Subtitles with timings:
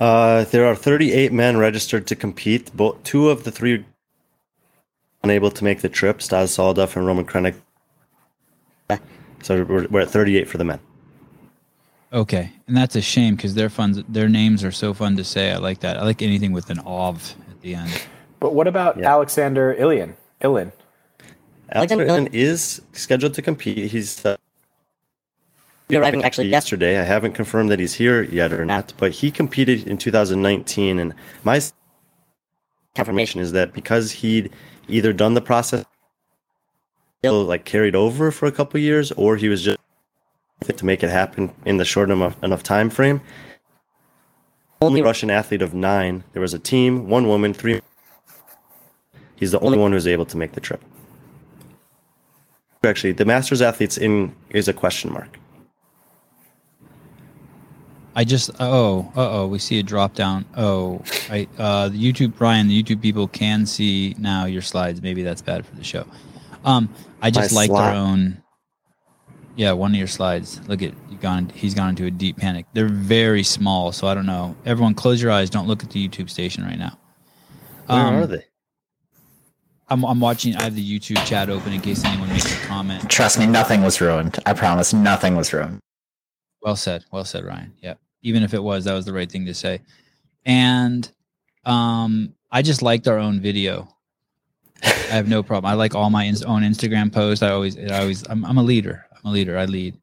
[0.00, 2.74] Uh, there are 38 men registered to compete.
[2.74, 3.84] Both two of the three
[5.22, 6.22] unable to make the trip.
[6.22, 7.54] Stas Saldaf and Roman Krenek.
[9.42, 10.80] So we're, we're at 38 for the men.
[12.12, 15.52] Okay, and that's a shame because their fun, their names are so fun to say.
[15.52, 15.96] I like that.
[15.96, 17.90] I like anything with an ov at the end.
[18.40, 19.10] But what about Yeah.
[19.10, 20.14] Alexander Ilyin?
[20.42, 20.72] Ilyin.
[21.72, 23.90] Alexander Ilin is scheduled to compete.
[23.90, 24.36] He's uh,
[25.96, 26.98] arriving actually yesterday.
[26.98, 31.14] I haven't confirmed that he's here yet or not, but he competed in 2019, and
[31.44, 31.60] my
[32.94, 34.50] confirmation is that because he'd
[34.88, 35.84] either done the process,
[37.22, 39.78] like carried over for a couple years, or he was just
[40.76, 43.20] to make it happen in the short enough, enough time frame.
[44.82, 46.24] Only Russian athlete of nine.
[46.32, 47.80] There was a team, one woman, three.
[49.36, 50.82] He's the only one who's able to make the trip.
[52.84, 55.39] Actually, the Masters athletes in is a question mark.
[58.16, 60.44] I just oh uh oh we see a drop down.
[60.56, 65.00] Oh, I uh the YouTube Brian, the YouTube people can see now your slides.
[65.02, 66.04] Maybe that's bad for the show.
[66.64, 67.90] Um, I just My like slide?
[67.92, 68.42] their own.
[69.56, 70.60] Yeah, one of your slides.
[70.68, 71.50] Look at you gone.
[71.54, 72.66] He's gone into a deep panic.
[72.72, 74.56] They're very small, so I don't know.
[74.64, 75.50] Everyone, close your eyes.
[75.50, 76.98] Don't look at the YouTube station right now.
[77.86, 78.44] Where Um, are they?
[79.88, 80.54] I'm, I'm watching.
[80.56, 83.10] I have the YouTube chat open in case anyone makes a comment.
[83.10, 84.38] Trust me, nothing was ruined.
[84.46, 85.80] I promise, nothing was ruined.
[86.62, 87.04] Well said.
[87.10, 87.72] Well said, Ryan.
[87.82, 87.94] Yeah.
[88.22, 89.80] Even if it was, that was the right thing to say.
[90.44, 91.10] And
[91.64, 93.88] um, I just liked our own video.
[94.82, 95.70] I have no problem.
[95.70, 97.42] I like all my ins- own Instagram posts.
[97.42, 99.06] I always, I always, I'm, I'm a leader.
[99.12, 99.58] I'm a leader.
[99.58, 99.98] I lead.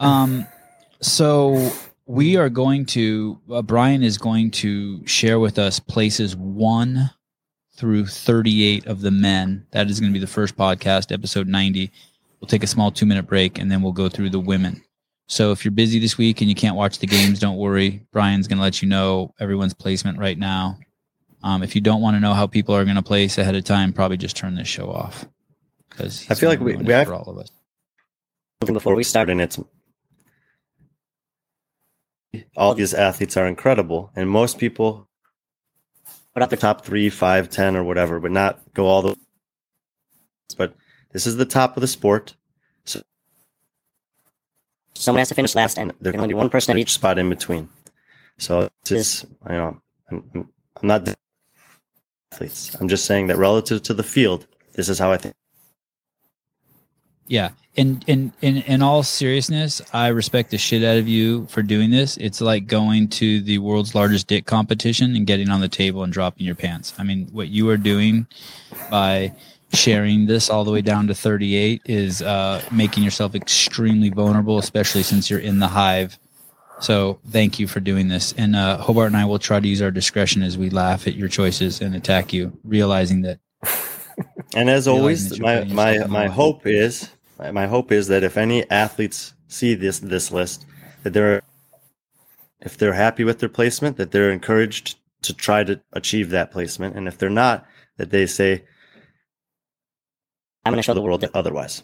[0.00, 0.46] Um,
[1.00, 1.72] so
[2.06, 7.10] we are going to, uh, Brian is going to share with us places one
[7.76, 9.66] through 38 of the men.
[9.72, 11.90] That is going to be the first podcast, episode 90.
[12.40, 14.82] We'll take a small two minute break and then we'll go through the women.
[15.26, 18.06] So if you're busy this week and you can't watch the games, don't worry.
[18.12, 20.78] Brian's going to let you know everyone's placement right now.
[21.42, 23.64] Um, if you don't want to know how people are going to place ahead of
[23.64, 25.26] time, probably just turn this show off.
[25.88, 27.48] Because I feel like we- we have- for all of us.
[28.60, 29.58] Before we start, and it's
[32.56, 35.08] all these athletes are incredible, and most people
[36.32, 39.16] put up the top three, five, ten, or whatever, but not go all the.
[40.56, 40.74] But
[41.12, 42.34] this is the top of the sport.
[44.94, 46.92] So Someone has to finish last, and there can only be one person at each.
[46.92, 47.68] spot in between.
[48.38, 50.48] So it's, it's you know, I'm, I'm
[50.82, 51.08] I'm not
[52.32, 52.74] athletes.
[52.80, 55.34] I'm just saying that relative to the field, this is how I think.
[57.26, 57.50] Yeah.
[57.76, 61.90] In, in in in all seriousness, I respect the shit out of you for doing
[61.90, 62.16] this.
[62.18, 66.12] It's like going to the world's largest dick competition and getting on the table and
[66.12, 66.94] dropping your pants.
[66.98, 68.28] I mean, what you are doing
[68.90, 69.32] by
[69.74, 75.02] sharing this all the way down to 38 is uh, making yourself extremely vulnerable, especially
[75.02, 76.18] since you're in the hive.
[76.80, 78.32] So thank you for doing this.
[78.36, 81.14] And uh, Hobart and I will try to use our discretion as we laugh at
[81.14, 83.38] your choices and attack you, realizing that
[84.54, 87.10] And as always, my my my hope is
[87.52, 90.64] my hope is that if any athletes see this this list,
[91.02, 91.42] that they're
[92.60, 96.96] if they're happy with their placement, that they're encouraged to try to achieve that placement,
[96.96, 98.64] and if they're not, that they say,
[100.64, 101.82] I'm going to show the world that otherwise.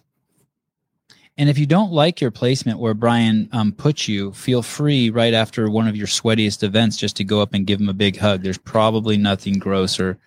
[1.39, 5.33] And if you don't like your placement where Brian um, puts you, feel free right
[5.33, 8.19] after one of your sweatiest events just to go up and give him a big
[8.19, 8.43] hug.
[8.43, 10.19] There's probably nothing grosser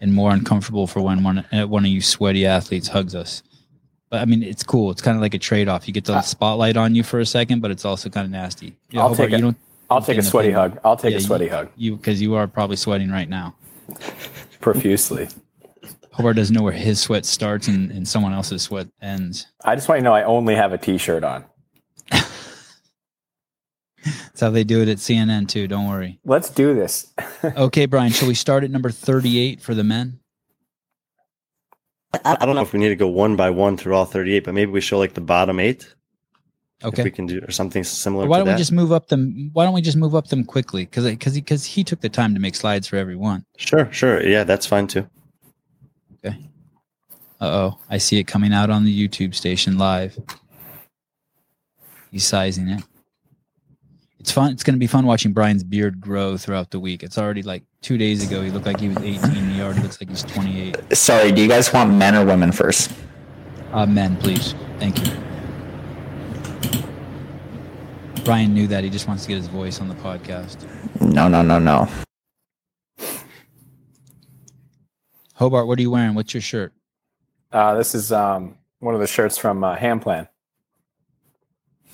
[0.00, 3.42] and more uncomfortable for when one uh, one of you sweaty athletes hugs us.
[4.10, 4.90] But I mean, it's cool.
[4.90, 5.86] It's kind of like a trade off.
[5.86, 8.76] You get the spotlight on you for a second, but it's also kind of nasty.
[8.90, 9.56] Yeah, I'll take a- you don't.
[9.90, 10.54] I'll take a sweaty thing.
[10.54, 10.78] hug.
[10.84, 13.54] I'll take a sweaty you, hug You because you are probably sweating right now.
[14.60, 15.28] profusely.
[16.18, 19.46] Hobart doesn't know where his sweat starts and, and someone else's sweat ends.
[19.64, 21.44] I just want you to know I only have a t-shirt on.
[22.10, 22.32] That's
[24.40, 25.68] how they do it at CNN too.
[25.68, 26.18] Don't worry.
[26.24, 27.14] Let's do this.
[27.44, 28.10] Okay, Brian.
[28.10, 30.18] Shall we start at number thirty-eight for the men?
[32.12, 34.42] I, I don't know if we need to go one by one through all 38,
[34.42, 35.94] but maybe we show like the bottom eight.
[36.82, 37.02] Okay.
[37.02, 38.26] If we can do or something similar.
[38.26, 39.50] why to don't we just move up them?
[39.52, 40.84] Why don't we just move up them quickly?
[40.84, 43.44] Because because he because he took the time to make slides for everyone.
[43.56, 44.20] Sure, sure.
[44.26, 45.08] Yeah, that's fine too.
[46.24, 46.32] Uh
[47.40, 50.18] oh, I see it coming out on the YouTube station live.
[52.10, 52.82] He's sizing it.
[54.18, 54.50] It's fun.
[54.50, 57.04] It's going to be fun watching Brian's beard grow throughout the week.
[57.04, 58.42] It's already like two days ago.
[58.42, 59.50] He looked like he was 18.
[59.50, 60.96] He already looks like he's 28.
[60.96, 62.92] Sorry, do you guys want men or women first?
[63.72, 64.54] Uh, men, please.
[64.80, 65.12] Thank you.
[68.24, 68.82] Brian knew that.
[68.82, 70.66] He just wants to get his voice on the podcast.
[71.00, 71.88] No, no, no, no.
[75.38, 76.14] Hobart, what are you wearing?
[76.14, 76.72] What's your shirt?
[77.52, 80.26] Uh, this is um, one of the shirts from uh, Ham Plan.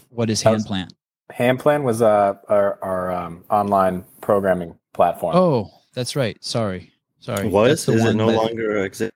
[0.09, 0.93] What is That hand was- plant?
[1.33, 5.35] Handplan was uh, our, our um, online programming platform.
[5.35, 6.37] Oh, that's right.
[6.45, 6.93] Sorry.
[7.19, 7.49] Sorry.
[7.49, 9.13] Was is it no that- longer exist?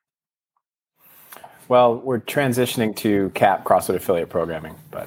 [1.69, 5.07] Well, we're transitioning to CAP CrossFit affiliate programming, but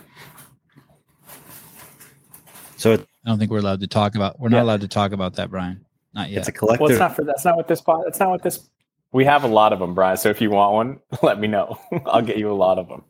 [2.78, 4.40] So it, I don't think we're allowed to talk about.
[4.40, 4.58] We're Yeah.
[4.58, 5.86] not allowed to talk about that, Brian.
[6.14, 6.40] Not yet.
[6.40, 6.82] it's a collective.
[6.82, 8.04] well, it's not for that's not what this pod.
[8.06, 8.70] That's not what this.
[9.14, 10.18] We have a lot of them, Brian.
[10.18, 11.80] So if you want one, let me know.
[12.06, 13.04] I'll get you a lot of them.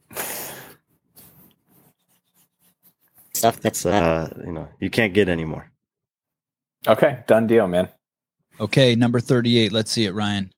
[3.34, 5.72] Stuff that's uh, you know, you can't get anymore.
[6.88, 7.90] Okay, done deal, man.
[8.60, 9.72] Okay, number 38.
[9.72, 10.52] Let's see it, Ryan.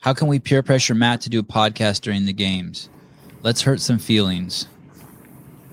[0.00, 2.88] How can we peer pressure Matt to do a podcast during the games?
[3.42, 4.66] Let's hurt some feelings.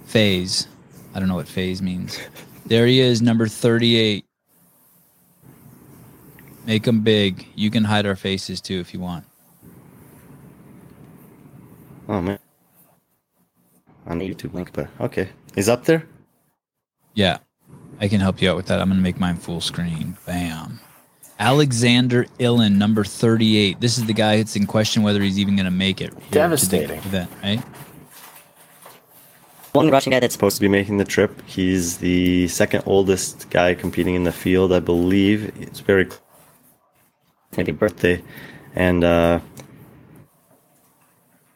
[0.06, 0.68] Phase.
[1.14, 2.20] I don't know what phase means.
[2.66, 4.25] There he is, number 38.
[6.66, 7.48] Make them big.
[7.56, 9.26] You can hide our faces too if you want.
[12.08, 12.40] Oh man,
[14.06, 16.08] on the YouTube link, but okay, is up there.
[17.14, 17.38] Yeah,
[18.00, 18.80] I can help you out with that.
[18.80, 20.18] I'm going to make mine full screen.
[20.26, 20.80] Bam.
[21.40, 23.82] Alexander Ilin, number 38.
[23.82, 26.12] This is the guy that's in question whether he's even going to make it.
[26.12, 26.98] here to the Devastating.
[27.00, 27.64] Event, right?
[29.76, 31.42] one Russian guy that's Supposed to be making the trip.
[31.46, 35.52] He's the second oldest guy competing in the field, I believe.
[35.62, 36.22] It's very close
[37.58, 38.22] maybe birthday,
[38.76, 39.40] and uh,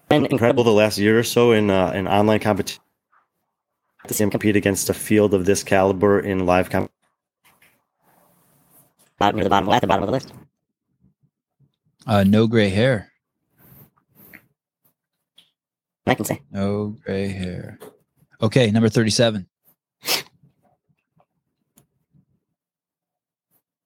[0.10, 2.82] been incredible the last year or so in uh, in online competition.
[4.08, 6.90] To compete against a field of this caliber in live comp.
[9.20, 10.34] bottom the bottom at the bottom of the list.
[12.08, 13.12] Uh, no gray hair.
[16.08, 16.42] I can say.
[16.50, 17.78] No gray hair.
[18.42, 19.46] Okay, number 37.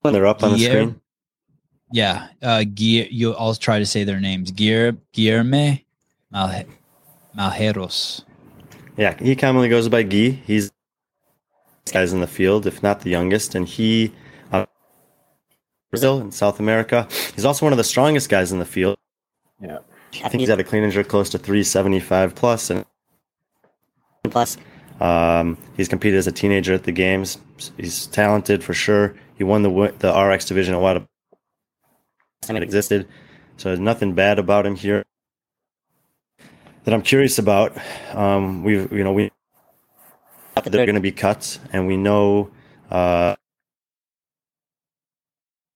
[0.01, 1.01] When they're up on the screen.
[1.93, 3.35] Yeah, uh, Guy- you.
[3.35, 4.49] I'll try to say their names.
[4.49, 5.83] Guillermo Guilherme
[7.37, 8.23] Malheiros.
[8.97, 10.31] Yeah, he commonly goes by Guy.
[10.43, 10.71] He's
[11.91, 14.11] guys in the field, if not the youngest, and he
[14.51, 14.65] uh,
[15.91, 17.07] Brazil in South America.
[17.35, 18.97] He's also one of the strongest guys in the field.
[19.61, 19.77] Yeah.
[20.23, 22.85] I think he's at a clean and jerk close to 375 plus, and
[24.31, 24.57] Plus,
[24.99, 27.37] um, he's competed as a teenager at the games.
[27.77, 29.13] He's talented for sure.
[29.37, 31.07] He won the the RX division a while
[32.49, 33.07] I it existed,
[33.57, 35.03] so there's nothing bad about him here.
[36.83, 37.77] That I'm curious about.
[38.13, 39.31] Um, we you know we
[40.55, 42.51] up the they're going to be cuts, and we know
[42.91, 43.35] uh,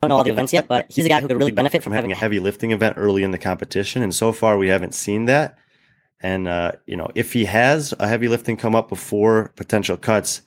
[0.02, 1.82] I don't know all the events yet, but he's a guy who could really benefit
[1.82, 4.94] from having a heavy lifting event early in the competition, and so far we haven't
[4.94, 5.58] seen that.
[6.20, 10.42] And uh, you know, if he has a heavy lifting come up before potential cuts,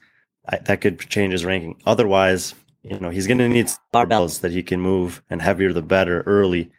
[0.49, 1.81] I, that could change his ranking.
[1.85, 5.83] Otherwise, you know, he's going to need barbells that he can move, and heavier the
[5.83, 6.71] better early,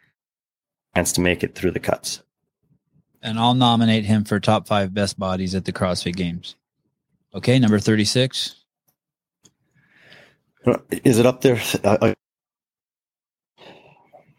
[0.94, 2.22] chance to make it through the cuts.
[3.22, 6.56] And I'll nominate him for top five best bodies at the CrossFit Games.
[7.34, 8.56] Okay, number 36.
[11.04, 11.60] Is it up there?
[11.84, 12.14] Uh, uh,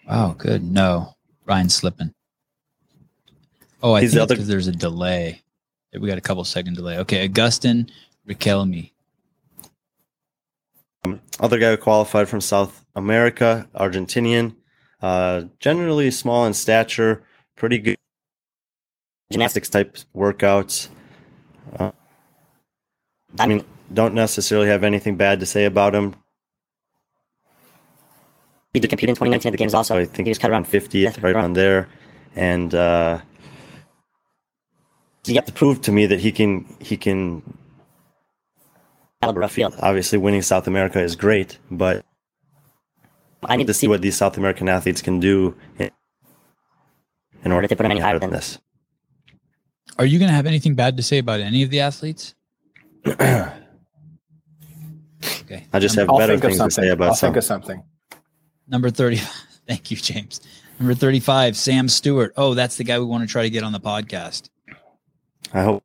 [0.08, 0.64] Oh, good.
[0.64, 2.14] No, Ryan's slipping.
[3.82, 5.42] Oh, I He's think the other- there's a delay.
[5.98, 6.98] We got a couple second delay.
[7.00, 7.90] Okay, Agustin
[8.28, 8.92] Richelme.
[11.40, 14.56] Other guy who qualified from South America, Argentinian,
[15.02, 17.24] uh, generally small in stature,
[17.56, 17.98] pretty good
[19.32, 20.90] gymnastics type workouts.
[21.78, 21.92] Uh,
[23.40, 26.16] I mean, don't necessarily have anything bad to say about him.
[28.74, 29.98] He did compete in 2019 at the games also.
[29.98, 31.90] I think he was cut around 50th, right around there,
[32.36, 33.22] and uh,
[35.24, 37.58] he got to prove to me that he can he can.
[39.24, 39.76] Caliber of field.
[39.80, 42.06] Obviously, winning South America is great, but
[43.44, 45.92] I need to see what these South American athletes can do in,
[47.44, 48.60] in order to put him any higher than than this.
[50.00, 52.36] Are you going to have anything bad to say about any of the athletes?
[53.06, 53.54] okay.
[55.72, 57.28] I just have I'll better things to say about I'll some.
[57.28, 57.84] think of something.
[58.68, 59.18] Number 30.
[59.68, 60.42] Thank you, James.
[60.80, 62.34] Number 35, Sam Stewart.
[62.36, 64.50] Oh, that's the guy we want to try to get on the podcast.
[65.54, 65.84] I hope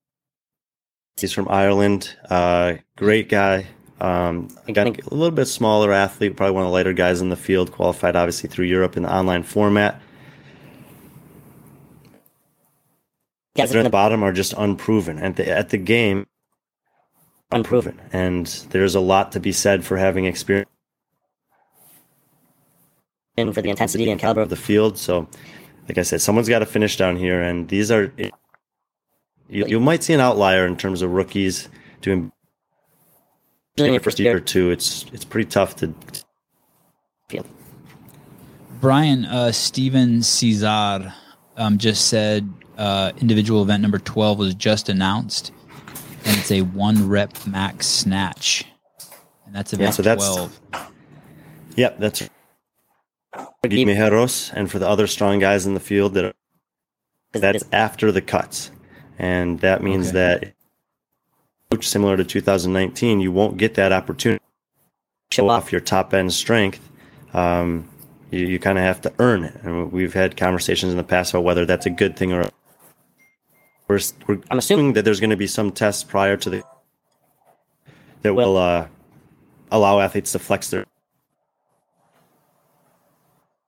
[1.20, 2.16] he's from Ireland.
[2.28, 3.66] Uh, great guy.
[4.00, 7.36] Um, got a little bit smaller athlete, probably one of the lighter guys in the
[7.36, 7.72] field.
[7.72, 10.00] Qualified obviously through Europe in the online format.
[13.56, 16.28] Guys at the bottom are just unproven, and the, at the game,
[17.50, 18.00] unproven.
[18.12, 20.70] And there's a lot to be said for having experience
[23.36, 24.96] And for the intensity and caliber of the the field.
[24.96, 25.28] So,
[25.88, 28.12] like I said, someone's got to finish down here, and these are.
[29.48, 31.68] You, you might see an outlier in terms of rookies
[32.02, 32.30] doing
[33.76, 34.70] usually in your first year or two.
[34.70, 35.94] It's it's pretty tough to
[37.28, 37.46] field.
[38.80, 41.12] Brian, uh, Steven Cesar
[41.56, 45.50] um, just said uh, individual event number 12 was just announced.
[46.24, 48.64] and it's a one rep max snatch,
[49.46, 50.60] and that's event so that's- twelve.
[51.76, 52.28] Yep, that's
[53.64, 56.34] Guimejeros, and for the other strong guys in the field that are,
[57.32, 58.70] that's after the cuts,
[59.18, 60.14] and that means Okay.
[60.18, 60.52] that
[61.70, 64.42] which similar to 2019, you won't get that opportunity
[65.30, 66.80] to show off your top end strength.
[67.34, 67.86] Um,
[68.30, 71.32] you, you kind of have to earn it, and we've had conversations in the past
[71.32, 72.48] about whether that's a good thing or.
[73.88, 76.62] We're, we're I'm assuming- that there's going to be some tests prior to the
[78.22, 78.86] that will uh,
[79.70, 80.84] allow athletes to flex their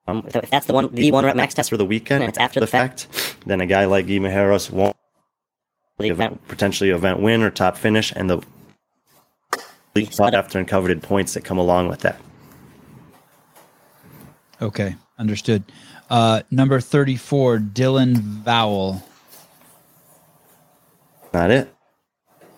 [0.06, 2.28] um, so if that's the one, the one rep max test for the weekend And
[2.28, 3.06] it's after the fact,
[3.46, 4.99] then a guy like Guy Malheiros won't for the
[6.08, 6.46] event.
[6.48, 8.42] potentially event win or top finish, and the
[10.10, 12.20] sought after and coveted points that come along with that.
[14.62, 15.64] Okay, understood.
[16.08, 19.02] Uh, number thirty-four, Dylan Vowell.
[21.32, 21.72] Not it.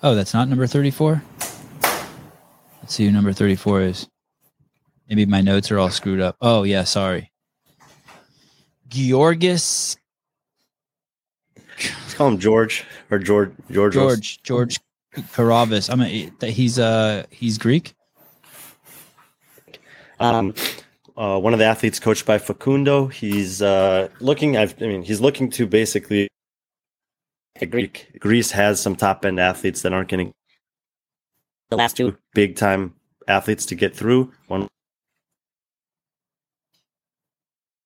[0.02, 1.22] Oh, that's not number 34?
[1.80, 4.08] Let's see who number 34 is.
[5.08, 6.36] Maybe my notes are all screwed up.
[6.40, 7.30] Oh, yeah, sorry.
[8.88, 9.96] Georgios
[12.12, 13.94] Let's call him George or George George.
[13.94, 14.80] George George
[15.14, 15.92] Karavis.
[15.92, 17.94] I mean he's uh he's Greek.
[20.18, 20.54] Um,
[21.16, 23.08] uh, one of the athletes coached by Facundo.
[23.08, 24.56] He's uh, looking.
[24.56, 26.28] I've, I mean, he's looking to basically.
[27.70, 30.32] Greek Greece has some top end athletes that aren't getting
[31.70, 32.94] The last two, big time
[33.28, 34.32] athletes to get through.
[34.48, 34.66] One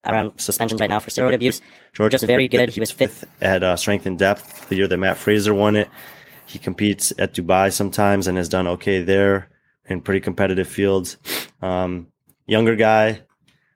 [0.07, 1.61] around suspensions right now for steroid abuse.
[1.93, 2.69] George Just very good.
[2.71, 3.21] He was fifth.
[3.21, 5.89] fifth at uh, strength in depth the year that Matt Fraser won it.
[6.47, 9.49] He competes at Dubai sometimes and has done okay there
[9.87, 11.17] in pretty competitive fields.
[11.61, 12.09] Um,
[12.47, 13.23] younger guy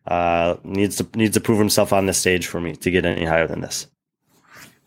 [0.07, 3.25] uh, needs to needs to prove himself on the stage for me to get any
[3.25, 3.87] higher than this.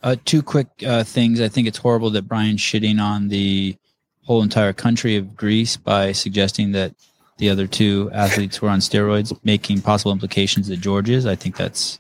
[0.02, 1.40] Uh, two quick uh, things.
[1.40, 3.76] I think it's horrible that Brian's shitting on the
[4.24, 6.94] whole entire country of Greece by suggesting that
[7.38, 11.26] the other two athletes were on steroids, making possible implications that George is.
[11.26, 12.00] I think that's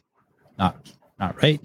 [0.57, 0.77] not
[1.19, 1.59] not right.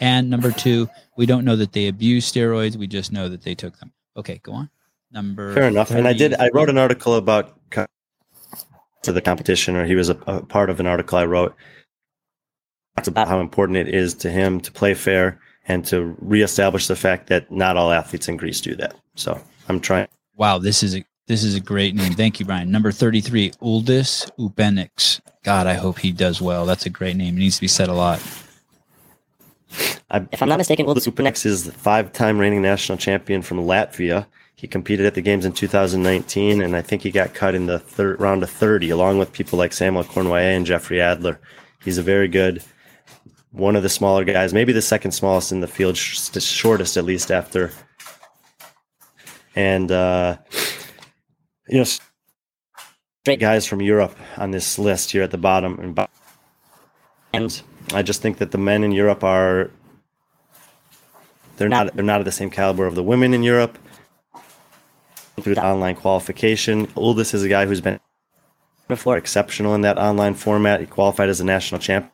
[0.00, 2.76] And number two, we don't know that they abuse steroids.
[2.76, 3.92] We just know that they took them.
[4.16, 4.70] Okay, go on.
[5.12, 5.90] Number Fair enough.
[5.90, 6.34] And I did.
[6.34, 7.56] I wrote an article about
[9.04, 11.54] to the competition, or he was a, a part of an article I wrote.
[12.98, 16.96] It's about how important it is to him to play fair and to reestablish the
[16.96, 18.94] fact that not all athletes in Greece do that.
[19.14, 20.08] So I'm trying.
[20.36, 22.12] Wow, this is a this is a great name.
[22.12, 22.70] Thank you, Brian.
[22.70, 25.20] Number thirty-three, Uldis Upenieks.
[25.42, 26.66] God, I hope he does well.
[26.66, 27.36] That's a great name.
[27.36, 28.20] It needs to be said a lot.
[30.10, 34.26] If I'm not mistaken, Uldis Upenieks is the five-time reigning national champion from Latvia.
[34.54, 37.78] He competed at the games in 2019, and I think he got cut in the
[37.78, 41.40] third round of 30, along with people like Samuel Kwant and Jeffrey Adler.
[41.84, 42.62] He's a very good,
[43.50, 47.04] one of the smaller guys, maybe the second smallest in the field, sh- shortest at
[47.04, 47.72] least after.
[49.56, 50.38] And uh,
[51.68, 51.84] you know,
[53.24, 56.08] great guys from Europe on this list here at the bottom, and
[57.32, 59.70] and I just think that the men in Europe are
[61.56, 63.78] they're not they're not at the same caliber of the women in Europe.
[65.40, 67.98] Through the online qualification, Uldis is a guy who's been
[68.86, 70.80] before exceptional in that online format.
[70.80, 72.12] He qualified as a national champ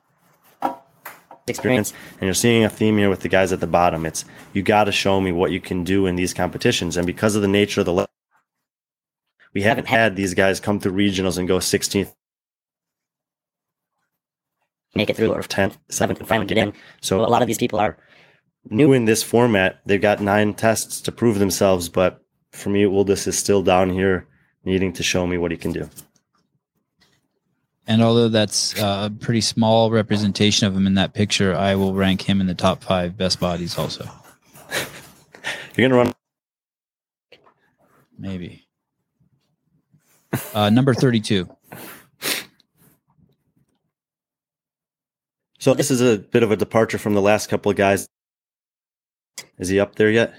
[1.46, 1.92] experience.
[2.12, 4.06] and you're seeing a theme here with the guys at the bottom.
[4.06, 7.36] It's you got to show me what you can do in these competitions, and because
[7.36, 8.06] of the nature of the,
[9.54, 12.14] we haven't had these guys come through regionals and go 16th,
[14.94, 16.72] Make it through or 10th, 7th 7th, and finally get in.
[17.00, 17.96] So So a lot of these people are
[18.68, 19.80] new in this format.
[19.86, 24.26] They've got nine tests to prove themselves, but for me, Uldis is still down here
[24.64, 25.88] needing to show me what he can do.
[27.86, 31.94] And although that's uh, a pretty small representation of him in that picture, I will
[31.94, 33.78] rank him in the top five best bodies.
[33.78, 34.08] Also,
[35.76, 36.12] You're gonna run.
[38.18, 38.66] maybe.
[40.54, 41.48] Uh, number thirty-two.
[45.58, 48.08] So this is a bit of a departure from the last couple of guys.
[49.58, 50.34] Is he up there yet?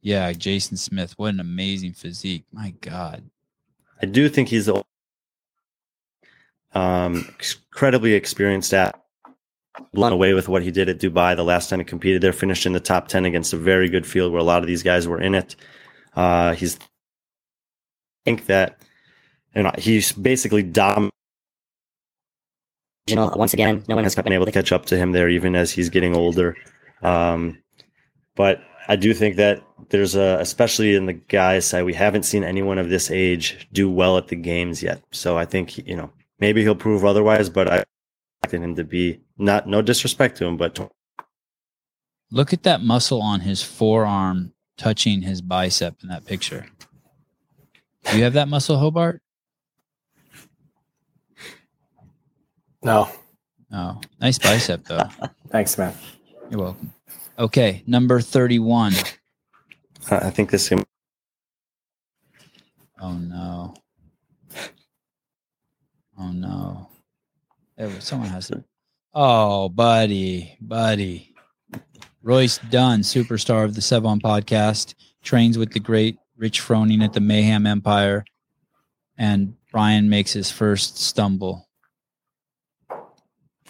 [0.00, 1.14] Yeah, Jason Smith.
[1.16, 2.44] What an amazing physique!
[2.52, 3.30] My God.
[4.00, 4.84] I do think he's the
[6.72, 9.02] um, incredibly experienced at
[9.92, 12.32] blown away with what he did at Dubai the last time he competed there.
[12.32, 14.84] Finished in the top ten against a very good field where a lot of these
[14.84, 15.56] guys were in it.
[16.14, 16.84] Uh, he's I
[18.24, 18.80] think that
[19.58, 21.10] you know he's basically dom
[23.08, 23.82] regional once again.
[23.88, 26.14] No one has been able to catch up to him there even as he's getting
[26.14, 26.56] older.
[27.02, 27.58] Um,
[28.36, 32.44] but I do think that there's a, especially in the guys side, we haven't seen
[32.44, 35.02] anyone of this age do well at the games yet.
[35.10, 37.84] So I think, you know, maybe he'll prove otherwise, but I
[38.42, 40.78] expect him to be not, no disrespect to him, but
[42.30, 46.66] Look at that muscle on his forearm touching his bicep in that picture.
[48.04, 49.22] Do you have that muscle, Hobart?
[52.82, 53.10] No,
[53.72, 55.08] Oh, nice bicep though.
[55.50, 55.94] thanks, man.
[56.50, 56.92] You're welcome.
[57.38, 58.94] Okay, number 31.
[60.10, 60.82] I I think this is
[63.00, 63.74] Oh no.
[66.18, 66.88] Oh no.
[67.76, 68.64] There was someone has to.
[69.14, 71.34] Oh, buddy, buddy.
[72.22, 77.20] Royce Dunne, superstar of the Sevan podcast, trains with the great Rich Froning at the
[77.20, 78.24] Mayhem Empire,
[79.16, 81.67] and Brian makes his first stumble.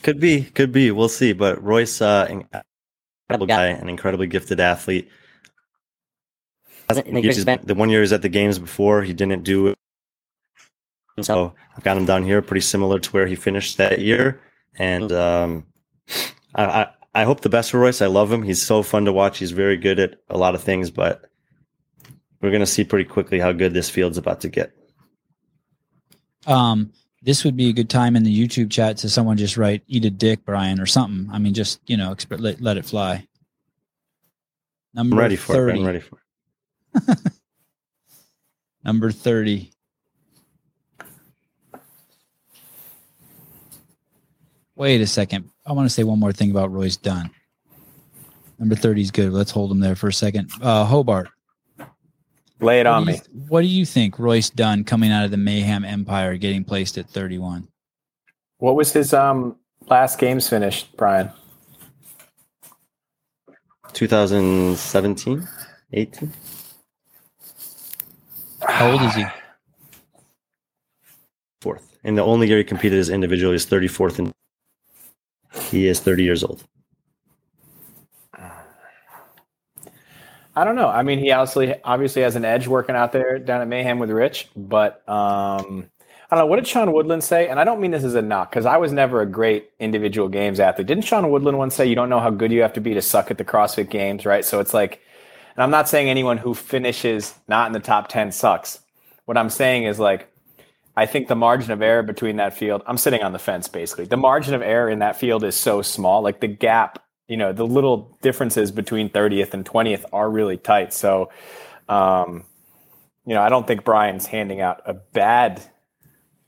[0.03, 0.91] Could be, could be.
[0.91, 1.33] We'll see.
[1.33, 5.09] But Royce, uh, incredible guy, an incredibly gifted athlete.
[6.89, 9.13] Doesn't make He your just- the one year he was at the games before, he
[9.13, 9.79] didn't do it.
[11.21, 14.41] So I've got him down here, pretty similar to where he finished that year.
[14.79, 15.67] And um,
[16.55, 18.01] I, I, I hope the best for Royce.
[18.01, 18.43] I love him.
[18.45, 19.39] He's so fun to watch.
[19.39, 21.29] He's very good at a lot of things, but
[22.41, 24.73] we're going to see pretty quickly how good this field's about to get.
[26.47, 29.83] Um, this would be a good time in the YouTube chat to someone just write
[29.87, 31.29] "eat a dick, Brian" or something.
[31.33, 33.27] I mean, just you know, exp- let, let it fly.
[34.95, 35.73] Number I'm ready for 30.
[35.73, 35.81] it.
[35.81, 36.19] I'm ready for
[36.95, 37.19] it.
[38.85, 39.71] Number 30.
[44.77, 45.51] Wait a second.
[45.67, 47.31] I want to say one more thing about Roy's Dunne.
[48.59, 49.33] Number 30 is good.
[49.33, 50.51] Let's hold him there for a second.
[50.63, 51.29] Uh, Hobart.
[52.61, 53.15] Lay it what on me.
[53.15, 56.99] you- what do you think, Royce Dunne coming out of the Mayhem Empire getting placed
[56.99, 57.69] at 31?
[58.59, 59.57] What was his um
[59.89, 61.31] last games finished, Brian?
[63.93, 65.47] 2017,
[65.93, 66.33] 18.
[68.63, 69.25] How old is he?
[71.63, 71.97] Fourth.
[72.05, 74.33] And the only year he competed as individual is 34th, and
[75.71, 76.63] he is 30 years old.
[80.59, 80.89] I don't know.
[80.89, 84.11] I mean, he obviously obviously has an edge working out there down at Mayhem with
[84.11, 85.89] Rich, but um,
[86.29, 86.47] I don't know.
[86.47, 87.47] What did Sean Woodland say?
[87.47, 90.29] And I don't mean this as a knock because I was never a great individual
[90.29, 90.89] games athlete.
[90.89, 93.01] Didn't Sean Woodland once say you don't know how good you have to be to
[93.01, 94.45] suck at the CrossFit Games, right?
[94.45, 95.01] So it's like,
[95.55, 98.81] and I'm not saying anyone who finishes not in the top ten sucks.
[99.27, 100.29] What I'm saying is like,
[100.97, 102.83] I think the margin of error between that field.
[102.85, 104.07] I'm sitting on the fence basically.
[104.07, 106.21] The margin of error in that field is so small.
[106.21, 110.93] Like the gap you know the little differences between 30th and 20th are really tight
[110.93, 111.31] so
[111.89, 112.45] um
[113.27, 115.63] you know i don't think brian's handing out a bad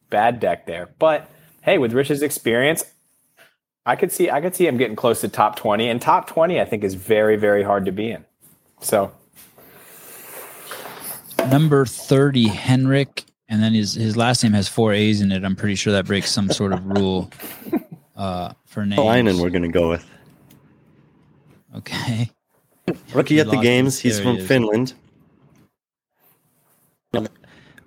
[0.09, 1.31] bad deck there but
[1.62, 2.85] hey with rich's experience
[3.87, 6.61] i could see i could see him getting close to top 20 and top 20
[6.61, 8.25] i think is very very hard to be in
[8.81, 9.12] so
[11.49, 13.25] Number 30, Henrik.
[13.49, 15.45] And then his, his last name has four A's in it.
[15.45, 17.31] I'm pretty sure that breaks some sort of rule
[18.16, 19.01] uh, for names.
[19.01, 20.09] Leinen, we're going to go with.
[21.76, 22.30] Okay.
[23.14, 23.98] Rookie He at the games.
[23.98, 24.48] He's There he from is.
[24.48, 24.94] Finland.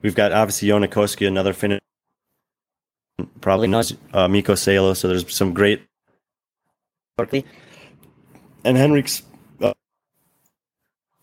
[0.02, 1.82] We've got obviously Jonne Koski, another Finnish.
[3.42, 4.94] Probably not uh, Mikko Salo.
[4.94, 5.82] So there's some great.
[7.18, 9.24] And Henrik's.
[9.62, 9.74] Uh,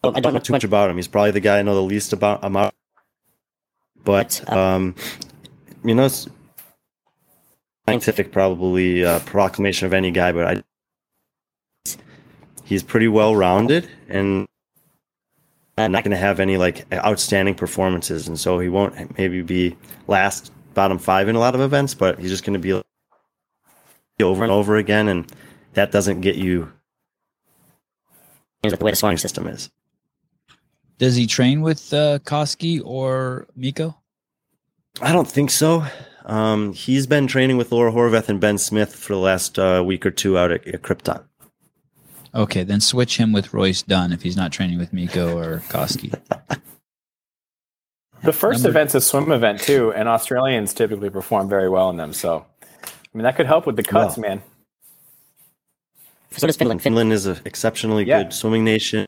[0.04, 0.96] I don't know too much about him.
[0.96, 2.44] He's probably the guy I know the least about.
[2.44, 2.74] about.
[4.04, 4.94] But um,
[5.84, 6.08] you know,
[7.86, 10.62] scientific probably uh, proclamation of any guy, but I.
[12.70, 14.46] He's pretty well rounded and
[15.76, 20.52] not going to have any like outstanding performances, and so he won't maybe be last
[20.72, 22.80] bottom five in a lot of events, but he's just going to be
[24.22, 25.34] over and over again, and
[25.72, 26.70] that doesn't get you
[28.62, 29.68] the way the scoring system is.
[30.98, 33.96] Does he train with uh, Koski or Mikko?
[35.02, 35.84] I don't think so.
[36.24, 40.06] Um, he's been training with Laura Horvath and Ben Smith for the last uh, week
[40.06, 41.24] or two out at, at Krypton.
[42.34, 46.12] Okay, then switch him with Royce Dunne if he's not training with Mikko or Koski.
[48.22, 51.96] the first Number- event's a swim event too and australians typically perform very well in
[51.96, 52.44] them so
[52.82, 54.28] i mean that could help with the cuts Well.
[54.28, 54.42] man
[56.32, 56.82] So does Finland.
[56.82, 58.22] Finland is an exceptionally Yeah.
[58.22, 59.06] good swimming nation.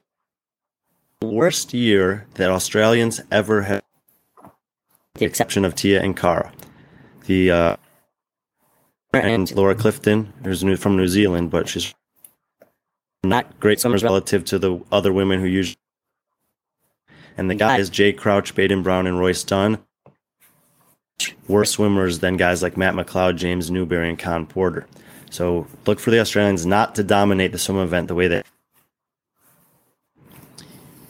[1.22, 3.82] Worst year that Australians ever had,
[5.14, 6.50] the exception exception of Tia and Kara.
[7.26, 7.76] The uh,
[9.14, 11.94] and Laura Clifton, who's new from New Zealand, but she's
[13.24, 15.76] not great swimmers relative to the other women who usually.
[17.36, 19.78] And the guys, Jay Crouch, Baden Brown, and Royce Dunne,
[21.48, 24.86] worse swimmers than guys like Matt McLeod, James Newbury, and Khan Porter.
[25.30, 28.42] So look for the Australians not to dominate the swim event the way they.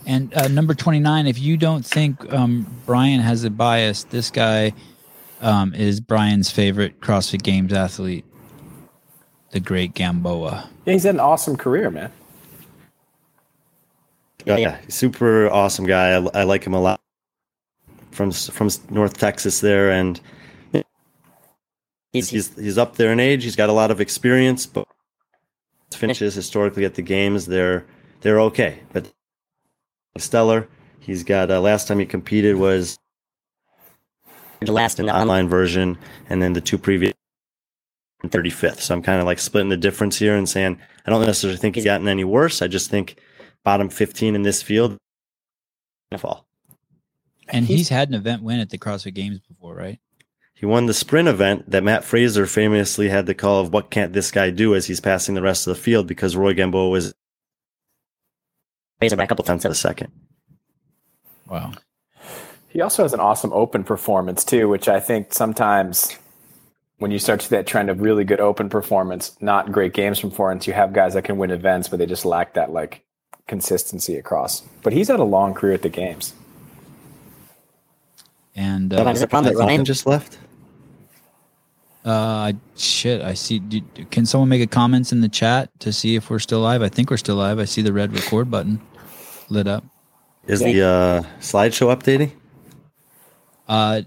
[0.07, 4.75] And uh, number 29, if you don't think um, Brian has a bias, this guy
[5.41, 8.25] um, is Brian's favorite CrossFit Games athlete,
[9.53, 10.69] the great Gamboa.
[10.85, 12.11] yeah he's had an awesome career man
[14.45, 16.17] Yeah, yeah, super awesome guy.
[16.17, 17.01] I, I like him a lot.
[18.11, 20.21] From from North Texas there, and
[22.13, 23.43] He's, he's he's up there in age.
[23.43, 24.87] He's got a lot of experience, but
[25.91, 27.87] his finishes historically at the games they're
[28.21, 29.11] they're okay, but
[30.19, 30.69] stellar.
[31.01, 32.99] He's got uh, last time he competed was
[34.61, 35.97] the last in the online version,
[36.29, 37.15] and then the two previous
[38.31, 38.81] 35th.
[38.81, 41.75] So I'm kind of like splitting the difference here and saying I don't necessarily think
[41.75, 42.63] he's gotten any worse.
[42.63, 43.17] I just think
[43.65, 44.97] bottom 15 in this field
[46.19, 46.47] fall.
[47.49, 49.99] And He's- he's had an event win at the CrossFit Games before, right?
[50.55, 54.13] He won the sprint event that Matt Fraser famously had the call of what can't
[54.13, 57.13] this guy do as he's passing the rest of the field because Roy Gamboa was
[59.01, 60.13] Razor by a couple tenth of a second.
[61.49, 61.73] Wow.
[62.69, 66.17] He also has an awesome open performance too, which I think sometimes
[67.03, 70.21] when you start to see that trend of really good open performance, not great games
[70.21, 73.03] from performance, you have guys that can win events, but they just lack that like
[73.49, 74.61] consistency across.
[74.85, 76.33] But he's had a long career at the games.
[78.55, 80.39] And Sometimes uh, the problem with Ryan Ryan, just left.
[82.05, 83.59] uh, shit, I see.
[83.59, 86.83] do- Can someone make a comments in the chat to see if we're still live?
[86.83, 87.59] I think we're still live.
[87.59, 88.81] I see the red record button
[89.49, 89.85] lit up.
[90.47, 92.33] Is the uh, slideshow updating?
[93.67, 94.03] Uh,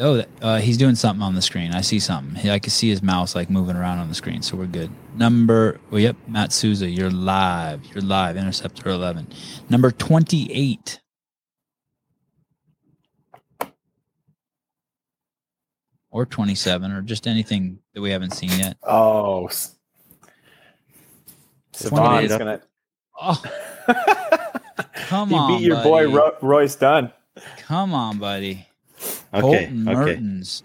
[0.00, 1.72] oh, uh, he's doing something on the screen.
[1.72, 2.48] I see something.
[2.50, 4.90] I can see his mouse like moving around on the screen, so we're good.
[5.16, 7.84] Number, oh, yep, Matt Souza, you're live.
[7.86, 8.36] You're live.
[8.36, 9.28] Interceptor 11.
[9.68, 11.00] Number 28.
[16.10, 18.76] Or 27, or just anything that we haven't seen yet.
[18.82, 19.76] Oh, S-
[21.72, 22.60] Savon's 28 gonna.
[23.18, 23.42] Oh,
[24.94, 25.58] come he on.
[25.58, 26.10] beat your boy.
[26.10, 27.10] Ro- Royce Dunne.
[27.66, 28.66] Come on, buddy.
[29.34, 29.94] Okay, Colten okay.
[29.94, 30.62] Mertens.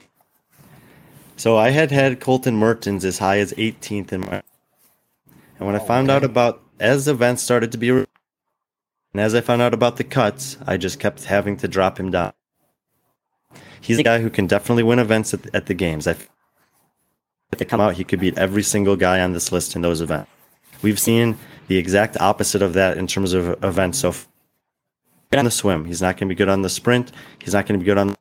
[1.38, 4.42] So I had had Colten Mertens as high as 18th in my.
[5.60, 8.06] And when I found out about as events started to be, and
[9.16, 12.34] as I found out about the cuts, I just kept having to drop him down.
[13.82, 16.08] He's a guy who can definitely win events at, at the games.
[16.08, 16.28] I, if
[17.58, 20.30] they come out, he could beat every single guy on this list in those events.
[20.82, 24.00] We've seen the exact opposite of that in terms of events.
[24.00, 24.28] So, f-
[25.36, 27.12] on the swim, he's not going to be good on the sprint.
[27.40, 28.17] He's not going to be good on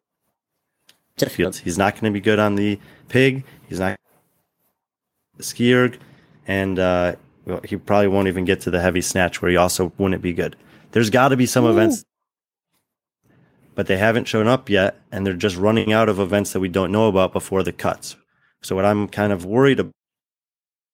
[1.16, 1.59] the fields.
[1.59, 3.44] He's not going to be good on the pig.
[3.68, 3.98] He's not
[5.37, 5.98] the ski erg,
[6.46, 9.92] and uh, well, he probably won't even get to the heavy snatch where he also
[9.98, 10.57] wouldn't be good.
[10.92, 12.05] There's got to be some events,
[13.74, 16.68] but they haven't shown up yet, and they're just running out of events that we
[16.68, 18.16] don't know about before the cuts.
[18.62, 19.92] So what I'm kind of worried about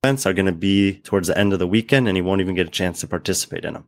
[0.04, 2.54] events are going to be towards the end of the weekend, and he won't even
[2.54, 3.84] get a chance to participate in them.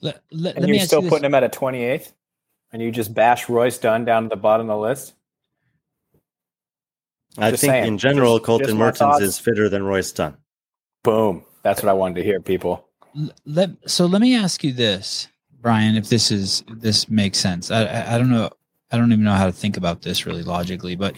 [0.00, 1.10] Let, let, And let me you're ask still you this.
[1.10, 2.12] putting him at a 28th?
[2.76, 5.14] And you just bash Royce Dunne down to the bottom of the list?
[7.38, 7.86] I think saying.
[7.86, 9.22] in general, Just- Colten just Mertens thoughts.
[9.22, 10.36] is fitter than Royce Dunne.
[11.02, 11.42] Boom.
[11.62, 12.86] That's what I wanted to hear, people.
[13.46, 15.28] Let so let me ask you this
[15.62, 18.50] brian if this is this makes sense I, I i don't know
[18.92, 21.16] i don't even know how to think about this really logically but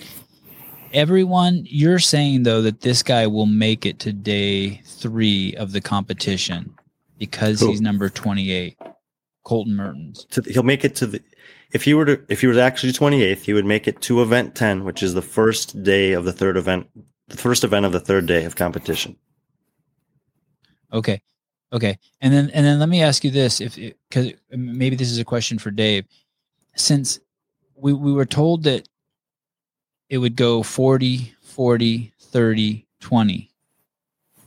[0.93, 5.81] everyone you're saying though that this guy will make it to day three of the
[5.81, 6.73] competition
[7.19, 7.71] because Who?
[7.71, 8.79] he's number 28
[9.45, 11.21] colten mertens to the, he'll make it to the
[11.73, 14.55] if he were to if he was actually 28th he would make it to event
[14.55, 16.87] 10 which is the first day of the third event
[17.29, 19.17] the first event of the third day of competition
[20.93, 21.21] Okay.
[21.73, 21.99] Okay.
[22.21, 23.79] And then and then let me ask you this if
[24.11, 26.07] cuz maybe this is a question for Dave.
[26.77, 27.21] Since
[27.75, 28.89] we we were told that
[30.09, 33.51] it would go 40 40 30 20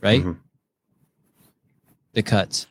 [0.00, 0.22] right?
[0.22, 0.36] Mhm.
[2.14, 2.66] The cuts.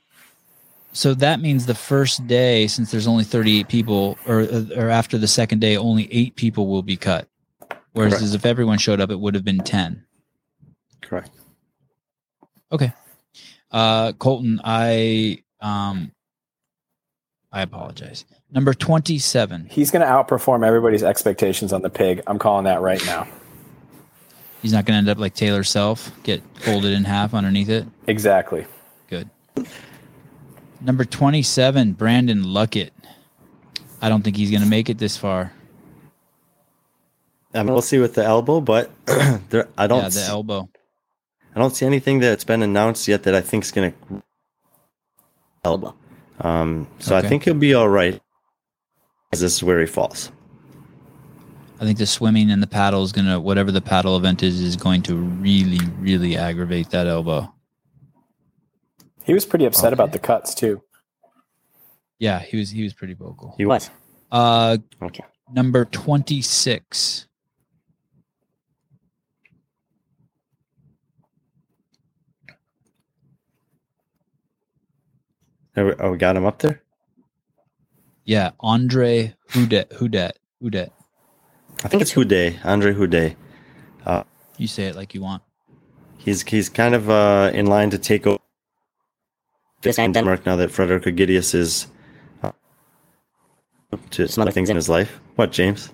[0.93, 4.41] So that means the first day since there's only 38 people or
[4.75, 7.27] or after the second day only 8 people will be cut.
[7.93, 8.35] Whereas Correct.
[8.35, 10.05] if everyone showed up it would have been 10.
[11.01, 11.31] correct
[12.71, 12.93] Okay.
[13.69, 16.11] Uh, Colten, I um,
[17.51, 18.25] I apologize.
[18.49, 19.67] Number twenty-seven.
[19.69, 22.21] He's going to outperform everybody's expectations on the pig.
[22.27, 23.27] I'm calling that right now.
[24.61, 27.87] He's not going to end up like Taylor Self, get folded in half underneath it.
[28.07, 28.65] Exactly.
[29.09, 29.29] Good.
[30.81, 32.89] Number twenty-seven, Brandon Luckett.
[34.01, 35.53] I don't think he's going to make it this far.
[37.53, 38.89] I mean, we'll see with the elbow but
[39.49, 40.69] there i don't yeah, the s- elbow.
[41.53, 44.23] i don't see anything that's been announced yet that i think is going to
[45.65, 45.93] elbow
[46.39, 47.25] um so Okay.
[47.25, 48.21] i think he'll be all right
[49.31, 50.31] this is where he falls
[51.81, 54.61] I think the swimming and the paddle is going to whatever the paddle event is
[54.61, 57.51] is going to really, really aggravate that elbow.
[59.23, 59.93] He was pretty upset Okay.
[59.93, 60.81] about the cuts, too.
[62.19, 63.55] Yeah, he was he was pretty vocal.
[63.57, 63.89] he was.
[64.31, 67.27] Uh, okay number twenty-six.
[75.77, 76.81] Oh, we got him up there.
[78.25, 79.89] Yeah, Andre Houdet.
[79.91, 80.31] Houdet.
[80.61, 80.89] Houdet.
[81.83, 83.35] I think it's Houdet, Andre Houdet.
[84.57, 85.41] You say it like you want.
[86.17, 88.37] He's he's kind of uh, in line to take over
[89.81, 91.87] This and then Denmark now that Frederik Aegidius is
[92.43, 92.51] uh,
[94.11, 95.19] to some other things in his life.
[95.35, 95.89] What, James?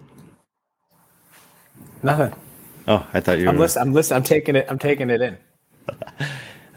[2.04, 2.34] Nothing.
[2.88, 3.52] Oh, I thought you were.
[3.52, 3.88] I'm listening.
[3.88, 4.18] I'm listening.
[4.18, 4.66] I'm taking it.
[4.70, 5.38] I'm taking it in.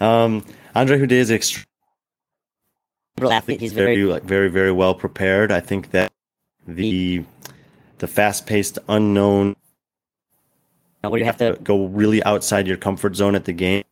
[0.00, 1.66] Um, Andre Houdet is extremely
[3.20, 3.60] real athlete.
[3.60, 5.52] He's very very like very very well prepared.
[5.52, 6.10] I think that
[6.66, 7.22] the
[7.98, 9.56] the fast paced unknown
[11.02, 13.84] where you have to go really outside your comfort zone at the game,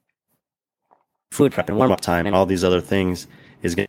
[1.38, 3.28] food prep and warm warm up time, and all these other things
[3.62, 3.86] is going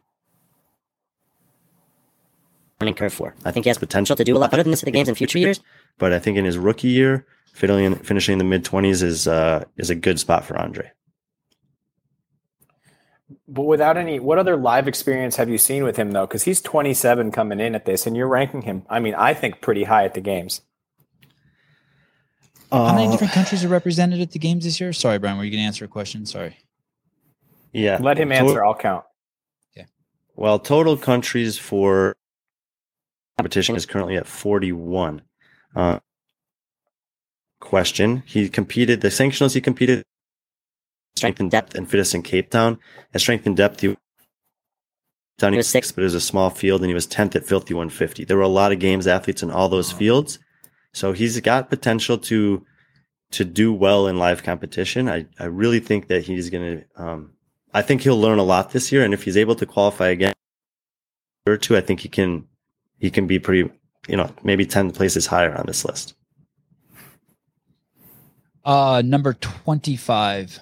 [2.79, 3.33] learning curve for.
[3.43, 5.09] I think he has potential to do a lot better than this at the games
[5.09, 5.59] in future years.
[5.97, 9.65] but I think in his rookie year, finishing finishing in the mid twenties is uh,
[9.77, 10.91] is a good spot for Andre.
[13.47, 16.27] But without any, what other live experience have you seen with him though?
[16.27, 18.83] Because he's 27 coming in at this, and you're ranking him.
[18.89, 20.61] I mean, I think pretty high at the games.
[22.71, 24.93] How many Uh, different countries are represented at the games this year?
[24.93, 26.27] Sorry, Brian, were you going to answer a question?
[26.27, 26.57] Sorry.
[27.71, 28.65] Yeah, Let him To- answer.
[28.65, 29.05] I'll count.
[29.75, 29.85] Yeah.
[30.35, 32.15] Well, total countries for
[33.37, 35.21] competition is currently at 41.
[35.75, 35.99] Uh,
[37.59, 39.53] question: He competed the sanctionals.
[39.53, 40.03] He competed
[41.15, 42.79] strength in depth and fittest in Cape Town.
[43.13, 43.95] At strength in depth, he
[45.37, 47.45] Town he was sixth, but it was a small field, and he was tenth at
[47.45, 48.25] Filthy 150.
[48.25, 50.37] There were a lot of games athletes in all those fields,
[50.93, 52.65] so he's got potential to
[53.31, 55.07] to do well in live competition.
[55.07, 57.01] I I really think that he's going to.
[57.03, 57.31] Um,
[57.73, 60.33] I think he'll learn a lot this year, and if he's able to qualify again
[61.45, 62.47] or two, I think he can
[62.97, 63.71] he can be pretty.
[64.07, 66.15] You know, maybe ten places higher on this list.
[68.65, 70.59] Uh, number 25.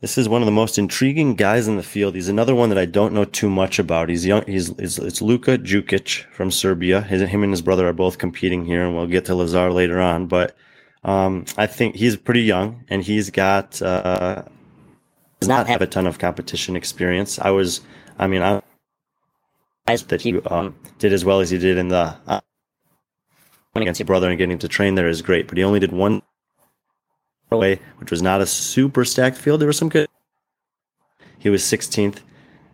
[0.00, 2.14] This is one of the most intriguing guys in the field.
[2.14, 4.08] He's another one that I don't know too much about.
[4.08, 4.44] He's young.
[4.46, 7.02] He's, he's it's Luka Djukic from Serbia.
[7.02, 10.00] His, him and his brother are both competing here, and we'll get to Lazar later
[10.00, 10.26] on.
[10.26, 10.56] But
[11.04, 14.42] um, I think he's pretty young, and he's got uh,
[15.40, 17.38] does not have a ton of competition experience.
[17.38, 17.80] I was,
[18.18, 18.62] I mean, I
[20.08, 22.40] that he um, did as well as he did in the uh,
[23.74, 25.48] against your brother and getting to train there is great.
[25.48, 26.22] But he only did one
[27.50, 29.60] away, which was not a super stacked field.
[29.60, 30.08] There was some good.
[31.38, 32.18] He was 16th,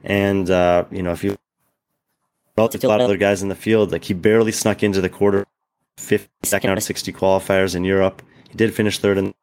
[0.03, 1.37] and uh, you know if you
[2.57, 5.01] relative to a lot of other guys in the field, like he barely snuck into
[5.01, 5.47] the quarter,
[5.99, 8.23] 52nd out of 60 qualifiers in Europe.
[8.49, 9.35] He did finish third, and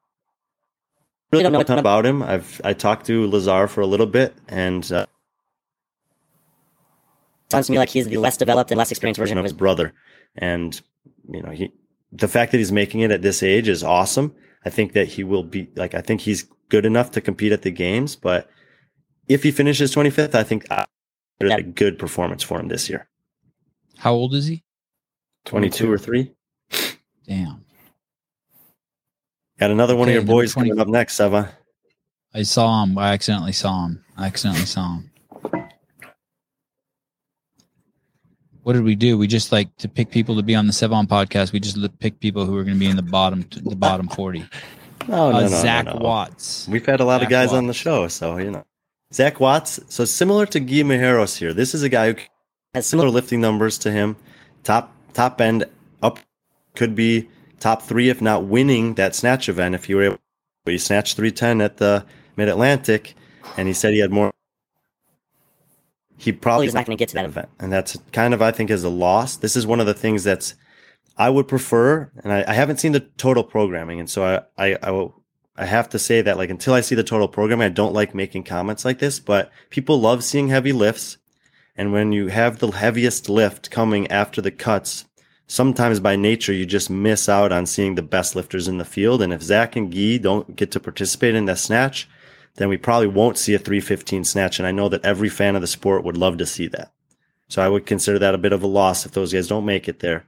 [1.31, 2.21] really don't know a ton about him.
[2.23, 5.05] I've I talked to Lazar for a little bit, and uh,
[7.49, 9.57] sounds to me like he's the less developed and less experienced version of his his.
[9.57, 9.93] brother,
[10.35, 10.81] and
[11.29, 11.71] you know he
[12.11, 14.35] the fact that he's making it at this age is awesome.
[14.65, 17.61] I think that he will be like I think he's good enough to compete at
[17.63, 18.49] the games, but
[19.27, 20.85] if he finishes 25th, I think uh,
[21.39, 23.07] there's a good performance for him this year.
[23.97, 24.63] How old is he?
[25.45, 26.33] 22 or three.
[27.27, 27.63] Damn.
[29.59, 31.49] Got another one Okay, of your boys 20 coming up next, Seva.
[32.33, 32.97] I saw him.
[32.97, 34.03] I accidentally saw him.
[34.17, 35.11] I accidentally saw him.
[38.63, 39.17] What did we do?
[39.17, 41.51] We just like to pick people to be on the Sevan podcast.
[41.51, 44.45] We just pick people who are going to be in the bottom, the bottom forty.
[45.07, 45.99] No, uh, no, no, Zach no, no.
[45.99, 46.67] Watts.
[46.67, 48.63] We've had a lot Zach of guys on the show, so you know.
[49.11, 49.79] Zach Watts.
[49.89, 51.53] So similar to Guy Malheiros here.
[51.53, 52.19] This is a guy who
[52.75, 54.15] has similar lifting numbers to him.
[54.63, 55.65] Top top end
[56.75, 57.29] could be
[57.59, 59.75] top three, if not winning that snatch event.
[59.75, 60.19] If you were able,
[60.65, 62.05] he snatched three ten at the
[62.35, 63.15] Mid Atlantic,
[63.57, 64.31] and he said he had more.
[66.17, 68.69] He probably he's not gonna get to that event, and that's kind of I think
[68.69, 69.37] is a loss.
[69.37, 70.55] This is one of the things that's
[71.17, 74.23] I would prefer, and I, I haven't seen the total programming, and so
[74.57, 75.21] I I, I will.
[75.57, 78.15] I have to say that like until I see the total programming, I don't like
[78.15, 81.17] making comments like this, but people love seeing heavy lifts.
[81.75, 85.05] And when you have the heaviest lift coming after the cuts,
[85.51, 89.21] sometimes by nature you just miss out on seeing the best lifters in the field.
[89.21, 92.07] And if Zach and Guy don't get to participate in that snatch,
[92.55, 94.59] then we probably won't see a 315 snatch.
[94.59, 96.93] And I know that every fan of the sport would love to see that.
[97.49, 99.89] So I would consider that a bit of a loss if those guys don't make
[99.89, 100.25] it there.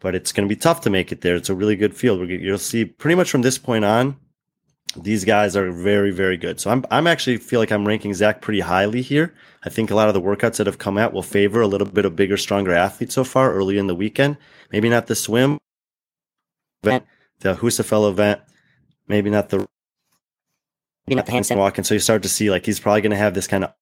[0.00, 1.34] But it's going to be tough to make it there.
[1.34, 2.28] It's a really good field.
[2.28, 4.16] You'll see pretty much from this point on,
[4.96, 6.60] these guys are very, very good.
[6.60, 9.34] So I'm, I'm actually feel like I'm ranking Zach pretty highly here.
[9.64, 11.86] I think a lot of the workouts that have come out will favor a little
[11.86, 14.36] bit of bigger, stronger athletes so far early in the weekend.
[14.72, 15.58] Maybe not the swim
[16.82, 17.04] event,
[17.40, 18.40] the Husafel event,
[19.06, 19.66] maybe not the
[21.06, 21.56] Maybe not the handstand.
[21.56, 21.78] walk.
[21.78, 23.72] And so you start to see like he's probably going to have this kind of.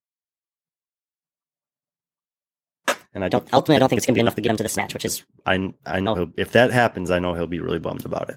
[3.13, 4.63] And I don't, Ultimately, I don't think it's gonna be enough to get him to
[4.63, 7.61] the snatch, which is I, I know he'll, if that happens, I know he'll be
[7.61, 8.37] really bummed about it.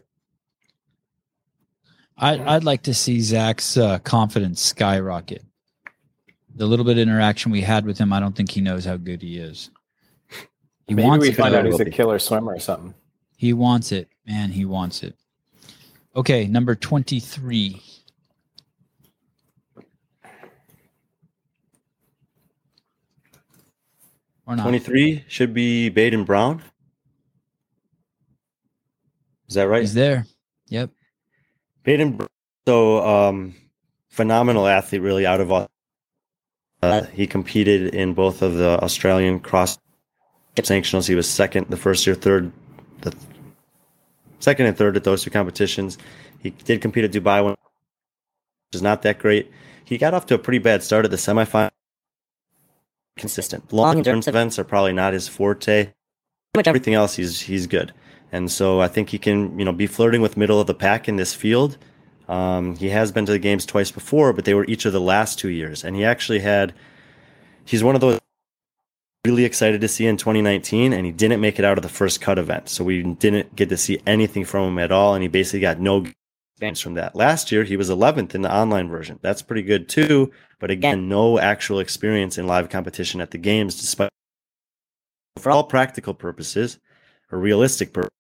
[2.20, 5.44] I, I'd like to see Zach's uh, confidence skyrocket.
[6.54, 8.98] the little bit of interaction we had with him, I don't think he knows how
[8.98, 9.70] good he is.
[10.88, 12.94] He Maybe wants we find out he's a killer swimmer or something.
[13.38, 14.52] He wants it, man.
[14.52, 15.16] He wants it.
[16.16, 17.82] Okay, number twenty-three.
[24.48, 24.64] Or not?
[24.64, 26.64] 23 should be Baden Brown.
[29.48, 29.82] Is that right?
[29.82, 30.26] He's there.
[30.70, 30.90] Yep.
[31.84, 32.28] Bayden,
[32.68, 33.56] so um,
[34.10, 35.70] phenomenal athlete, really out of all.
[36.82, 39.78] Uh, he competed in both of the Australian cross
[40.56, 41.08] sanctionals.
[41.08, 42.52] He was second the first year, third,
[43.02, 43.13] the
[44.39, 45.98] second and third at those two competitions.
[46.39, 49.52] He did compete at Dubai, one, which is not that great.
[49.86, 51.72] He got off to a pretty bad start at the semifinal.
[53.18, 55.92] Consistent long endurance events are probably not his forte.
[56.65, 57.94] Everything else, he's he's good,
[58.32, 61.08] and so I think he can you know be flirting with middle of the pack
[61.08, 61.78] in this field.
[62.28, 65.02] Um, he has been to the games twice before, but they were each of the
[65.02, 66.74] last two years, and he actually had.
[67.65, 68.20] He's one of those
[69.26, 72.22] really excited to see in 2019, and he didn't make it out of the first
[72.22, 75.28] cut event, so we didn't get to see anything from him at all, and he
[75.28, 76.06] basically got no
[76.60, 77.15] games from that.
[77.15, 79.20] Last year, he was 11th in the online version.
[79.22, 83.80] That's pretty good too, but again, no actual experience in live competition at the games,
[83.80, 84.10] despite
[85.38, 86.80] for all practical purposes
[87.32, 88.19] or realistic purposes.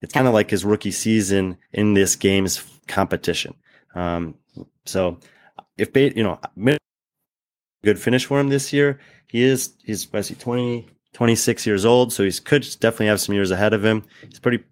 [0.00, 3.54] It's kind of like his rookie season in this game's competition.
[3.94, 4.34] Um,
[4.84, 5.18] so
[5.76, 6.40] if you know,
[7.82, 8.98] good finish for him this year.
[9.26, 13.50] He is he's basically 20, 26 years old, so he's could definitely have some years
[13.50, 14.04] ahead of him.
[14.28, 14.64] He's pretty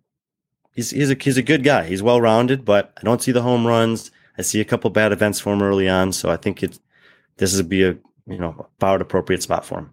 [0.75, 1.85] he's he's a he's a good guy.
[1.85, 4.11] He's well rounded, but I don't see the home runs.
[4.39, 6.79] I see a couple bad events for him early on, so I think it
[7.37, 9.91] this would be a you know about appropriate spot for him.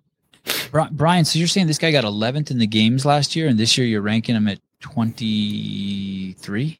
[0.92, 3.78] Brian, so you're saying this guy got 11th in the games last year, and this
[3.78, 6.80] year you're ranking him at 23?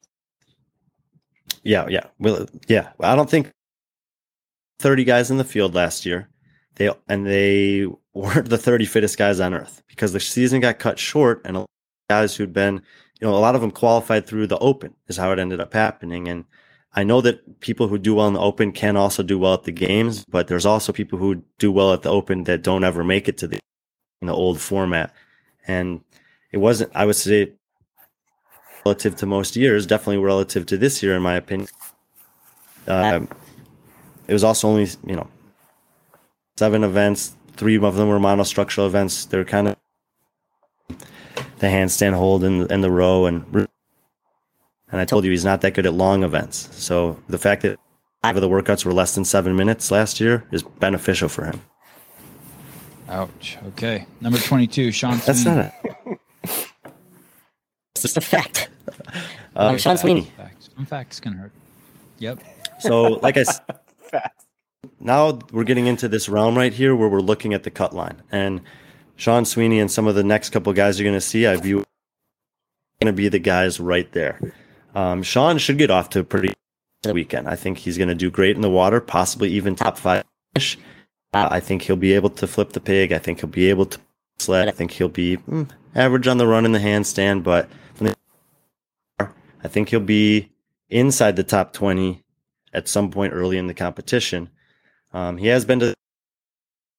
[1.62, 2.06] Yeah, yeah.
[2.18, 2.90] Well, yeah.
[3.00, 3.50] I don't think
[4.78, 6.28] 30 guys in the field last year.
[6.76, 10.98] They and they weren't the 30 fittest guys on earth because the season got cut
[10.98, 11.64] short and
[12.08, 12.82] guys who'd been,
[13.20, 15.72] you know, a lot of them qualified through the open is how it ended up
[15.72, 16.44] happening and
[16.96, 19.64] I know that people who do well in the open can also do well at
[19.64, 23.02] the games, but there's also people who do well at the open that don't ever
[23.02, 23.58] make it to the
[24.22, 25.12] in the old format.
[25.66, 26.02] And
[26.52, 27.52] it wasn't I would say
[28.84, 31.68] relative to most years, definitely relative to this year, in my opinion.
[32.86, 33.28] Um,
[34.28, 35.26] it was also only, you know,
[36.56, 37.34] seven events.
[37.54, 39.24] Three of them were monostructural events.
[39.24, 39.76] They're kind of
[41.58, 43.26] the handstand hold and, and the row.
[43.26, 46.68] And, and I told you he's not that good at long events.
[46.72, 47.78] So the fact that
[48.22, 51.60] five of the workouts were less than seven minutes last year is beneficial for him.
[53.08, 53.58] Ouch.
[53.68, 54.06] Okay.
[54.20, 55.56] Number 22, Sean That's Sweeney.
[55.56, 56.18] not it.
[57.94, 58.68] It's just a fact.
[58.88, 58.90] Uh,
[59.56, 60.30] I'm Sean Sweeney.
[60.36, 60.70] Facts.
[60.76, 61.52] Some facts can hurt.
[62.18, 62.40] Yep.
[62.80, 63.60] So, like I s-
[64.10, 64.46] Fast.
[65.00, 68.22] now we're getting into this realm right here where we're looking at the cut line
[68.30, 68.60] and
[69.16, 71.84] Sean Sweeney and some of the next couple guys you're going to see, I view
[73.00, 74.40] going to be the guys right there.
[74.94, 76.52] Um, Sean should get off to a pretty
[77.02, 77.48] good weekend.
[77.48, 80.24] I think he's going to do great in the water, possibly even top five.
[80.54, 80.78] finish.
[81.32, 83.12] Uh, I think he'll be able to flip the pig.
[83.12, 83.98] I think he'll be able to
[84.38, 84.68] sled.
[84.68, 88.14] I think he'll be mm, average on the run in the handstand, but from the,
[89.64, 90.52] I think he'll be
[90.90, 92.22] inside the top 20
[92.72, 94.50] at some point early in the competition.
[95.12, 95.94] Um, he has been to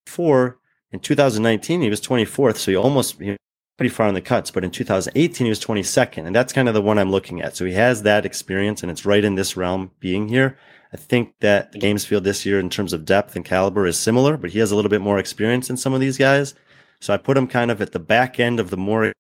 [0.07, 0.57] four
[0.91, 1.81] in 2019.
[1.81, 3.37] He was 24th, so he almost he
[3.77, 4.51] pretty far in the cuts.
[4.51, 7.55] But in 2018, he was 22nd, and that's kind of the one I'm looking at.
[7.55, 10.57] So he has that experience, and it's right in this realm being here.
[10.93, 13.99] I think that the games field this year, in terms of depth and caliber, is
[13.99, 16.55] similar, but he has a little bit more experience than some of these guys.
[17.01, 19.11] So I put him kind of at the back end of the more,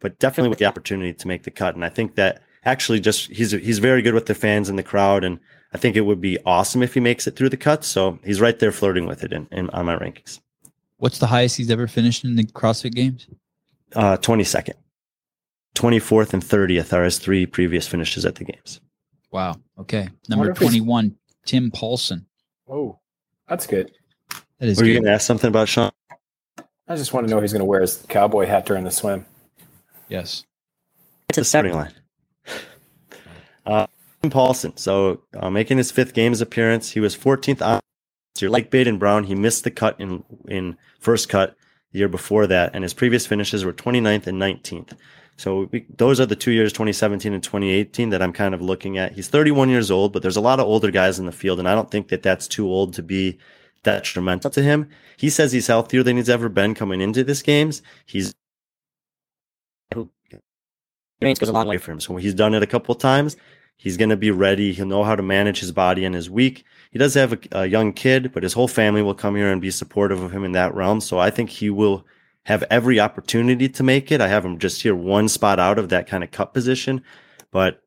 [0.00, 1.74] but definitely with the opportunity to make the cut.
[1.74, 4.82] And I think that actually just he's he's very good with the fans and the
[4.82, 5.38] crowd, and
[5.72, 7.86] I think it would be awesome if he makes it through the cuts.
[7.86, 10.40] So he's right there flirting with it in, in on my rankings.
[10.96, 13.26] What's the highest he's ever finished in the CrossFit games?
[13.94, 14.74] Uh, 22nd,
[15.74, 18.80] 24th, and 30th are his three previous finishes at the games.
[19.32, 19.56] Wow.
[19.78, 20.08] Okay.
[20.28, 22.26] Number 21, Tim Paulson.
[22.68, 22.98] Oh,
[23.48, 23.90] that's good.
[24.58, 25.90] That is Were you going to ask something about Sean?
[26.86, 28.90] I just want to know if he's going to wear his cowboy hat during the
[28.90, 29.24] swim.
[30.10, 30.44] Yes.
[31.30, 31.92] It's the starting line.
[33.64, 33.86] Uh,
[34.28, 34.76] Paulson.
[34.76, 37.80] So uh, making his fifth games appearance, he was 14th on.
[38.34, 39.24] So you're like Bayden Brown.
[39.24, 41.56] He missed the cut in in first cut
[41.92, 44.92] the year before that, and his previous finishes were 29th and 19th.
[45.36, 48.98] So we, those are the two years, 2017 and 2018, that I'm kind of looking
[48.98, 49.12] at.
[49.12, 51.68] He's 31 years old, but there's a lot of older guys in the field, and
[51.68, 53.38] I don't think that that's too old to be
[53.82, 54.88] detrimental to him.
[55.16, 57.82] He says he's healthier than he's ever been coming into this games.
[58.04, 58.34] He's
[59.92, 61.74] Experience goes a long way.
[61.74, 62.00] away from him.
[62.00, 63.36] So he's done it a couple of times.
[63.76, 64.72] He's going to be ready.
[64.72, 66.64] He'll know how to manage his body and his week.
[66.90, 69.60] He does have a, a young kid, but his whole family will come here and
[69.60, 71.00] be supportive of him in that realm.
[71.00, 72.04] So I think he will
[72.44, 74.20] have every opportunity to make it.
[74.20, 77.02] I have him just here one spot out of that kind of cup position,
[77.50, 77.82] but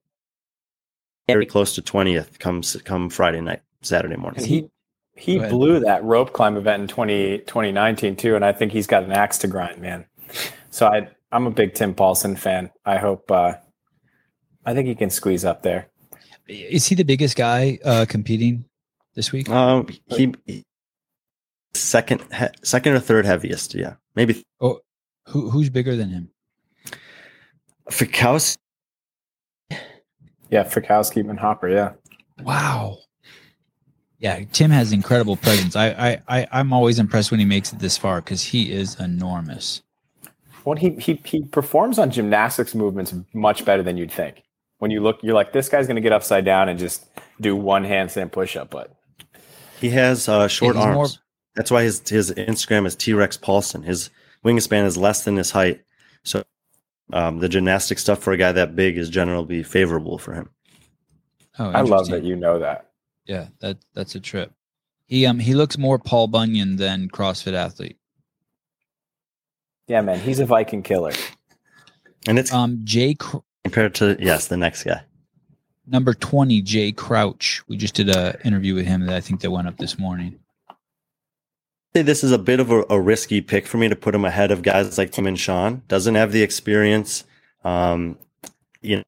[1.27, 4.41] very close to 20th comes come Friday night, Saturday morning.
[4.41, 4.69] And he
[5.15, 9.03] he blew that rope climb event in 20, 2019 too, and I think he's got
[9.03, 10.05] an axe to grind, man.
[10.71, 12.69] So I I'm a big Tim Paulson fan.
[12.85, 13.53] I hope uh,
[14.65, 15.89] I think he can squeeze up there.
[16.47, 18.65] Is he the biggest guy uh, competing
[19.15, 19.49] this week?
[19.49, 20.63] Um, he, he-
[21.73, 23.73] second, he, second or third heaviest.
[23.73, 24.79] Yeah, maybe Oh,
[25.29, 26.29] Who who's bigger than him?
[27.89, 28.57] Fikowski.
[30.51, 31.69] Yeah, Fikowski and Hopper.
[31.69, 31.93] Yeah,
[32.43, 32.99] Wow.
[34.19, 35.75] Yeah, Tim has incredible presence.
[35.75, 38.99] I I, I I'm always impressed when he makes it this far because he is
[38.99, 39.81] enormous.
[40.65, 44.43] Well, he he he performs on gymnastics movements much better than you'd think.
[44.79, 47.05] When you look, you're like, this guy's going to get upside down and just
[47.39, 48.69] do one handstand push up.
[48.69, 48.93] But
[49.79, 50.95] He has uh, short arms.
[50.95, 51.07] more-
[51.55, 53.83] That's why his his Instagram is T Rex Paulson.
[53.83, 54.09] His
[54.43, 55.81] wingspan is less than his height,
[56.23, 56.43] so
[57.13, 60.49] um, the gymnastic stuff for a guy that big is generally favorable for him.
[61.59, 62.89] Oh, I love that you know that.
[63.25, 64.51] Yeah, that that's a trip.
[65.05, 67.97] He um he looks more Paul Bunyan than CrossFit athlete.
[69.87, 71.11] Yeah, man, he's a Viking killer.
[72.27, 75.01] And it's Um, Jay Cr- compared to yes, the next guy.
[75.85, 77.61] number twenty, Jay Crouch.
[77.67, 80.39] We just did a interview with him that I think that went up this morning.
[81.95, 84.25] say this is a bit of a, a risky pick for me to put him
[84.25, 85.81] ahead of guys like Tim and Sean.
[85.87, 87.23] Doesn't have the experience.
[87.63, 88.17] Um,
[88.81, 89.03] you know,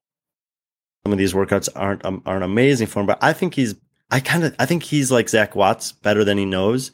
[1.04, 3.74] some of these workouts aren't um, aren't amazing for him, but I think he's.
[4.10, 6.92] I kind of I think he's like Zach Watts, better than he knows.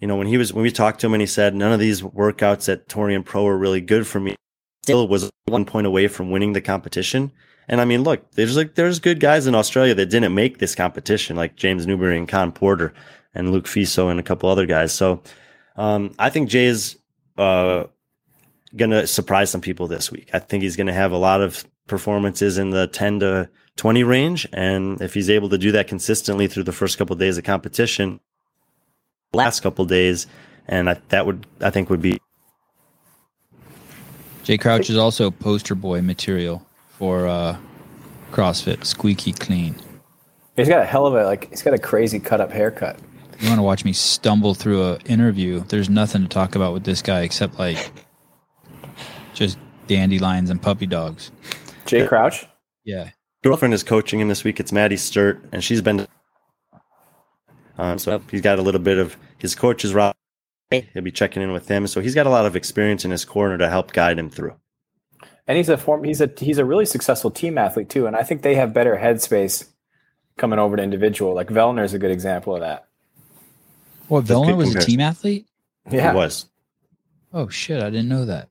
[0.00, 1.80] You know, when he was when we talked to him and he said none of
[1.80, 4.36] these workouts at Torian Pro are really good for me.
[4.84, 7.32] Still was one point away from winning the competition.
[7.68, 10.74] And I mean, look, there's like there's good guys in Australia that didn't make this
[10.74, 12.94] competition, like James Newbury and Khan Porter
[13.34, 14.92] and Luke Fiso and a couple other guys.
[14.92, 15.22] So
[15.76, 16.98] um, I think Jay is
[17.36, 17.84] uh,
[18.76, 20.30] going to surprise some people this week.
[20.32, 24.02] I think he's going to have a lot of performances in the 10 to 20
[24.04, 24.46] range.
[24.52, 27.44] And if he's able to do that consistently through the first couple of days of
[27.44, 28.20] competition,
[29.32, 30.26] last couple of days,
[30.66, 32.18] and I, that would, I think, would be
[34.48, 37.58] Jay Crouch is also poster boy material for uh,
[38.32, 39.74] CrossFit, squeaky clean.
[40.56, 41.50] He's got a hell of a like.
[41.50, 42.98] He's got a crazy cut up haircut.
[43.40, 45.60] You want to watch me stumble through a interview?
[45.68, 47.92] There's nothing to talk about with this guy except like
[49.34, 51.30] just dandelions and puppy dogs.
[51.84, 52.46] Jay Crouch.
[52.86, 53.10] Yeah,
[53.44, 54.60] girlfriend is coaching him this week.
[54.60, 56.08] It's Maddie Sturt, and she's been.
[57.78, 60.14] Um, so he's got a little bit of his coach is Rob.
[60.70, 63.24] He'll be checking in with him, so he's got a lot of experience in his
[63.24, 64.54] corner to help guide him through.
[65.46, 68.22] and he's a form he's a he's a really successful team athlete too and i
[68.22, 69.66] think they have better headspace
[70.36, 72.86] coming over to individual like Vellner is a good example of that
[74.08, 75.46] What That's Vellner was a team athlete?
[75.90, 76.46] yeah It was.
[77.32, 78.48] Oh shit, I didn't know that.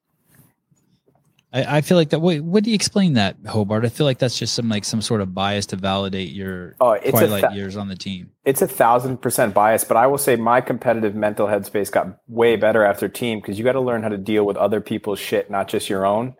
[1.54, 2.20] I, I feel like that.
[2.20, 3.86] Wait, what do you explain that, Hobart?
[3.86, 6.92] I feel like that's just some like some sort of bias to validate your Oh,
[6.92, 8.32] it's twilight fa- years on the team.
[8.44, 12.58] it's a thousand percent bias but i will say my competitive mental headspace got way
[12.58, 15.50] better after team because you got to learn how to deal with other people's shit
[15.50, 16.36] not just your own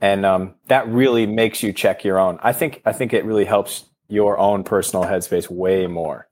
[0.00, 3.44] and um, that really makes you check your own i think i think it really
[3.44, 6.28] helps your own personal headspace way more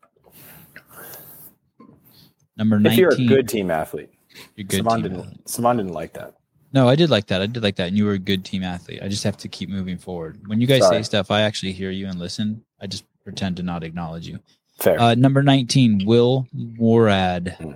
[2.57, 4.11] Number if you're a good team athlete
[4.57, 5.45] you're good team didn't, athlete.
[5.47, 6.35] Sevan didn't like that
[6.75, 7.41] No, I did like that.
[7.41, 8.99] I did like that, and you were a good team athlete.
[9.01, 10.41] I just have to keep moving forward.
[10.49, 10.99] When you guys Sorry.
[10.99, 12.64] say stuff, I actually hear you and listen.
[12.81, 14.41] I just pretend to not acknowledge you.
[14.81, 17.57] fair Uh, number 19, Will Moorad.
[17.59, 17.72] Hmm.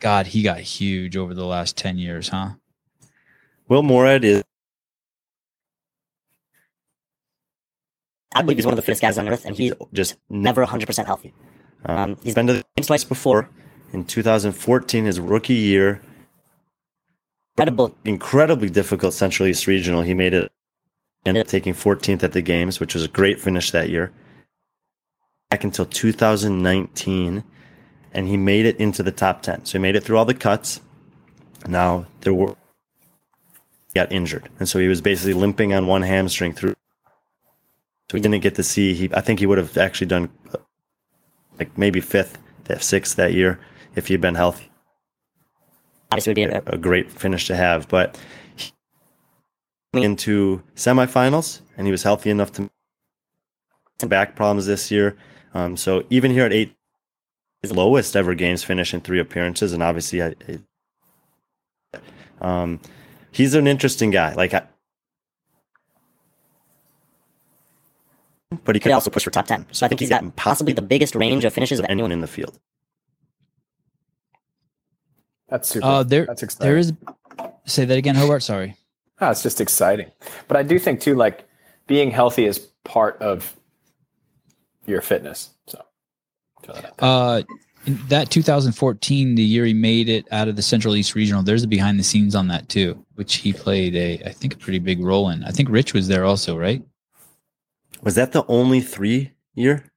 [0.00, 2.52] God, he got huge over the last 10 years, huh?
[3.68, 4.42] Will Moorad is
[8.34, 11.04] I believe he's one of the fittest guys on earth, and he's just never 100%
[11.04, 11.34] healthy.
[11.84, 13.50] Um, he's been to the games twice before.
[13.92, 16.00] In 2014, his rookie year,
[17.60, 17.94] Incredible.
[18.06, 20.00] incredibly difficult Central East Regional.
[20.00, 20.50] He made it,
[21.26, 24.12] ended up taking 14th at the games, which was a great finish that year.
[25.50, 27.44] Back until 2019,
[28.12, 29.66] and he made it into the top 10.
[29.66, 30.80] So he made it through all the cuts.
[31.68, 32.56] Now there were
[33.88, 36.76] he got injured, and so he was basically limping on one hamstring through.
[38.10, 38.94] So he didn't get to see.
[38.94, 40.58] He I think he would have actually done uh,
[41.58, 42.38] like maybe fifth,
[42.78, 43.60] sixth that year
[43.96, 44.69] if he had been healthy
[46.12, 47.88] Obviously, would be a, a great finish to have.
[47.88, 48.18] But
[49.92, 52.70] into semifinals, and he was healthy enough to
[54.00, 55.16] some back problems this year.
[55.54, 56.74] Um, so even here at eight,
[57.62, 60.60] his lowest ever games finish in three appearances, and obviously, I, I-
[62.40, 62.80] um,
[63.32, 64.32] he's an interesting guy.
[64.34, 64.62] Like I,
[68.64, 69.66] but he Could also push for top 10.
[69.72, 72.26] So I think he's got possibly the biggest range of finishes of anyone in the
[72.26, 72.58] field.
[75.50, 75.86] That's super.
[75.86, 76.66] Uh, there, that's exciting.
[76.66, 76.92] there is.
[77.66, 78.42] Say that again, Hobart.
[78.42, 78.76] Sorry.
[79.20, 80.10] Oh, it's just exciting.
[80.48, 81.46] But I do think too, like
[81.86, 83.54] being healthy is part of
[84.86, 85.50] your fitness.
[85.66, 85.84] So
[86.66, 86.94] that.
[86.98, 87.42] Uh,
[87.86, 91.62] in that 2014, the year he made it out of the Central East Regional, there's
[91.62, 94.78] a behind the scenes on that too, which he played a, I think, a pretty
[94.78, 95.44] big role in.
[95.44, 96.82] I think Rich was there also, right?
[98.02, 99.90] Was that the only three year?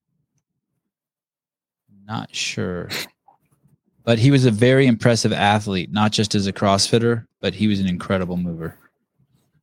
[2.05, 2.89] Not sure.
[4.03, 7.79] But he was a very impressive athlete, not just as a CrossFitter, but he was
[7.79, 8.77] an incredible mover.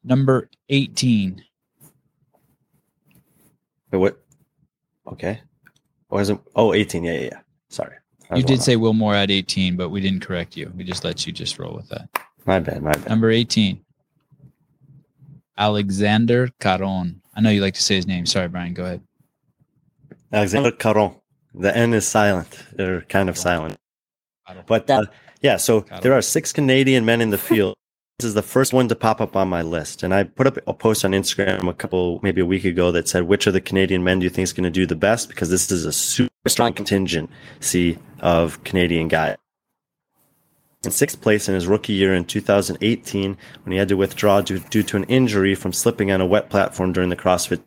[0.02, 1.44] Number 18.
[3.92, 4.18] Wait, what?
[5.06, 5.40] Okay.
[6.08, 7.40] Wasn't oh 18, yeah, yeah, yeah.
[7.68, 7.96] Sorry.
[8.34, 10.72] You did say Will Moore at 18, but we didn't correct you.
[10.76, 12.08] We just let you just roll with that.
[12.46, 13.08] my bad, my bad.
[13.08, 13.84] Number 18.
[15.58, 17.20] Alexander Caron.
[17.34, 18.26] I know you like to say his name.
[18.26, 18.72] Sorry, Brian.
[18.72, 19.02] Go ahead.
[20.32, 21.16] Alexander Caron.
[21.54, 22.64] The N is silent.
[22.72, 23.76] They're kind of silent.
[24.66, 25.04] But uh,
[25.40, 27.74] yeah, so there are six Canadian men in the field.
[28.18, 30.02] This is the first one to pop up on my list.
[30.02, 33.08] And I put up a post on Instagram a couple, maybe a week ago that
[33.08, 35.28] said, which of the Canadian men do you think is going to do the best?
[35.28, 39.36] Because this is a super strong contingency of Canadian guys.
[40.84, 44.58] In sixth place in his rookie year in 2018, when he had to withdraw due,
[44.58, 47.62] due to an injury from slipping on a wet platform during the CrossFit.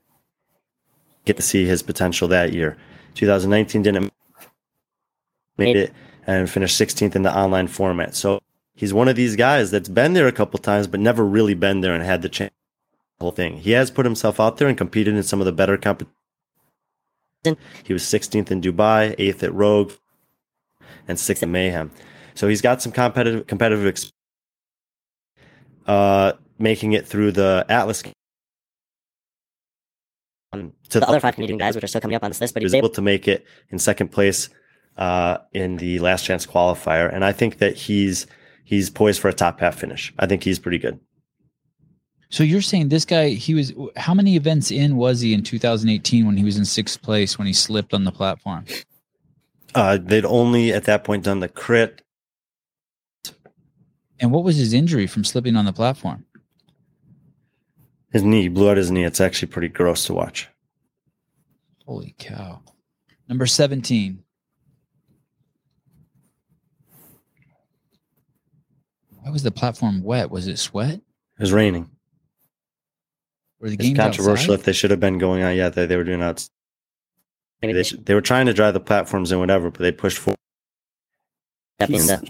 [1.26, 2.78] Get to see his potential that year.
[3.16, 4.12] 2019 didn't
[5.58, 5.94] made it
[6.28, 8.16] and finished 16th in the online format.
[8.16, 8.40] So
[8.76, 11.82] he's one of these guys that's been there a couple times, but never really been
[11.82, 12.54] there and had the chance.
[13.20, 13.58] The whole thing.
[13.58, 16.14] He has put himself out there and competed in some of the better competition.
[17.84, 19.92] He was 16th in Dubai, 8th at Rogue,
[21.08, 21.92] and 6th at Mayhem.
[22.36, 24.12] So he's got some competitive competitive ex-
[25.86, 28.04] uh making it through the Atlas
[30.54, 32.54] Um, to the other five Canadian guys, which are still coming up on this list,
[32.54, 34.50] but he was able to make it in second place
[34.98, 38.28] uh, in the last chance qualifier, and I think that he's
[38.64, 40.14] he's poised for a top half finish.
[40.20, 41.00] I think he's pretty good.
[42.30, 46.26] So you're saying this guy, he was, how many events in was he in 2018
[46.26, 48.66] when he was in sixth place when he slipped on the platform?
[49.76, 52.02] Uh, they'd only at that point done the crit.
[54.20, 56.26] And what was his injury from slipping on the platform?
[58.12, 59.04] His knee he blew out his knee.
[59.04, 60.50] It's actually pretty gross to watch.
[61.86, 62.62] Holy cow.
[63.30, 64.24] Number 17.
[69.34, 70.30] Was the platform wet?
[70.32, 70.96] Was it sweat?
[70.96, 71.02] It
[71.40, 71.90] was raining.
[73.60, 74.60] Were the It's games controversial outside?
[74.60, 75.56] if they should have been going on.
[75.56, 76.48] Yeah, they, they were doing out.
[77.62, 80.38] They, sh- they were trying to drive the platforms and whatever, but they pushed forward.
[81.88, 82.22] He's-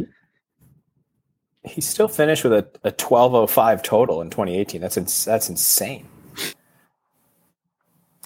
[1.65, 4.79] He still finished with a, a 1205 total in 2018.
[4.81, 6.07] That's ins- that's insane.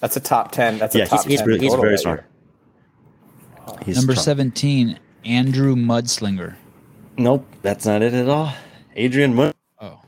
[0.00, 0.78] That's a top 10.
[0.78, 2.24] That's a Yeah, top he's, he's, 10 really, he's very that smart.
[3.66, 3.78] year.
[3.84, 4.24] He's Number strong.
[4.24, 6.54] 17, Andrew Mudslinger.
[7.16, 8.52] Nope, that's not it at all.
[8.98, 10.00] Adrian Mun- Oh,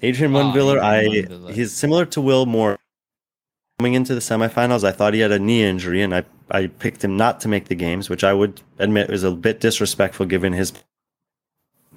[0.00, 1.52] Adrian Munviller, I Munviller.
[1.52, 2.78] he's similar to Will Moore.
[3.78, 7.02] Coming into the semifinals, I thought he had a knee injury, and I I picked
[7.02, 10.52] him not to make the games, which I would admit was a bit disrespectful given
[10.52, 10.72] his.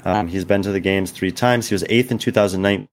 [0.03, 1.67] Um, he's been to the games three times.
[1.69, 2.87] He was eighth in 2009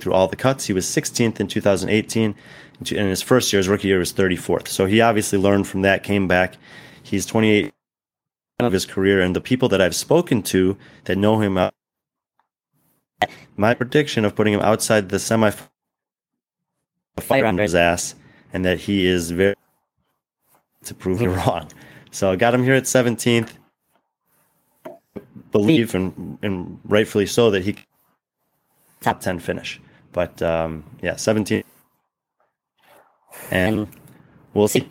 [0.00, 0.66] through all the cuts.
[0.66, 2.34] He was 16th in 2018.
[2.92, 4.68] In his first year, his rookie year, was 34th.
[4.68, 6.56] So he obviously learned from that, came back.
[7.02, 7.72] He's 28
[8.60, 11.58] of his career, and the people that I've spoken to that know him
[13.56, 15.52] my prediction of putting him outside the semi
[17.20, 18.14] fire under his ass,
[18.52, 19.54] and that he is very
[20.84, 21.68] to prove me wrong.
[22.10, 23.50] So I got him here at 17th.
[25.50, 27.76] Believe and and rightfully so that he
[29.00, 29.80] top 10 finish.
[30.12, 31.62] But um, yeah, 17.
[33.50, 33.88] And and
[34.54, 34.88] we'll see.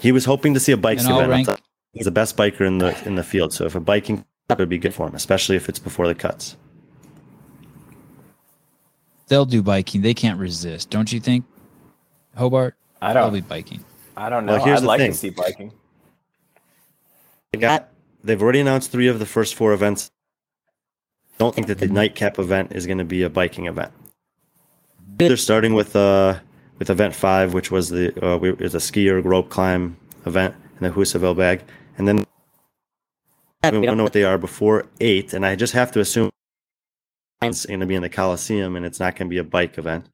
[0.00, 1.28] He was hoping to see a bike event.
[1.30, 1.62] rank- I'll tell you,
[1.92, 3.52] He's the best biker in the in the field.
[3.52, 6.14] So if a biking up would be good for him, especially if it's before the
[6.14, 6.56] cuts.
[9.28, 10.02] They'll do biking.
[10.02, 11.44] They can't resist, don't you think?
[12.36, 12.76] Hobart?
[13.02, 13.34] I They'll don't.
[13.34, 13.84] be biking.
[14.16, 14.54] I don't know.
[14.54, 15.12] Well, here's I'd the like thing.
[15.12, 15.72] to see biking.
[17.52, 17.88] They got
[18.24, 20.10] they've already announced three of the first four events.
[21.38, 23.92] Don't think that the nightcap event is going to be a biking event.
[25.18, 26.38] They're starting with uh
[26.78, 30.84] with event five, which was the uh, we- is a skier rope climb event in
[30.88, 31.62] the Husafell bag,
[31.98, 32.18] and then
[33.64, 36.30] we don't know what they are before eight, and I just have to assume
[37.42, 39.78] it's going to be in the Coliseum, and it's not going to be a bike
[39.78, 40.04] event.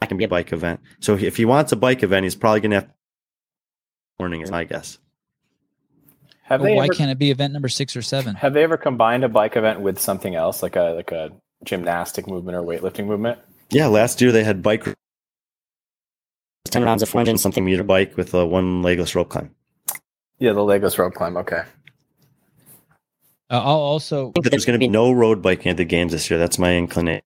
[0.00, 0.80] Not going to be a bike event.
[1.00, 2.88] So if he wants a bike event, he's probably going to have
[4.18, 4.98] morning, is my guess.
[6.44, 8.34] Have But they why ever, can't it be event number six or seven?
[8.34, 11.30] have they ever combined a bike event with something else, like a like a
[11.64, 13.38] gymnastic movement or weightlifting movement?
[13.70, 14.84] Yeah, last year they had bike
[16.66, 17.38] 10 rounds of 400 something.
[17.38, 19.54] something meter bike with a one legless rope climb.
[20.38, 21.36] Yeah, the legless rope climb.
[21.36, 21.62] Okay.
[23.52, 25.84] Uh, I'll also I think that there's going to be no road biking at the
[25.84, 26.38] games this year.
[26.38, 27.22] That's my inclination.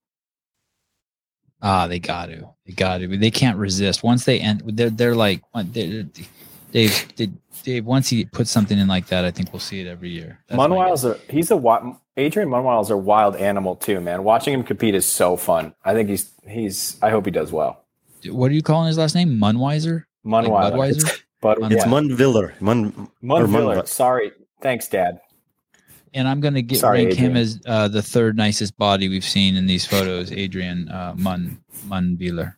[1.62, 5.14] ah they got to they got to they can't resist once they end they're they're
[5.14, 6.04] like they're,
[6.72, 9.86] Dave Dave Dave once he puts something in like that I think we'll see it
[9.86, 10.40] every year.
[10.48, 14.24] That's my Munwild's a he's a wi- Adrian Munwild's a wild animal too, man.
[14.24, 15.74] Watching him compete is so fun.
[15.84, 16.98] I think he's he's.
[17.02, 17.84] I hope he does well.
[18.26, 19.38] What are you calling his last name?
[19.38, 20.04] Munweiser?
[20.24, 20.72] Munwiler.
[20.72, 20.96] Budweiser?
[20.96, 21.84] It's, but Mun- It's.
[21.84, 22.60] Munviller.
[22.60, 23.86] Mun, or Munviller.
[23.86, 24.32] Sorry.
[24.60, 25.20] Thanks, Dad.
[26.16, 29.54] And I'm gonna get Sorry, rank him as uh, the third nicest body we've seen
[29.54, 30.32] in these photos.
[30.32, 32.54] Adrian uh, Mun Munweiler.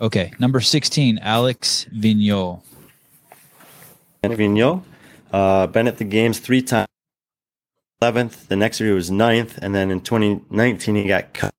[0.00, 2.62] Okay, number sixteen, Alex Vigneault.
[4.24, 4.82] Vigneault.
[5.32, 6.88] Uh, been at the games three times.
[8.02, 8.48] 11th.
[8.48, 9.56] The next year he was 9th.
[9.58, 11.54] And then in 2019, he got cut,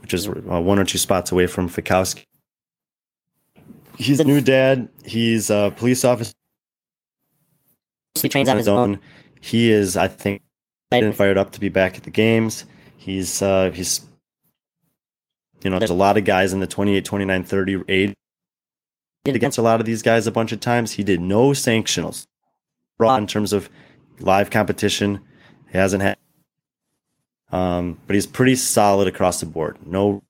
[0.00, 2.22] which is uh, one or two spots away from Fikowski.
[3.96, 4.88] He's a new dad.
[5.04, 6.32] He's a police officer
[8.22, 8.78] He trains on on his his own.
[8.78, 9.00] own.
[9.40, 10.42] He is, I think,
[10.90, 12.64] fired up to be back at the games.
[12.96, 14.06] He's, uh, he's,
[15.62, 18.14] you know, there's a lot of guys in the 28, 29, 30 age.
[19.26, 20.92] Against a lot of these guys a bunch of times.
[20.92, 22.26] He did no sanctionals
[22.98, 23.68] raw in terms of
[24.20, 25.20] live competition.
[25.70, 26.16] He hasn't had,
[27.52, 29.76] um, but he's pretty solid across the board.
[29.86, 30.22] No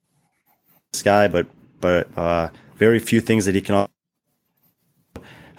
[1.04, 1.46] guy, but
[1.80, 3.86] but uh, very few things that he can.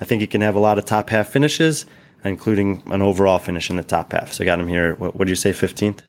[0.02, 1.86] I think he can have a lot of top half finishes,
[2.24, 4.34] including an overall finish in the top half.
[4.34, 4.96] So I got him here.
[4.96, 6.04] What do you say, fifteenth?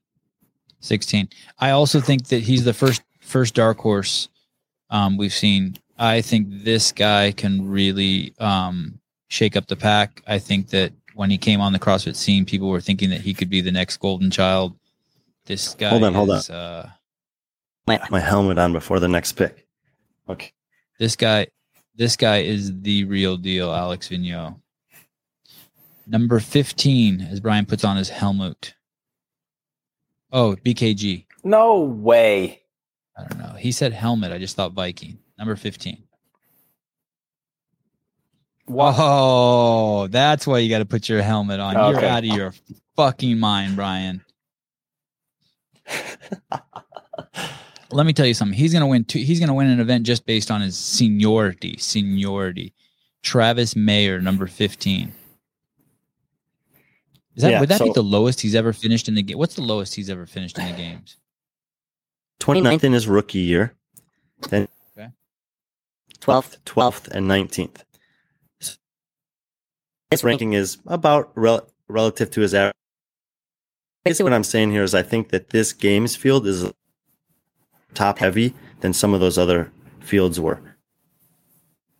[0.83, 1.29] 16.
[1.59, 4.29] I also think that he's the first first dark horse
[4.89, 5.77] um, we've seen.
[5.99, 8.99] I think this guy can really um,
[9.29, 10.23] shake up the pack.
[10.27, 13.35] I think that when he came on the CrossFit scene, people were thinking that he
[13.35, 14.75] could be the next golden child.
[15.45, 15.91] This guy.
[15.91, 16.89] Hold on, hold is, Uh,
[17.87, 19.67] My helmet on before the next pick.
[20.29, 20.53] Okay.
[20.99, 21.49] this guy,
[21.97, 24.59] this guy is the real deal, Alex Vigneault.
[26.11, 28.75] Number 15, as Brian puts on his helmet.
[30.33, 31.27] Oh, BKG.
[31.45, 32.63] No way.
[33.17, 33.55] I don't know.
[33.57, 34.33] He said helmet.
[34.33, 35.19] I just thought Viking.
[35.39, 36.03] Number 15.
[38.67, 38.95] Wow.
[38.99, 41.75] Oh, that's why you got to put your helmet on.
[41.75, 42.55] You're out of your
[42.97, 44.25] fucking mind, Brian.
[47.93, 48.57] Let me tell you something.
[48.57, 49.05] He's gonna win.
[49.05, 51.77] Two, he's gonna win an event just based on his seniority.
[51.79, 52.73] Seniority.
[53.23, 55.13] Travis Mayer, number fifteen.
[57.41, 59.39] Is that Yeah, would that be the lowest he's ever finished in the game?
[59.39, 61.17] What's the lowest he's ever finished in the games?
[62.41, 63.75] 29th in his rookie year,
[64.51, 64.69] then
[66.21, 66.59] 12th.
[66.67, 67.83] 12th and 19th.
[70.11, 72.75] His ranking is about rel- relative to his average.
[74.05, 76.71] Basically, what I'm saying here is I think that this games field is
[77.95, 80.61] top heavy than some of those other fields were.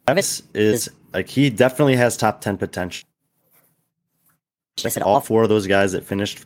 [0.07, 3.09] Travis is like he definitely has top 10 potential.
[4.87, 6.45] I said All four of those guys that finished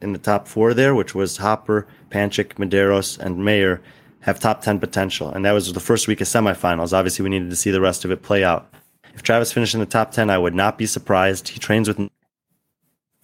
[0.00, 3.80] in the top four there, which was Hopper, Panchik, Medeiros, and Mayer,
[4.20, 5.30] have top 10 potential.
[5.30, 6.92] And that was the first week of semifinals.
[6.92, 8.72] Obviously, we needed to see the rest of it play out.
[9.14, 11.48] If Travis finished in the top 10, I would not be surprised.
[11.48, 12.08] He trains with I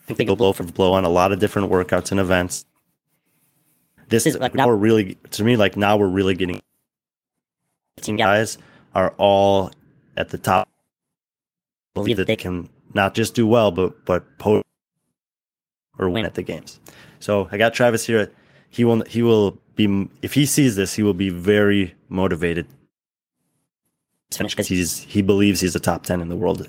[0.06, 2.64] think they go blow for blow on a lot of different workouts and events.
[4.08, 6.60] This Is like now we're really to me like now we're really getting
[7.96, 8.56] 15 guys.
[8.56, 9.70] guys are all
[10.16, 10.68] at the top.
[11.94, 14.62] Believe that they can not just do well, but but po-
[15.98, 16.80] or win at the games.
[17.18, 18.30] So I got Travis here.
[18.68, 22.66] He will he will be if he sees this, he will be very motivated
[24.32, 26.66] Finish because because he's he believes he's a top ten in the world.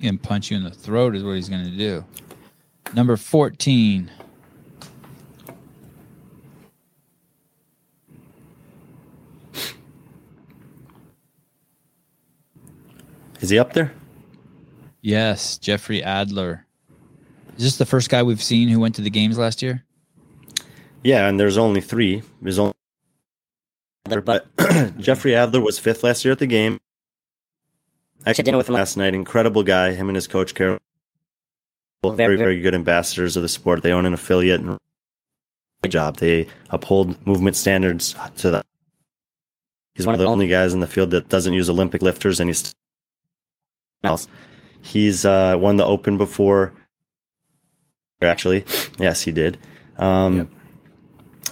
[0.00, 2.04] And punch you in the throat is what he's going to do.
[2.94, 4.10] Number 14.
[13.40, 13.92] Is he up there?
[15.06, 16.66] Yes, Jeffrey Adler.
[17.56, 19.84] Is this the first guy we've seen who went to the games last year?
[21.04, 22.24] Yeah, and there's only three.
[22.42, 22.74] There's only
[24.04, 24.48] but
[24.98, 26.80] Jeffrey Adler was fifth last year at the game.
[28.24, 29.14] I had dinner with him last night.
[29.14, 29.92] Incredible guy.
[29.92, 30.80] Him and his coach, Carol.
[32.02, 33.84] Very, Very- good ambassadors of the sport.
[33.84, 34.76] They own an affiliate and
[35.86, 36.16] job.
[36.16, 38.64] They uphold movement standards to the.
[39.94, 42.50] He's one of the only guys in the field that doesn't use Olympic lifters, and
[42.50, 42.74] he's
[44.02, 44.26] else.
[44.86, 46.72] He's uh, won the Open before.
[48.22, 48.64] Actually,
[48.98, 49.58] yes, he did.
[49.98, 50.48] Um, Yep.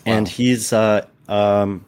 [0.07, 1.85] And he's uh, um,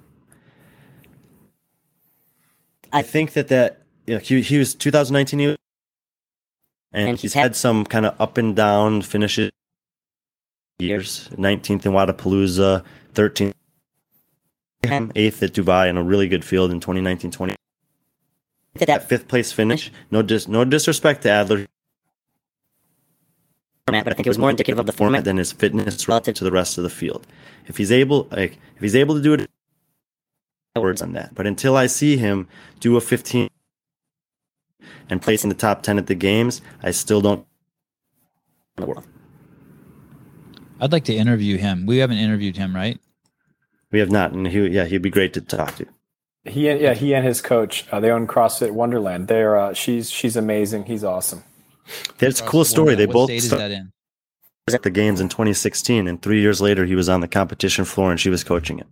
[2.93, 5.57] I think that that you know, he he was 2019 he was,
[6.93, 9.51] and, And he's he's had, had- some kind of up and down finishes
[10.79, 12.85] years 19th in Wodapalooza
[13.15, 13.53] 13th
[15.15, 17.57] eighth at Dubai in a really good field in 2019 20 Did
[18.81, 19.93] that that fifth place finish.
[20.11, 21.67] No dis no disrespect to Adler
[23.87, 26.35] format, but I think it was more indicative of the format than his fitness relative
[26.37, 27.27] to the rest of the field.
[27.67, 29.51] If he's able like if he's able to do it
[30.77, 31.35] words on that.
[31.35, 32.49] But until I see him
[32.81, 33.49] do a 15
[35.09, 37.47] and place in the top 10 at the games, I still don't
[38.77, 39.07] in the world.
[40.79, 41.87] I'd like to interview him.
[41.87, 43.01] We haven't interviewed him, right?
[43.93, 45.87] we have not and he yeah, he'd be great to talk to.
[46.49, 49.29] He and yeah, he and his coach, uh, they own CrossFit Wonderland.
[49.29, 50.85] They're uh, she's she's amazing.
[50.85, 51.43] He's awesome.
[52.19, 52.95] That's a cool story.
[52.95, 53.93] They What both state is started that in?
[54.75, 58.11] at the games in 2016 and 3 years later he was on the competition floor
[58.11, 58.87] and she was coaching it.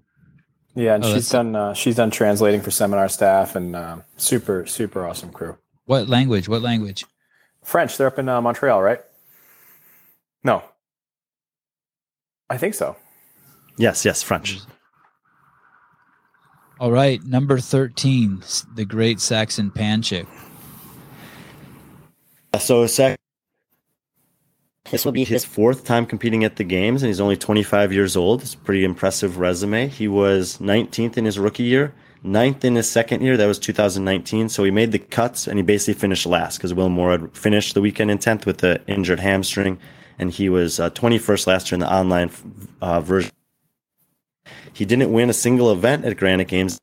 [0.77, 4.67] Yeah, and Oh, she's done uh, she's done translating for seminar staff and uh, super
[4.67, 5.57] super awesome crew.
[5.87, 6.49] What language?
[6.49, 7.05] What language?
[7.65, 7.97] French.
[7.97, 9.01] They're up in uh, Montreal, right?
[10.45, 10.63] No,
[12.51, 12.97] I think so.
[13.77, 14.59] Yes, yes, French.
[16.81, 18.43] All right, number thirteen,
[18.75, 20.27] the Great Saxon Panchik.
[22.59, 22.87] So
[24.91, 28.17] This will be his fourth time competing at the games and he's only 25 years
[28.17, 28.43] old.
[28.43, 29.89] It's a pretty impressive resume.
[29.89, 31.95] He was 19th in his rookie year
[32.25, 35.63] ninth in his second year that was 2019 so he made the cuts and he
[35.63, 39.21] basically finished last because will moore had finished the weekend in 10th with the injured
[39.21, 39.79] hamstring
[40.19, 42.31] and he was uh, 21st last year in the online
[42.81, 43.31] uh, version
[44.75, 46.79] he didn't win a single event at granite games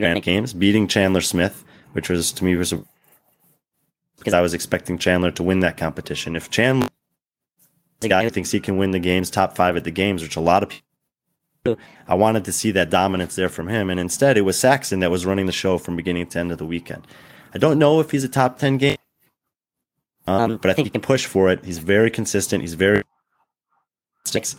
[0.00, 2.82] granite games beating chandler smith which was to me was a
[4.24, 6.34] because I was expecting Chandler to win that competition.
[6.34, 6.88] If Chandler,
[8.00, 10.36] the guy who thinks he can win the games, top five at the games, which
[10.36, 14.38] a lot of people, I wanted to see that dominance there from him, and instead
[14.38, 17.06] it was Saxon that was running the show from beginning to end of the weekend.
[17.54, 18.96] I don't know if he's a top ten game,
[20.26, 21.64] um, but I think he can push for it.
[21.64, 22.62] He's very consistent.
[22.62, 23.02] He's very
[24.24, 24.56] sticks,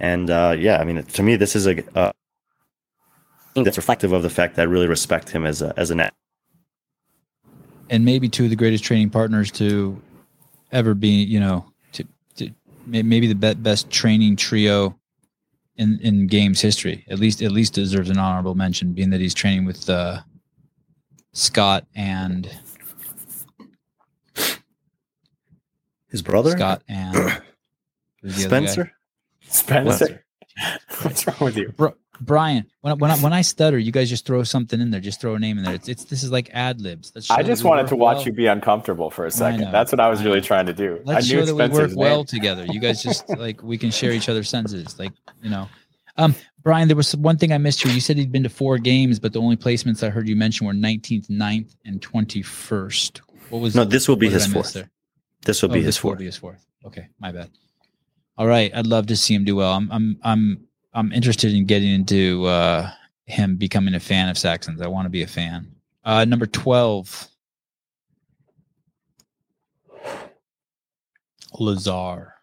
[0.00, 2.12] and uh, yeah, I mean, to me, this is a uh,
[3.54, 6.00] that's reflective of the fact that I really respect him as a as an
[7.90, 10.00] and maybe two of the greatest training partners to
[10.72, 12.04] ever be, you know, to,
[12.36, 12.50] to
[12.86, 14.98] maybe the be- best training trio
[15.76, 17.04] in in games history.
[17.08, 20.20] At least at least deserves an honorable mention, being that he's training with uh,
[21.32, 22.50] Scott and
[26.08, 27.14] his brother Scott and
[28.22, 28.42] who's the?
[28.42, 28.92] Spencer.
[29.48, 30.24] Spencer,
[31.02, 31.70] what's wrong with you?
[31.70, 34.90] Bro, Brian, when I, when I, when I stutter, you guys just throw something in
[34.90, 35.00] there.
[35.00, 35.74] Just throw a name in there.
[35.74, 37.12] It's, it's this is like ad libs.
[37.30, 38.26] I just wanted to watch well.
[38.26, 39.70] you be uncomfortable for a second.
[39.70, 40.44] That's what I was I really know.
[40.46, 41.00] trying to do.
[41.04, 42.64] Let's I knew show that we work Spencer's well together.
[42.66, 44.98] You guys just like we can share each other's senses.
[44.98, 45.68] Like you know,
[46.16, 46.34] um,
[46.64, 47.92] Brian, there was one thing I missed here.
[47.92, 50.66] You said he'd been to four games, but the only placements I heard you mention
[50.66, 53.20] were 19th, 9th, and 21st.
[53.50, 54.76] What was No, this will be his fourth.
[55.44, 56.18] This will Oh, be this his will fourth.
[56.18, 56.66] be his fourth.
[56.84, 57.48] Okay, my bad.
[58.38, 59.72] All right, I'd love to see him do well.
[59.72, 60.60] I'm I'm I'm
[60.94, 62.88] I'm interested in getting into uh,
[63.26, 64.80] him becoming a fan of Saxons.
[64.80, 65.74] I want to be a fan.
[66.04, 67.26] Uh, number twelve,
[71.58, 72.34] Lazar.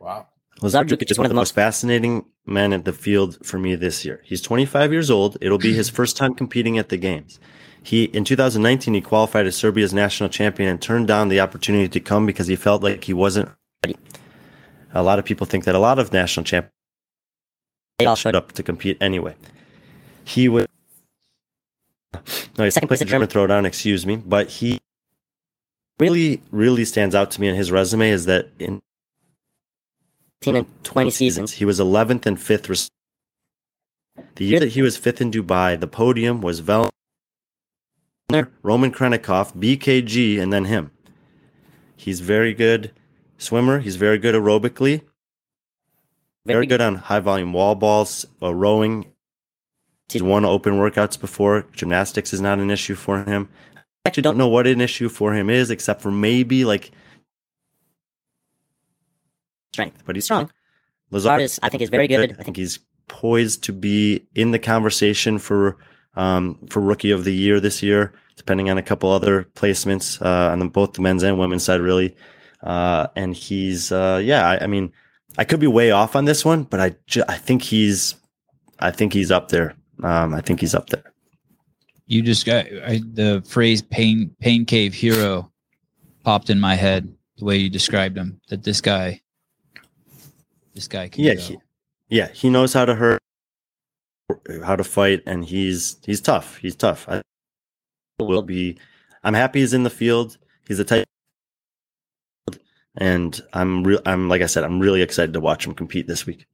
[0.00, 0.26] Wow.
[0.62, 3.74] Lazar Lazar Djukic is one of the most fascinating men at the field for me
[3.74, 4.22] this year.
[4.24, 5.36] He's 25 years old.
[5.40, 7.38] It'll be his first time competing at the games.
[7.82, 12.00] He in 2019 he qualified as Serbia's national champion and turned down the opportunity to
[12.00, 13.50] come because he felt like he wasn't
[13.84, 13.96] ready.
[14.94, 16.72] A lot of people think that a lot of national champions
[17.98, 19.34] they all showed up to compete anyway.
[20.24, 20.66] He was
[22.56, 24.78] no, he's second place at German throwdown, excuse me, but he
[26.00, 28.80] really, really stands out to me in his resume is that in
[30.42, 31.52] 18 and 20 seasons.
[31.54, 32.68] He was 11th and 5th.
[32.68, 32.88] res-
[34.36, 36.88] The year that he was 5th in Dubai, the podium was Vel,
[38.62, 40.90] Roman Khrennikov, BKG, and then him.
[41.96, 42.92] He's very good
[43.38, 43.78] swimmer.
[43.78, 45.02] He's very good aerobically.
[46.44, 49.12] Very good on high volume wall balls, uh, rowing.
[50.08, 51.66] He's won open workouts before.
[51.72, 53.48] Gymnastics is not an issue for him.
[53.76, 56.90] I actually don't know what an issue for him is, except for maybe like
[59.72, 60.02] Strength.
[60.06, 60.50] but he's Strong.
[61.10, 62.36] Lazar Lazard is, I think, is very good.
[62.38, 62.78] I think he's
[63.08, 65.76] poised to be in the conversation for
[66.16, 70.50] um, for rookie of the year this year, depending on a couple other placements uh,
[70.52, 72.16] on the, both the men's and women's side, really.
[72.62, 74.92] Uh, and he's uh, yeah, I, I mean,
[75.36, 78.16] I could be way off on this one, but I ju- I think he's
[78.80, 79.74] I think he's up there.
[80.02, 81.12] Um, I think he's up there.
[82.06, 85.50] You just got I, the phrase "pain pain cave hero"
[86.24, 88.40] popped in my head the way you described him.
[88.48, 89.20] That this guy,
[90.74, 91.40] this guy can Yeah, go.
[91.40, 91.58] he,
[92.08, 93.20] yeah, he knows how to hurt,
[94.64, 96.56] how to fight, and he's he's tough.
[96.56, 97.06] He's tough.
[97.08, 97.22] I
[98.20, 98.78] will be.
[99.22, 100.38] I'm happy he's in the field.
[100.66, 101.06] He's the type,
[102.98, 104.00] and I'm real.
[104.04, 106.46] I'm like I said, I'm really excited to watch him compete this week.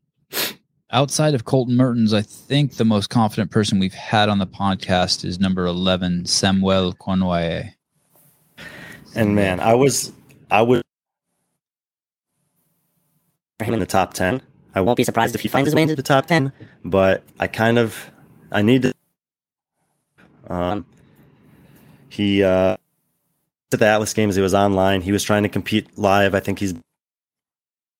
[0.92, 5.24] outside of Colten Mertens, I think the most confident person we've had on the podcast
[5.24, 7.74] is number 11, Samuel Kwant.
[9.16, 10.12] And man, I was
[10.50, 10.82] I was
[13.58, 14.42] for him in the top ten.
[14.74, 16.52] I Won't be surprised if he finds his way into the top ten,
[16.84, 18.10] but I kind of
[18.50, 18.94] I need to.
[20.48, 20.84] Um,
[22.08, 22.76] he uh,
[23.74, 25.02] at the Atlas Games, he was online.
[25.02, 26.34] He was trying to compete live.
[26.34, 26.74] I think he's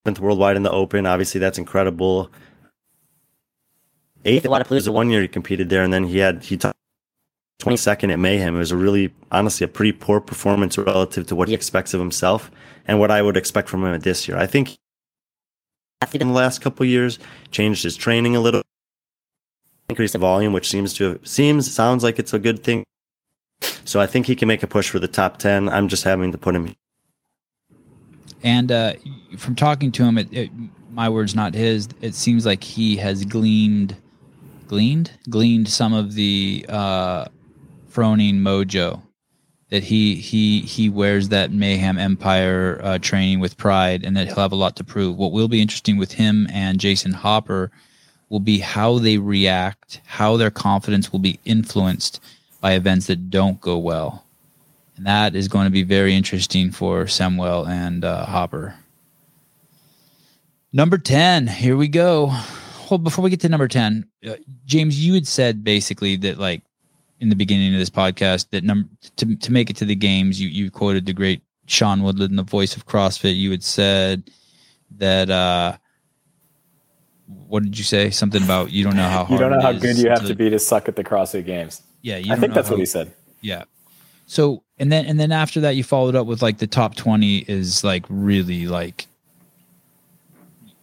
[0.05, 1.07] seventh worldwide in the Open.
[1.07, 2.31] Obviously, that's incredible.
[4.25, 6.75] Eighth at Wodapalooza one year he competed there, and then he had he took
[7.61, 8.57] 22nd at Mayhem.
[8.57, 12.01] It was a really, honestly, a pretty poor performance relative to what he expects of
[12.01, 12.51] himself
[12.87, 14.37] and what I would expect from him this year.
[14.37, 14.77] I think
[16.13, 17.19] in the last couple years
[17.51, 18.63] changed his training a little,
[19.89, 22.85] increased the volume, which seems to have, seems sounds like it's a good thing.
[23.85, 25.69] So I think he can make a push for the top 10.
[25.69, 26.75] I'm just having to put him.
[28.43, 28.95] And uh,
[29.37, 30.51] from talking to him, it, it,
[30.91, 31.89] my words, not his.
[32.01, 33.97] It seems like he has gleaned,
[34.67, 37.27] gleaned, gleaned some of the uh,
[37.91, 39.01] Froning mojo
[39.71, 44.37] that he he he wears that mayhem empire uh, training with pride and that he'll
[44.37, 47.71] have a lot to prove what will be interesting with him and jason hopper
[48.29, 52.21] will be how they react how their confidence will be influenced
[52.65, 54.25] by events that don't go well
[54.97, 58.75] and that is going to be very interesting for samuel and uh, hopper
[60.73, 62.33] number 10 here we go
[62.91, 66.63] well before we get to number 10 uh, james you had said basically that like
[67.21, 70.41] in the beginning of this podcast that number to to make it to the games.
[70.41, 73.37] You you quoted the great Sean Woodland, the voice of CrossFit.
[73.37, 74.31] You had said
[74.99, 75.31] that.
[75.31, 75.77] uh
[77.49, 78.11] what did you say?
[78.11, 80.51] Something about you don't know how you don't know how good you have to be
[80.51, 81.83] to suck at the CrossFit Games.
[82.05, 83.13] Yeah, you I think that's how- what he said.
[83.41, 83.65] Yeah.
[84.27, 87.39] So and then and then after that, you followed up with like the top twenty
[87.39, 89.07] is like really like.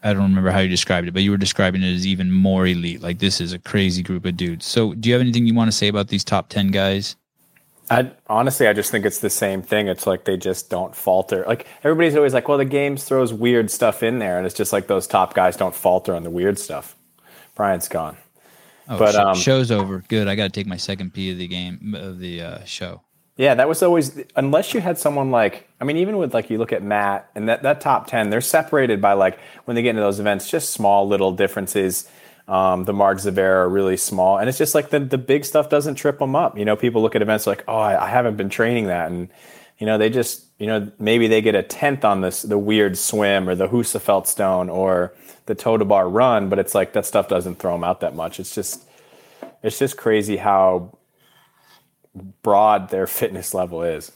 [0.03, 2.65] I don't remember how you described it, but you were describing it as even more
[2.65, 3.01] elite.
[3.03, 4.65] Like this is a crazy group of dudes.
[4.65, 7.15] So, do you have anything you want to say about these top ten guys?
[7.91, 9.87] I honestly, I just think it's the same thing.
[9.87, 11.43] It's like they just don't falter.
[11.47, 14.73] Like everybody's always like, "Well, the games throws weird stuff in there," and it's just
[14.73, 16.95] like those top guys don't falter on the weird stuff.
[17.53, 18.17] Brian's gone.
[18.91, 20.03] Oh, But, sh- um, show's over.
[20.07, 20.27] Good.
[20.27, 23.01] I got to take my second pee of the game of the uh, show.
[23.37, 26.57] Yeah, that was always unless you had someone like I mean, even with like you
[26.57, 29.91] look at Matt and that that top ten, they're separated by like when they get
[29.91, 32.07] into those events, just small little differences.
[32.47, 35.69] Um, the of error are really small, and it's just like the the big stuff
[35.69, 36.57] doesn't trip them up.
[36.57, 39.29] You know, people look at events like, oh, I, I haven't been training that, and
[39.77, 42.95] you know, they just you know maybe they get a tenth on this the weird
[42.95, 45.11] swim or the Husafell stone or
[45.47, 48.13] the toe to bar run, but it's like that stuff doesn't throw them out that
[48.13, 48.39] much.
[48.39, 48.87] It's just
[49.63, 50.95] it's just crazy how
[52.43, 54.11] broad their fitness level is.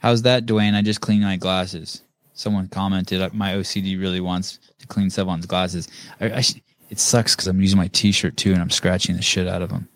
[0.00, 0.74] How's that, Dwayne?
[0.74, 2.02] I just cleaned my glasses.
[2.34, 5.88] Someone commented, uh, my OCD really wants to clean someone's glasses.
[6.20, 6.60] I, I sh-
[6.90, 9.70] it sucks because I'm using my T-shirt too, and I'm scratching the shit out of
[9.70, 9.88] them.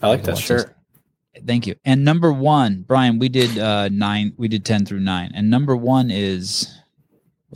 [0.00, 0.74] I like that Watch shirt.
[1.46, 1.74] Thank you.
[1.84, 4.32] And number one, Brian, we did uh, nine.
[4.36, 6.72] We did ten through nine, and number one is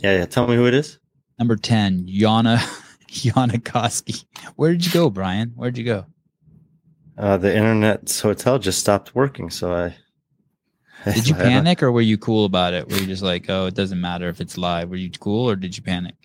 [0.01, 0.25] Yeah, yeah.
[0.25, 0.99] Tell me who it is.
[1.39, 2.59] number ten, Jonne
[3.07, 4.25] Jonne Koski.
[4.55, 5.53] Where did you go, Brian?
[5.55, 6.05] Where did you go?
[7.17, 9.95] Uh, the internet hotel just stopped working, so I.
[11.13, 12.89] Did you I panic or were you cool about it?
[12.89, 14.89] Were you just like, oh, it doesn't matter if it's live?
[14.89, 16.15] Were you cool or did you panic?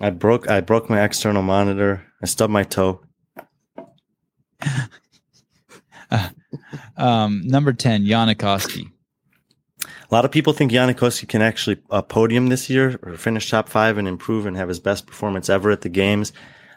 [0.00, 0.48] I broke.
[0.48, 2.02] I broke my external monitor.
[2.22, 3.02] I stubbed my toe.
[6.96, 8.90] Um, number 10, Jonne Koski.
[9.84, 13.50] A lot of people think Jonne Koski can actually uh, podium this year or finish
[13.50, 16.32] top five and improve and have his best performance ever at the games.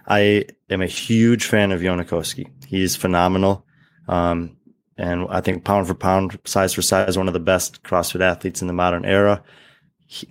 [0.07, 2.49] I am a huge fan of Jonne Koski.
[2.65, 3.65] He's phenomenal.
[4.07, 4.57] Um,
[4.97, 8.61] and I think pound for pound, size for size, one of the best CrossFit athletes
[8.61, 9.43] in the modern era.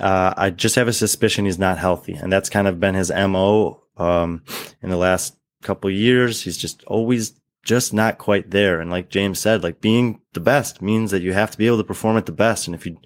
[0.01, 3.11] Uh, I just have a suspicion he's not healthy, and that's kind of been his
[3.11, 4.42] mo um,
[4.80, 6.42] in the last couple years.
[6.42, 7.34] He's just always
[7.64, 8.80] just not quite there.
[8.80, 11.78] And like James said, like being the best means that you have to be able
[11.78, 12.66] to perform at the best.
[12.66, 12.98] And if you,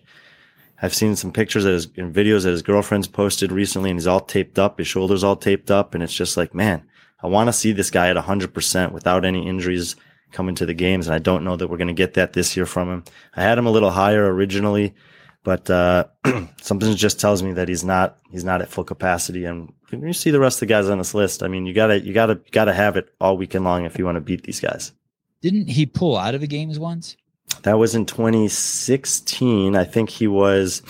[0.83, 4.07] I've seen some pictures that his and videos that his girlfriend's posted recently, and he's
[4.07, 6.85] all taped up, his shoulders all taped up, and it's just like, man,
[7.23, 9.97] I want to see this guy at hundred percent without any injuries
[10.33, 11.07] coming to the games.
[11.07, 13.05] And I don't know that we're going to get that this year from him.
[13.35, 14.95] I had him a little higher originally,
[15.43, 16.05] but uh,
[16.61, 19.45] something just tells me that he's not he's not at full capacity.
[19.45, 21.73] And when you see the rest of the guys on this list, I mean, you
[21.73, 24.61] gotta you gotta gotta have it all weekend long if you want to beat these
[24.61, 24.93] guys.
[25.41, 27.17] Didn't he pull out of the games once?
[27.63, 29.77] That was in 2016.
[29.77, 30.83] I think he was.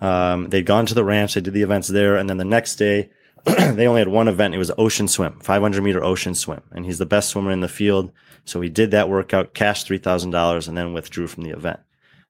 [0.00, 1.34] Um, they'd gone to the ranch.
[1.34, 3.10] They did the events there, and then the next day,
[3.44, 4.54] they only had one event.
[4.54, 7.68] It was ocean swim, 500 meter ocean swim, and he's the best swimmer in the
[7.68, 8.12] field.
[8.44, 11.80] So he did that workout, cashed three thousand dollars, and then withdrew from the event.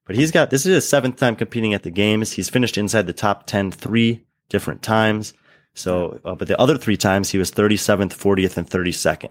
[0.05, 2.33] But he's got this is his seventh time competing at the games.
[2.33, 5.33] He's finished inside the top 10 three different times.
[5.79, 9.29] So, uh, but the other three times he was 37th, 40th, and 32nd.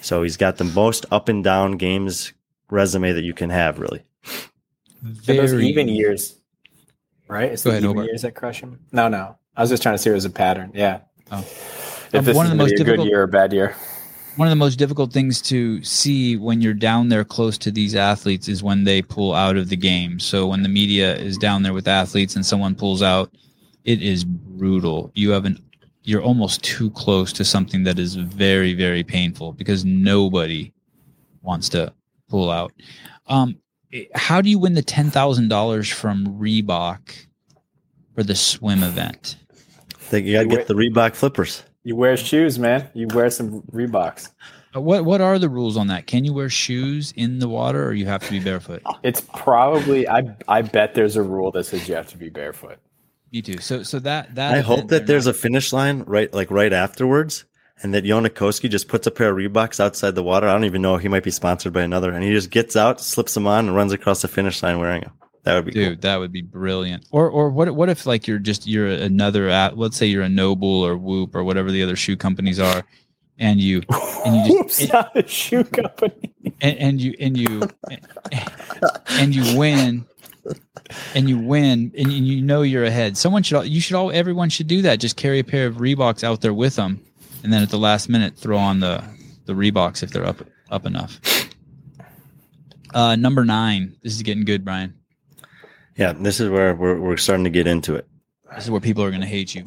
[0.00, 2.32] So he's got the most up and down games
[2.70, 4.04] resume that you can have, really.
[5.24, 6.36] For those even years,
[7.26, 7.50] right?
[7.50, 8.06] It's Go the ahead, even Hobart.
[8.10, 8.78] years that crush him.
[8.92, 9.36] No, no.
[9.56, 10.70] I was just trying to see if it was a pattern.
[10.72, 11.00] Yeah.
[11.32, 11.40] Oh.
[11.40, 13.74] If Um, this one is of the most a good year or bad year.
[14.36, 17.96] one of the most difficult things to see when you're down there close to these
[17.96, 20.20] athletes is when they pull out of the game.
[20.20, 23.32] So when the media is down there with athletes and someone pulls out,
[23.84, 25.10] it is brutal.
[25.14, 25.60] You have an
[26.08, 30.72] you're almost too close to something that is very very painful because nobody
[31.42, 31.92] wants to
[32.30, 32.72] pull out.
[33.26, 33.58] Um,
[34.14, 37.00] how do you win the ten thousand dollars from Reebok
[38.14, 39.36] for the swim event?
[39.50, 41.62] I Think you got to get the Reebok flippers.
[41.84, 42.88] You wear shoes, man.
[42.94, 44.30] You wear some Reeboks.
[44.74, 46.06] Uh, What what are the rules on that?
[46.06, 48.82] Can you wear shoes in the water, or you have to be barefoot?
[49.02, 52.78] It's probably I I bet there's a rule that says you have to be barefoot.
[53.32, 53.58] Me too.
[53.58, 56.72] So so that that I hope that there's not- a finish line right, like right
[56.72, 57.44] afterwards,
[57.82, 60.48] and that Jonne Koski just puts a pair of Reeboks outside the water.
[60.48, 60.96] I don't even know.
[60.96, 63.76] He might be sponsored by another, and he just gets out, slips them on, and
[63.76, 65.12] runs across the finish line wearing them.
[65.44, 65.84] That would be cool.
[65.90, 66.00] dude.
[66.02, 67.06] That would be brilliant.
[67.10, 70.28] Or or what what if like you're just you're another at let's say you're a
[70.28, 72.82] NOBULL or Whoop or whatever the other shoe companies are,
[73.38, 73.82] and you
[74.26, 76.32] and you just Oops, not a shoe company.
[76.60, 77.62] and, and you and you
[79.10, 80.06] and you win
[81.14, 83.16] and you win and you- you know you're ahead.
[83.16, 85.00] Someone should you should all everyone should do that.
[85.00, 87.00] Just carry a pair of reeboks out there with them
[87.42, 89.02] and then at the last minute throw on the
[89.46, 91.20] the reeboks if they're up up enough.
[92.94, 93.96] Uh number nine.
[94.02, 94.94] This is getting good brian.
[95.96, 98.06] Yeah, this is where we're we're starting to get into it.
[98.54, 99.64] this is where people are going to hate you.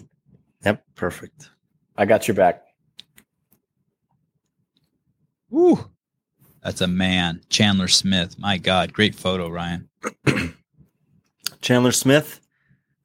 [0.66, 1.50] Yep, perfect.
[1.98, 2.64] I got your back.
[5.50, 5.90] Woo.
[6.64, 7.42] that's a man.
[7.50, 8.40] Chandler smith.
[8.40, 9.90] My god great photo ryan
[11.62, 12.42] Chandler Smith,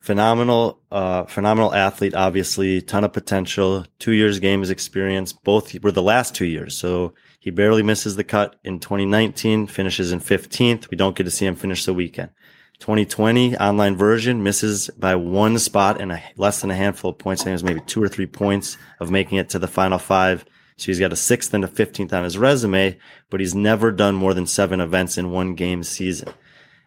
[0.01, 2.15] phenomenal, uh, phenomenal athlete.
[2.15, 3.87] Obviously, ton of potential.
[3.99, 5.33] Two years games experience.
[5.33, 9.67] Both were the last two years, so he barely misses the cut in 2019.
[9.67, 10.91] Finishes in 15th.
[10.91, 12.31] We don't get to see him finish the weekend.
[12.79, 17.43] 2020 online version misses by one spot and a, less than a handful of points.
[17.43, 19.99] I think it was maybe two or three points of making it to the final
[19.99, 20.45] five.
[20.77, 22.99] So he's got a sixth and a 15th on his resume,
[23.31, 26.29] but he's never done more than seven events in one game season.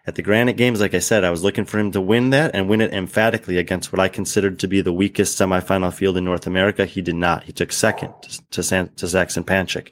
[0.10, 2.56] At the Granite Games, like I said, I was looking for him to win that
[2.56, 6.26] and win it emphatically against what I considered to be the weakest semifinal field in
[6.26, 6.88] North America.
[6.88, 7.44] He did not.
[7.44, 8.16] He took second
[8.50, 9.92] to, San, to Saxon Panchik.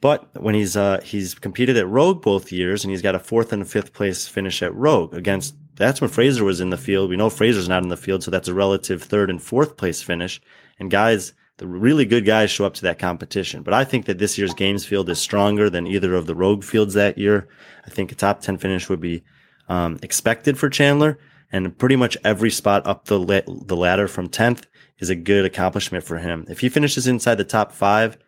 [0.00, 3.52] But when he's uh, he's competed at Rogue both years, and he's got a fourth
[3.52, 5.56] and a fifth place finish at Rogue against.
[5.74, 7.10] That's when Fraser was in the field.
[7.10, 10.00] We know Fraser's not in the field, so that's a relative third and fourth place
[10.00, 10.40] finish.
[10.78, 13.64] And guys, the really good guys show up to that competition.
[13.64, 16.62] But I think that this year's games field is stronger than either of the Rogue
[16.62, 17.48] fields that year.
[17.84, 19.24] I think a top ten finish would be
[19.70, 21.18] um, expected for Chandler,
[21.50, 24.66] and pretty much every spot up the la- the ladder from tenth
[24.98, 26.44] is a good accomplishment for him.
[26.50, 28.18] If he finishes inside the top five,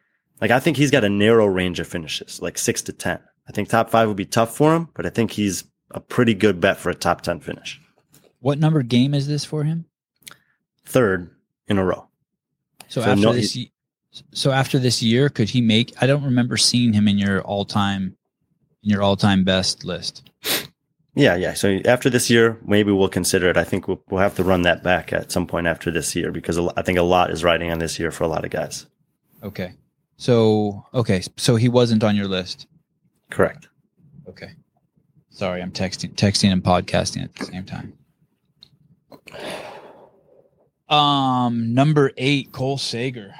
[0.40, 3.18] like I think he's got a narrow range of finishes, like six to ten.
[3.48, 6.32] I think top five would be tough for him, but I think he's a pretty
[6.32, 7.78] good bet for a top ten finish.
[8.40, 9.84] what number game is this for him
[10.86, 11.30] Third
[11.68, 12.08] in a row.
[12.88, 13.58] so, So after no- this
[14.32, 18.14] so after this year could he make i don't remember seeing him in your all-time
[18.82, 20.30] in your all-time best list
[21.14, 21.52] Yeah, yeah.
[21.52, 23.56] So after this year, maybe we'll consider it.
[23.56, 26.32] I think we'll, we'll have to run that back at some point after this year
[26.32, 28.86] because I think a lot is riding on this year for a lot of guys.
[29.42, 29.74] Okay.
[30.16, 32.66] So okay, so he wasn't on your list.
[33.30, 33.68] Correct.
[34.28, 34.52] Okay.
[35.30, 37.92] Sorry, I'm texting texting and podcasting at the same time.
[40.88, 43.34] Um number 8 Cole Sager.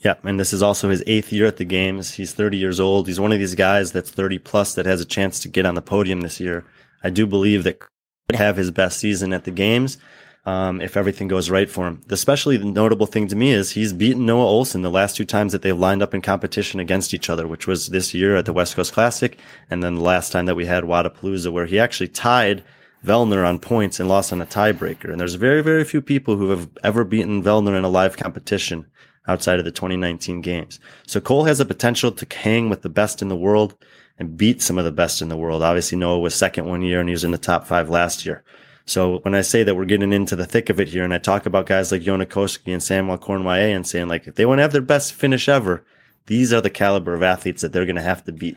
[0.00, 2.14] Yeah, and this is also his eighth year at the games.
[2.14, 3.08] He's 30 years old.
[3.08, 5.74] He's one of these guys that's 30 plus that has a chance to get on
[5.74, 6.64] the podium this year.
[7.02, 9.98] I do believe that could have his best season at the games
[10.46, 12.00] um, if everything goes right for him.
[12.10, 15.50] Especially the notable thing to me is he's beaten Noah Olson the last two times
[15.50, 18.52] that they've lined up in competition against each other, which was this year at the
[18.52, 19.36] West Coast Classic,
[19.68, 22.62] and then the last time that we had Wodapalooza, where he actually tied
[23.04, 25.10] Vellner on points and lost on a tiebreaker.
[25.10, 28.86] And there's very, very few people who have ever beaten Vellner in a live competition
[29.28, 30.80] outside of the 2019 games.
[31.06, 33.76] So Cole has the potential to hang with the best in the world
[34.18, 35.62] and beat some of the best in the world.
[35.62, 38.42] Obviously, Noah was second one year and he was in the top five last year.
[38.86, 41.18] So when I say that we're getting into the thick of it here and I
[41.18, 44.58] talk about guys like Jonne Koski and Samuel Kwant and saying like, if they want
[44.58, 45.84] to have their best finish ever,
[46.26, 48.56] these are the caliber of athletes that they're going to have to beat.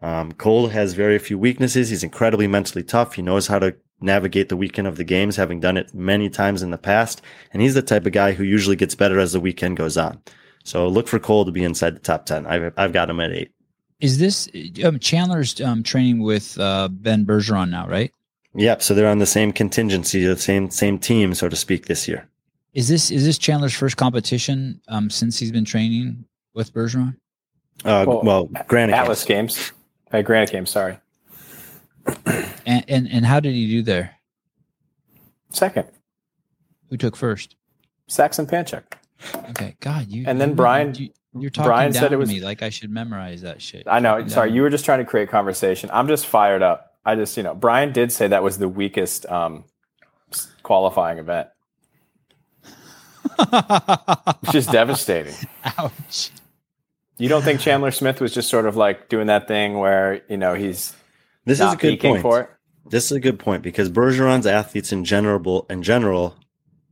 [0.00, 1.90] Um, Cole has very few weaknesses.
[1.90, 3.14] He's incredibly mentally tough.
[3.14, 6.62] He knows how to navigate the weekend of the games, having done it many times
[6.62, 7.22] in the past.
[7.52, 10.20] And he's the type of guy who usually gets better as the weekend goes on.
[10.64, 12.46] So look for Cole to be inside the top 10.
[12.46, 13.52] I've, I've got him at eight.
[14.00, 14.48] Is this
[14.84, 18.12] um, Chandler's um, training with uh, Ben Bergeron now, right?
[18.54, 18.82] Yep.
[18.82, 22.28] So they're on the same contingency, the same, same team, so to speak, this year.
[22.74, 26.24] Is this is this Chandler's first competition um, since he's been training
[26.54, 27.16] with Bergeron?
[27.84, 29.72] Uh, Well, well, granted, Atlas games.
[30.12, 30.70] Hey, Granite games.
[30.70, 30.98] Sorry.
[32.66, 34.16] And, and and how did he do there?
[35.50, 35.88] Second,
[36.90, 37.56] Who took first?
[38.06, 38.82] Saxon Panchik.
[39.50, 40.24] Okay, God, you.
[40.26, 42.62] And then you- Brian- you, you're talking Brian down said it to was- me like
[42.62, 43.84] I should memorize that shit.
[43.86, 44.16] I know.
[44.16, 44.56] Talking Sorry, down.
[44.56, 45.88] you were just trying to create conversation.
[45.92, 46.94] I'm just fired up.
[47.04, 49.64] I just, you know, Brian did say that was the weakest um,
[50.62, 51.48] qualifying event,
[54.42, 55.34] which is devastating.
[55.78, 56.30] Ouch.
[57.16, 60.36] You don't think Chandler Smith was just sort of like doing that thing where you
[60.36, 60.94] know he's
[61.48, 62.22] this is a good point.
[62.22, 62.50] for it?
[62.90, 66.36] This is a good point because Bergeron's athletes in general, in general,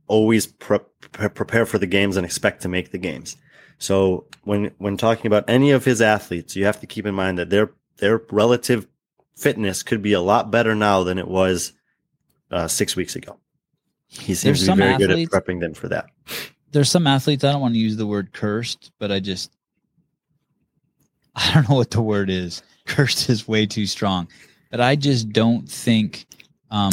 [0.07, 0.79] always pre-
[1.11, 3.37] pre- prepare for the games and expect to make the games.
[3.79, 7.37] So when when talking about any of his athletes, you have to keep in mind
[7.37, 8.87] that their their relative
[9.35, 11.73] fitness could be a lot better now than it was
[12.51, 13.37] uh, six weeks ago.
[14.07, 16.07] He There's seems to be very good at prepping them for that.
[16.71, 17.43] There's some athletes.
[17.43, 19.51] I don't want to use the word cursed, but I just
[21.35, 22.63] I don't know what the word is.
[22.87, 24.29] Cursed is way too strong,
[24.69, 26.25] but I just don't think.
[26.69, 26.91] Um,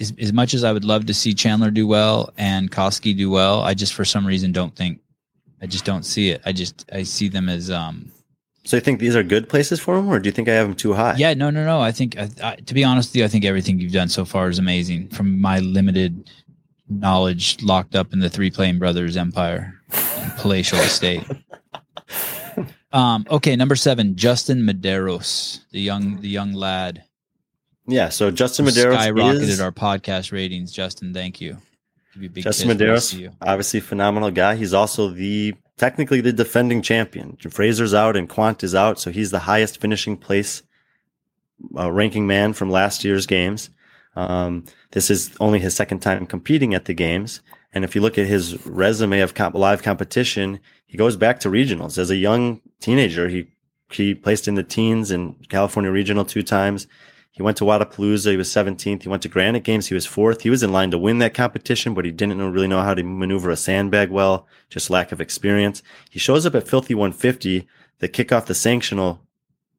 [0.00, 3.30] as, as much as I would love to see Chandler do well and Koski do
[3.30, 5.00] well, I just for some reason don't think.
[5.60, 6.40] I just don't see it.
[6.46, 8.12] I just I see them as um
[8.64, 10.68] So you think these are good places for them, or do you think I have
[10.68, 11.16] them too high?
[11.16, 11.80] Yeah, no, no, no.
[11.80, 14.24] I think, I, I, to be honest with you, I think everything you've done so
[14.24, 15.08] far is amazing.
[15.08, 16.30] From my limited
[16.88, 19.74] knowledge, locked up in the Three Playing Brothers empire,
[20.38, 21.24] palatial estate.
[22.92, 27.04] Um, okay, number seven, Justin Medeiros, the young, the young lad,
[27.86, 28.08] Yeah.
[28.08, 30.72] So Justin Medeiros skyrocketed is our podcast ratings.
[30.72, 31.58] Justin, thank you.
[32.14, 34.56] Give you Justin Medeiros, obviously phenomenal guy.
[34.56, 37.36] He's also the technically the defending champion.
[37.50, 40.62] Fraser's out and Kwant is out, so he's the highest finishing place
[41.76, 43.70] uh, ranking man from last year's games.
[44.16, 47.40] Um, this is only his second time competing at the games,
[47.72, 50.58] and if you look at his resume of comp- live competition,
[50.88, 53.28] he goes back to regionals as a young teenager.
[53.28, 53.52] He
[53.90, 56.86] he placed in the teens in California regional two times.
[57.30, 58.32] He went to Wodapalooza.
[58.32, 59.02] He was 17th.
[59.02, 59.86] He went to Granite Games.
[59.86, 60.42] He was fourth.
[60.42, 63.02] He was in line to win that competition, but he didn't really know how to
[63.02, 65.82] maneuver a sandbag well, just lack of experience.
[66.10, 67.68] He shows up at Filthy 150
[68.00, 69.20] to kick off the sanctional,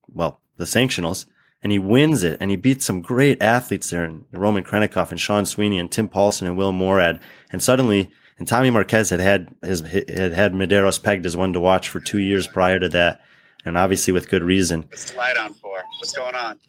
[0.07, 1.25] well, the sanctionals,
[1.61, 2.37] and he wins it.
[2.39, 6.07] And he beats some great athletes there, and Roman Khrennikov and Sean Sweeney and Tim
[6.07, 7.19] Paulson and Will Moorad.
[7.51, 8.09] And suddenly,
[8.39, 11.99] and Tommy Marquez had had his had had Medeiros pegged as one to watch for
[11.99, 13.21] two years prior to that,
[13.65, 14.81] and obviously with good reason.
[14.89, 15.77] What's the light on for?
[15.99, 16.59] What's going on?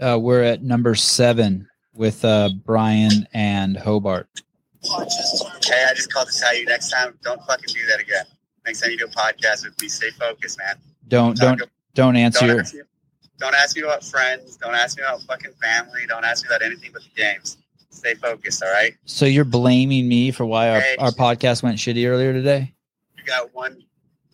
[0.00, 4.28] Uh, we're at number seven with uh, Brian and Hobart.
[4.84, 4.90] Hey,
[5.88, 8.24] I just called to tell you next time, don't fucking do that again.
[8.64, 10.76] Next time you do a podcast with me, stay focused, man.
[11.08, 12.40] Don't don't Talk- don't answer.
[12.40, 12.80] don't your- ask, me,
[13.38, 14.56] don't ask me about friends.
[14.56, 16.02] Don't ask me about fucking family.
[16.06, 17.56] Don't ask me about anything but the games.
[17.90, 18.94] Stay focused, all right?
[19.06, 20.96] So you're blaming me for why our, Hey.
[20.98, 22.74] our podcast went shitty earlier today?
[23.16, 23.82] You got one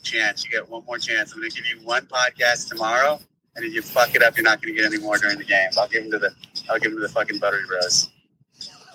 [0.02, 0.44] chance.
[0.44, 1.32] You got one more chance.
[1.32, 3.20] I'm going to give you one podcast tomorrow,
[3.56, 5.44] and if you fuck it up, you're not going to get any more during the
[5.44, 5.78] games.
[5.78, 6.30] I'll give them to the,
[6.70, 8.10] I'll give them to the fucking Buttery Bros.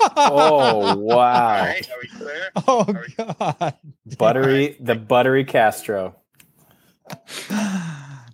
[0.02, 1.90] Oh wow, right?
[1.90, 2.50] Are we clear?
[2.68, 2.86] Oh
[3.18, 3.74] God,
[4.18, 6.16] buttery the buttery Castro.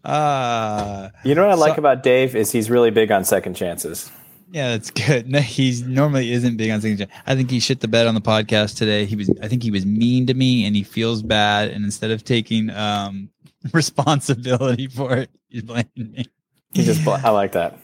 [0.03, 3.55] Ah, You know what I like So- about Dave is he's really big on second
[3.55, 4.11] chances.
[4.51, 5.29] Yeah, that's good.
[5.35, 7.01] No, he's normally isn't big on things.
[7.25, 9.05] I think he shit the bed on the podcast today.
[9.05, 11.69] He was, I think he was mean to me, and he feels bad.
[11.71, 13.29] And instead of taking um
[13.73, 16.25] responsibility for it, he's blaming me.
[16.73, 17.79] He just bl- I like that.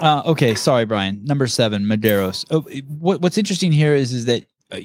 [0.00, 1.24] Uh, okay, sorry, Brian.
[1.24, 2.44] Number seven, Medeiros.
[2.50, 2.60] Oh,
[2.98, 4.78] what, what's interesting here is is that uh,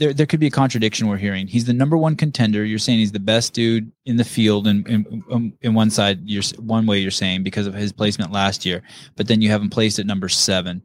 [0.00, 1.46] there there could be a contradiction we're hearing.
[1.46, 2.64] He's the number one contender.
[2.64, 6.20] You're saying he's the best dude in the field, and in, in, in one side,
[6.24, 8.82] you're one way you're saying because of his placement last year,
[9.14, 10.82] but then you have him placed at number seven.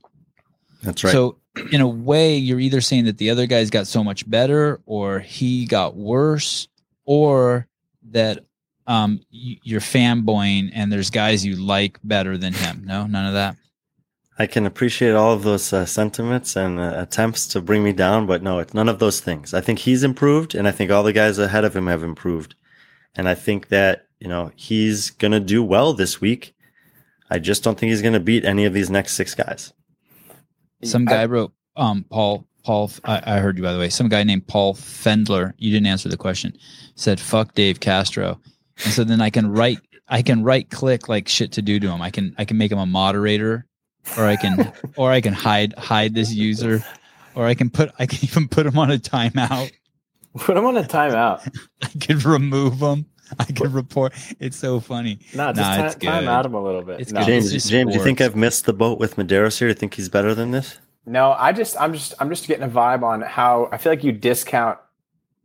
[0.83, 1.13] That's right.
[1.13, 1.37] So
[1.71, 5.19] in a way, you're either saying that the other guys got so much better, or
[5.19, 6.67] he got worse,
[7.05, 7.67] or
[8.11, 8.45] that
[8.87, 12.83] um you're fanboying and there's guys you like better than him.
[12.85, 13.55] No, none of that.
[14.37, 18.25] I can appreciate all of those uh, sentiments and uh, attempts to bring me down,
[18.25, 19.53] but no, it's none of those things.
[19.53, 22.55] I think he's improved, and I think all the guys ahead of him have improved.
[23.15, 26.53] And I think that, you know, he's going to do well this week.
[27.29, 29.73] I just don't think he's going to beat any of these next six guys.
[30.83, 33.89] Some guy wrote, um, Paul, Paul, I, I heard you by the way.
[33.89, 35.53] Some guy named Paul Fendler.
[35.57, 36.57] You didn't answer the question.
[36.95, 38.39] Said, "Fuck Dave Castro,"
[38.83, 41.89] and so then I can write, I can right click like shit to do to
[41.89, 42.01] him.
[42.01, 43.65] I can, I can make him a moderator,
[44.17, 46.83] or I can, or I can hide, hide this user,
[47.35, 49.71] or I can put, I can even put them on a timeout.
[50.37, 51.47] Put him on a timeout.
[51.81, 53.05] I could remove them.
[53.39, 54.13] I could report.
[54.39, 55.19] It's so funny.
[55.33, 57.01] No, just Nah, it's time out him a little bit.
[57.01, 57.23] It's No.
[57.23, 58.21] James, it's James, do you think.
[58.21, 59.67] I've missed the boat with Medeiros here?
[59.67, 60.77] Do you think he's better than this?
[61.05, 64.03] No, I just I'm just I'm just getting a vibe on how I feel like
[64.03, 64.77] you discount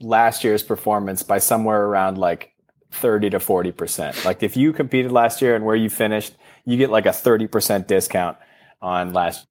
[0.01, 2.53] last year's performance by somewhere around like
[2.93, 4.25] 30 to 40%.
[4.25, 6.35] Like if you competed last year and where you finished,
[6.65, 8.37] you get like a 30% discount
[8.83, 9.47] on last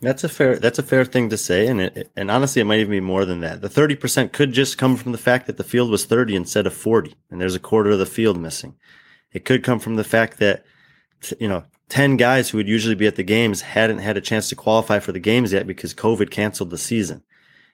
[0.00, 2.80] That's a fair that's a fair thing to say, and it, and honestly, it might
[2.80, 3.60] even be more than that.
[3.60, 6.66] The thirty percent could just come from the fact that the field was thirty instead
[6.66, 8.74] of forty, and there's a quarter of the field missing.
[9.32, 10.64] It could come from the fact that
[11.38, 14.48] you know ten guys who would usually be at the games hadn't had a chance
[14.48, 17.22] to qualify for the games yet because COVID canceled the season.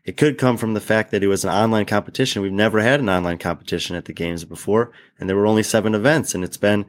[0.05, 2.43] It could come from the fact that it was an online competition.
[2.43, 5.95] We've never had an online competition at the games before, and there were only seven
[5.95, 6.87] events, and it's been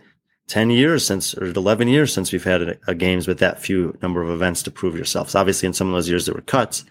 [0.49, 3.97] 10 years since or 11 years since we've had a, a, games with that few
[4.01, 5.35] number of events to prove yourselves.
[5.35, 6.83] Obviously in some of those years there were cuts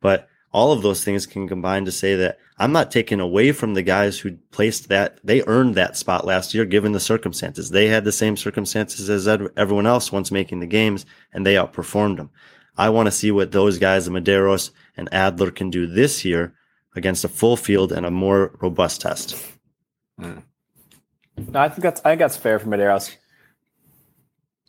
[0.00, 3.74] but all of those things can combine to say that i'm not taking away from
[3.74, 7.70] the guys who placed that they earned that spot last year given the circumstances.
[7.70, 12.16] They had the same circumstances as everyone else once making the games and they outperformed
[12.18, 12.30] them
[12.78, 16.54] i want to see what those guys the medeiros and adler can do this year
[16.96, 19.36] against a full field and a more robust test.
[20.20, 20.42] Mm.
[21.36, 23.14] No, I think that's I think that's fair for Medeiros.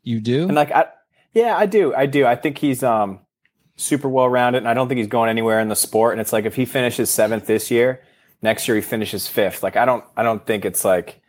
[0.04, 0.44] You do?
[0.44, 0.88] And like I
[1.34, 1.94] yeah, I do.
[1.94, 2.26] I do.
[2.26, 3.20] I think he's um
[3.76, 6.14] super well rounded and I don't think he's going anywhere in the sport.
[6.14, 8.04] And it's like if he finishes seventh this year,
[8.42, 9.64] next year he finishes fifth.
[9.64, 11.22] Like I don't I don't think it's like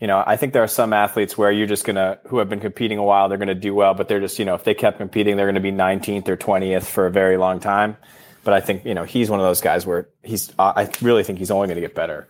[0.00, 2.58] you know, I think there are some athletes where you're just gonna who have been
[2.58, 4.98] competing a while, they're gonna do well, but they're just, you know, if they kept
[4.98, 7.96] competing, they're gonna be 19th or 20th for a very long time.
[8.42, 11.38] But I think, you know, he's one of those guys where he's I really think
[11.38, 12.26] he's only gonna get better.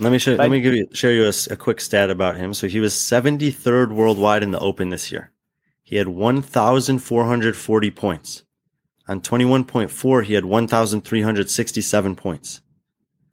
[0.00, 2.54] Let me show, let me give you share you a, a, quick stat about him.
[2.54, 5.32] So he was 73rd worldwide in the Open this year.
[5.82, 8.44] He had 1,440 points.
[9.08, 12.60] On 21.4, he had 1,367 points.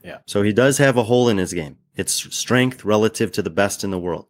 [0.04, 0.20] Yeah.
[0.26, 1.78] So he does have a hole in his game.
[1.96, 4.28] It's strength relative to the best in the world.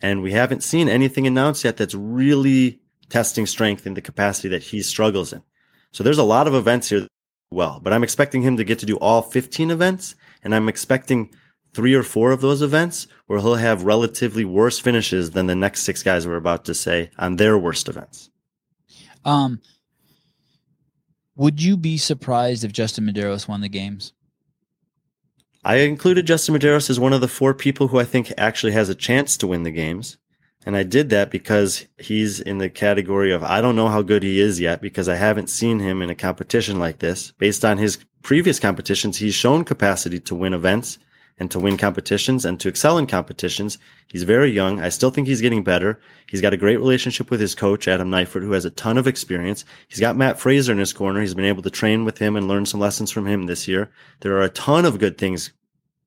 [0.00, 4.62] And we haven't seen anything announced yet that's really testing strength in the capacity that
[4.62, 5.42] he struggles in.
[5.92, 7.06] So there's a lot of events here
[7.50, 11.34] well, but I'm expecting him to get to do all 15 events and I'm expecting
[11.78, 15.84] three or four of those events where he'll have relatively worse finishes than the next
[15.84, 18.30] six guys we're about to say on their worst events.
[19.24, 19.60] Um,
[21.36, 24.12] would you be surprised if Justin Medeiros won the games?
[25.64, 28.88] I included Justin Medeiros as one of the four people who I think actually has
[28.88, 30.16] a chance to win the games.
[30.66, 34.24] And I did that because he's in the category of I don't know how good
[34.24, 37.30] he is yet because I haven't seen him in a competition like this.
[37.38, 40.98] Based on his previous competitions, he's shown capacity to win events
[41.38, 43.78] and to win competitions and to excel in competitions.
[44.08, 44.80] He's very young.
[44.80, 46.00] I still think he's getting better.
[46.28, 49.06] He's got a great relationship with his coach, Adam Neifert, who has a ton of
[49.06, 49.64] experience.
[49.88, 51.20] He's got Matt Fraser in his corner.
[51.20, 53.90] He's been able to train with him and learn some lessons from him this year.
[54.20, 55.52] There are a ton of good things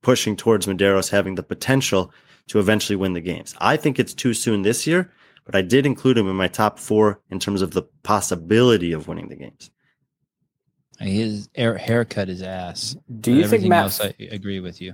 [0.01, 2.11] pushing towards Medeiros having the potential
[2.47, 3.55] to eventually win the games.
[3.59, 5.11] I think it's too soon this year,
[5.45, 9.07] but I did include him in my top four in terms of the possibility of
[9.07, 9.71] winning the games.
[10.99, 12.95] His haircut is ass.
[13.19, 13.83] Do you think Matt?
[13.85, 14.93] Else, I agree with you.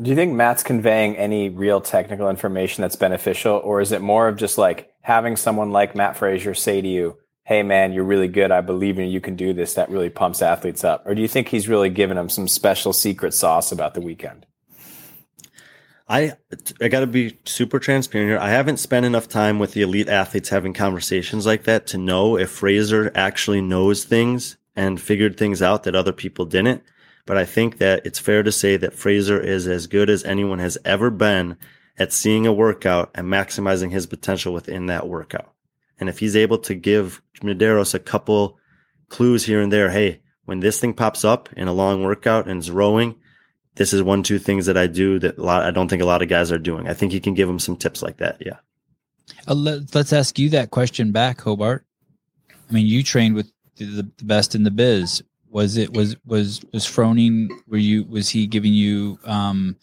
[0.00, 4.28] Do you think Matt's conveying any real technical information that's beneficial, or is it more
[4.28, 8.28] of just like having someone like Matt Fraser say to you, "Hey, man, you're really
[8.28, 8.50] good.
[8.50, 9.12] I believe in you.
[9.12, 11.90] You can do this." That really pumps athletes up, or do you think he's really
[11.90, 14.46] giving them some special secret sauce about the weekend?
[16.08, 16.32] I
[16.80, 18.38] I got to be super transparent here.
[18.38, 22.38] I haven't spent enough time with the elite athletes having conversations like that to know
[22.38, 26.82] if Fraser actually knows things and figured things out that other people didn't.
[27.26, 30.58] But I think that it's fair to say that Fraser is as good as anyone
[30.58, 31.56] has ever been
[31.98, 35.52] at seeing a workout and maximizing his potential within that workout.
[36.00, 38.58] And if he's able to give Medeiros a couple
[39.08, 42.58] clues here and there, hey, when this thing pops up in a long workout and
[42.58, 43.14] it's rowing,
[43.76, 46.06] this is one, two things that I do that a lot, I don't think a
[46.06, 46.88] lot of guys are doing.
[46.88, 48.38] I think he can give them some tips like that.
[48.44, 48.58] Yeah.
[49.46, 51.86] Uh, let, us ask you that question back, Hobart.
[52.50, 55.22] I mean, you trained with the, the best in the biz
[55.52, 57.50] was it was was was Froning?
[57.68, 59.76] Were you was he giving you um,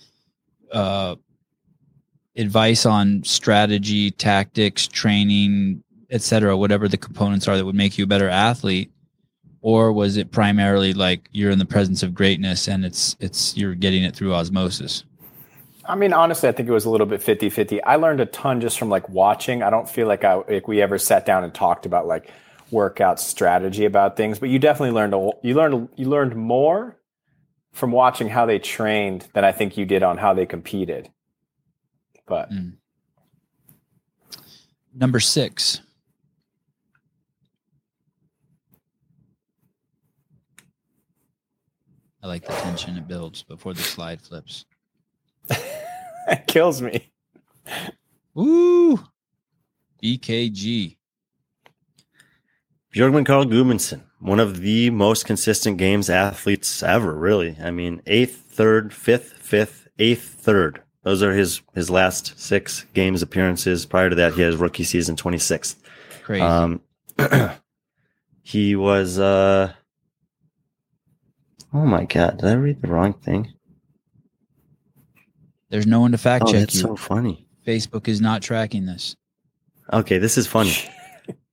[0.71, 1.15] uh,
[2.35, 8.07] advice on strategy, tactics, training, etc., whatever the components are that would make you a
[8.07, 8.91] better athlete?
[9.61, 13.75] Or was it primarily like you're in the presence of greatness and it's it's you're
[13.75, 15.03] getting it through osmosis?
[15.85, 17.83] I mean, honestly, I think it was a little bit 50 50.
[17.83, 19.61] I learned a ton just from like watching.
[19.61, 22.31] I don't feel like I like we ever sat down and talked about like
[22.71, 26.97] workout strategy about things, but you definitely learned a, you learned you learned more
[27.71, 31.09] from watching how they trained than I think you did on how they competed.
[32.25, 32.73] But mm.
[34.93, 35.81] number six.
[42.21, 44.65] I like the tension it builds before the slide flips.
[45.49, 47.11] it kills me.
[48.37, 48.99] Ooh.
[50.03, 50.97] BKG.
[52.93, 57.55] Björgvin Karl Gudmundsson, one of the most consistent games athletes ever, really.
[57.61, 60.81] I mean, eighth, third, fifth, fifth, eighth, third.
[61.03, 63.85] Those are his his last six games appearances.
[63.85, 65.75] Prior to that, he has rookie season 26th.
[66.23, 66.41] Crazy.
[66.41, 66.81] Um,
[68.43, 69.19] he was.
[69.19, 69.73] uh
[71.71, 72.37] Oh my god!
[72.39, 73.53] Did I read the wrong thing?
[75.69, 76.81] There's no one to fact Oh, check that's you.
[76.81, 77.45] so funny.
[77.65, 79.15] Facebook is not tracking this.
[79.93, 80.73] Okay, this is funny.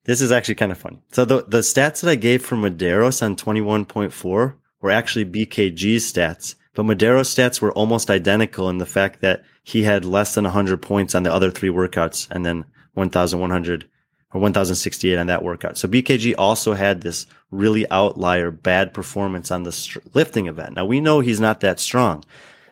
[0.07, 1.03] This is actually kind of funny.
[1.13, 6.55] So the the stats that I gave for Medeiros on 21.4 were actually BKG's stats,
[6.75, 10.81] but Medeiros's stats were almost identical in the fact that he had less than 100
[10.81, 12.65] points on the other three workouts and then
[12.95, 13.89] 1,100
[14.33, 15.77] or 1,068 on that workout.
[15.77, 20.77] So BKG also had this really outlier bad performance on the lifting event.
[20.77, 22.25] Now we know he's not that strong.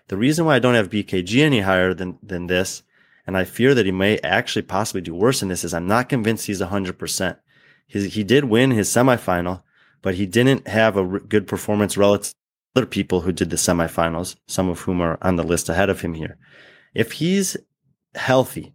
[0.08, 2.84] The reason why I don't have BKG any higher than than this
[3.26, 6.08] and I fear that he may actually possibly do worse than this is I'm not
[6.08, 7.38] convinced he's 100%.
[7.86, 9.62] His, he did win his semifinal,
[10.02, 12.34] but he didn't have a good performance relative to
[12.76, 16.00] other people who did the semifinals, some of whom are on the list ahead of
[16.00, 16.36] him here.
[16.94, 17.56] If he's
[18.14, 18.74] healthy,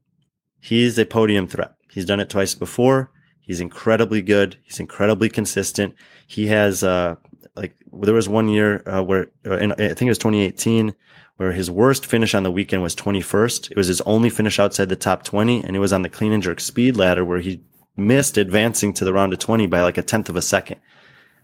[0.59, 1.75] he's a podium threat.
[1.91, 3.11] He's done it twice before.
[3.41, 4.57] He's incredibly good.
[4.63, 5.95] He's incredibly consistent.
[6.27, 7.15] He has, uh,
[7.55, 10.93] like, there was one year uh, where, uh, in, I think it was 2018,
[11.39, 13.71] where his worst finish on the weekend was 21st.
[13.71, 16.33] It was his only finish outside the top 20, and it was on the clean
[16.33, 17.61] and jerk speed ladder where he
[17.95, 20.81] missed advancing to the round of 20 by like a tenth of a second.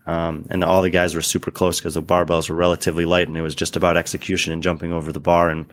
[0.06, 3.38] Um, and all the guys were super close because the barbells were relatively light, and
[3.38, 5.72] it was just about execution and jumping over the bar and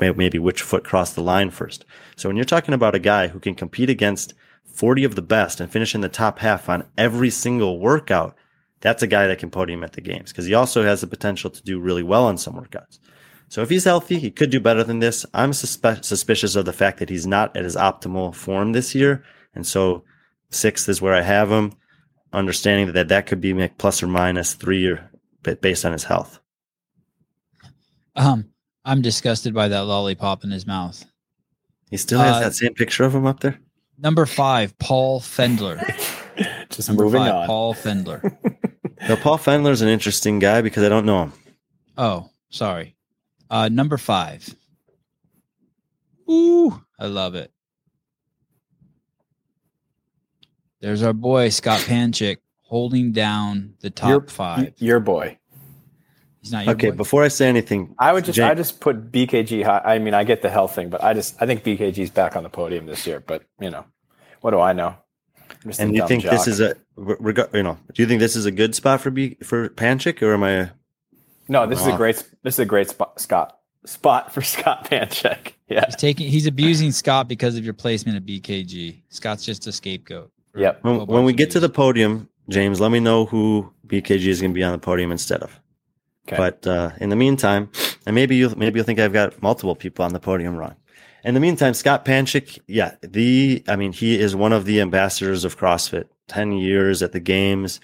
[0.00, 1.84] maybe which foot crossed the line first.
[2.16, 4.34] So when you're talking about a guy who can compete against
[4.64, 8.36] 40 of the best and finish in the top half on every single workout,
[8.80, 11.50] that's a guy that can podium at the games because he also has the potential
[11.50, 12.98] to do really well on some workouts.
[13.50, 15.26] So if he's healthy, he could do better than this.
[15.34, 19.24] I'm suspe- suspicious of the fact that he's not at his optimal form this year.
[19.56, 20.04] And so
[20.50, 21.72] sixth is where I have him,
[22.32, 25.10] understanding that that could be like plus or minus three or
[25.42, 26.38] but based on his health.
[28.14, 28.50] Um,
[28.84, 31.04] I'm disgusted by that lollipop in his mouth.
[31.90, 33.58] He still has Uh, that same picture of him up there.
[33.98, 35.78] Number five, Paul Fendler.
[36.70, 37.46] Just Number moving five, on.
[37.46, 38.36] Paul Fendler.
[39.08, 41.32] Now, Paul Fendler's an interesting guy because I don't know him.
[41.96, 42.96] Oh, sorry.
[43.50, 44.54] Uh, number five.
[46.30, 47.50] Ooh, I love it.
[50.80, 54.72] There's our boy Scott Panchik holding down the top Your- five.
[54.78, 55.36] Your boy.
[56.40, 56.96] He's not your Okay, boy?
[56.96, 59.82] before I say anything, I would just Jay- I just put BKG high.
[59.84, 62.44] I mean, I get the health thing, but I just I think BKG's back on
[62.44, 63.20] the podium this year.
[63.20, 63.84] But you know,
[64.40, 64.94] what do I know?
[65.50, 67.78] I'm just a and you dumb think this is a you know?
[67.92, 70.70] Do you think this is a good spot for B for Panchik, or am I?
[71.50, 71.66] No?
[71.66, 75.54] This is a great this is a great spot, Scott spot for Scott Panchik.
[75.68, 75.84] Yeah.
[75.86, 79.02] He's taking he's abusing Scott because of your placement at BKG.
[79.08, 80.30] Scott's just a scapegoat.
[80.52, 80.84] for Yep.
[80.84, 84.52] When, when we get to the podium, James, let me know who BKG is going
[84.52, 85.60] to be on the podium instead of.
[86.28, 86.36] Okay.
[86.36, 87.70] But uh, in the meantime,
[88.06, 90.76] and maybe you maybe you'll think I've got multiple people on the podium wrong.
[91.22, 95.44] In the meantime, Scott Panchik, yeah, the I mean, he is one of the ambassadors
[95.44, 96.06] of CrossFit.
[96.28, 97.80] Ten years at the games,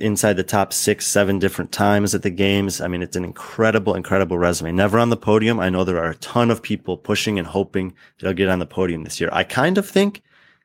[0.00, 2.80] inside the top six, seven different times at the games.
[2.80, 4.72] I mean, it's an incredible, incredible resume.
[4.72, 5.60] Never on the podium.
[5.60, 8.58] I know there are a ton of people pushing and hoping that he'll get on
[8.58, 9.30] the podium this year.
[9.32, 10.22] I kind of think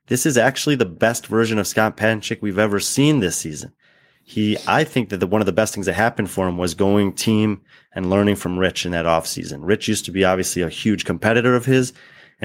[0.08, 3.74] this is actually the best version of Scott Panchik we've ever seen this season.
[4.24, 6.74] He, I think that the, one of the best things that happened for him was
[6.74, 7.62] going team
[7.94, 9.60] and learning from Rich in that offseason.
[9.62, 11.94] Rich used to be obviously a huge competitor of his,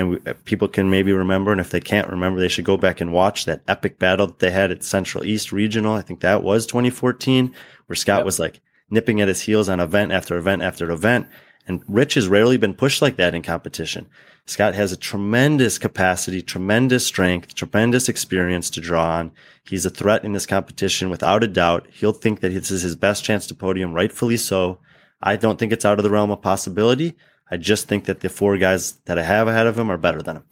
[0.01, 1.53] and we, uh, people can maybe remember.
[1.53, 4.39] And if they can't remember, they should go back and watch that epic battle that
[4.39, 5.95] they had at Central East Regional.
[5.95, 7.55] I think that was 2014,
[7.87, 8.25] where Scott Yep.
[8.25, 11.27] was like nipping at his heels on event after event after event.
[11.69, 14.07] And Rich has rarely been pushed like that in competition.
[14.47, 19.33] Scott has a tremendous capacity, tremendous strength, tremendous experience to draw on.
[19.65, 21.87] He's a threat in this competition without a doubt.
[21.93, 24.79] He'll think that this is his best chance to podium, rightfully so.
[25.23, 27.15] I don't think it's out of the realm of possibility.
[27.51, 30.23] I just think that the four guys that I have ahead of him are better
[30.23, 30.45] than him.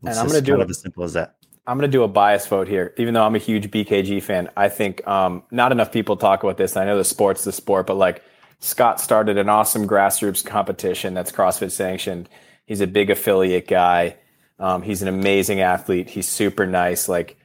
[0.00, 0.68] And It's I'm gonna do it.
[0.70, 1.36] as simple as that.
[1.66, 4.50] I'm going to do a bias vote here, even though I'm a huge BKG fan.
[4.56, 6.76] I think um, not enough people talk about this.
[6.76, 8.20] I know the sport's the sport, but like
[8.58, 12.28] Scott started an awesome grassroots competition that's CrossFit sanctioned.
[12.66, 14.16] He's a big affiliate guy.
[14.58, 16.10] Um, he's an amazing athlete.
[16.10, 17.08] He's super nice.
[17.08, 17.36] Like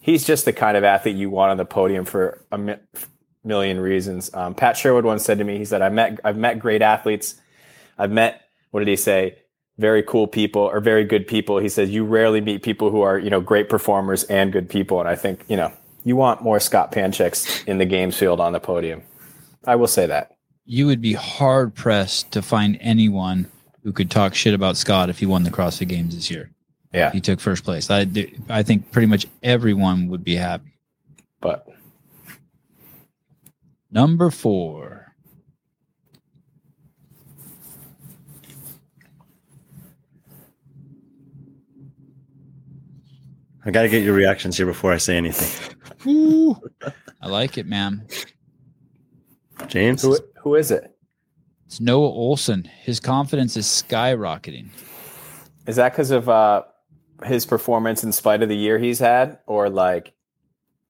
[0.00, 2.76] he's just the kind of athlete you want on the podium for a mi-
[3.44, 4.32] million reasons.
[4.32, 7.34] Um, Pat Sherwood once said to me, he said, "I met I've met great athletes.
[7.98, 9.36] I've met what did he say?
[9.78, 13.18] Very cool people or very good people." He says, "You rarely meet people who are
[13.18, 15.72] you know great performers and good people." And I think you know
[16.04, 19.02] you want more Scott Panchiks in the games field on the podium.
[19.66, 20.32] I will say that.
[20.64, 23.46] you would be hard pressed to find anyone
[23.84, 26.50] who could talk shit about Scott if he won the CrossFit Games this year.
[26.92, 27.12] Yeah.
[27.12, 27.88] He took first place.
[27.90, 28.06] I,
[28.48, 30.72] I think pretty much everyone would be happy.
[31.40, 31.66] But
[33.90, 35.05] Number four.
[43.66, 45.76] I got to get your reactions here before I say anything.
[46.06, 46.56] Ooh,
[47.20, 48.06] I like it, man.
[49.66, 50.96] James, who who is it?
[51.66, 52.64] It's Noah Olson.
[52.64, 54.68] His confidence is skyrocketing.
[55.66, 56.62] Is that because of uh,
[57.24, 60.12] his performance in spite of the year he's had, or like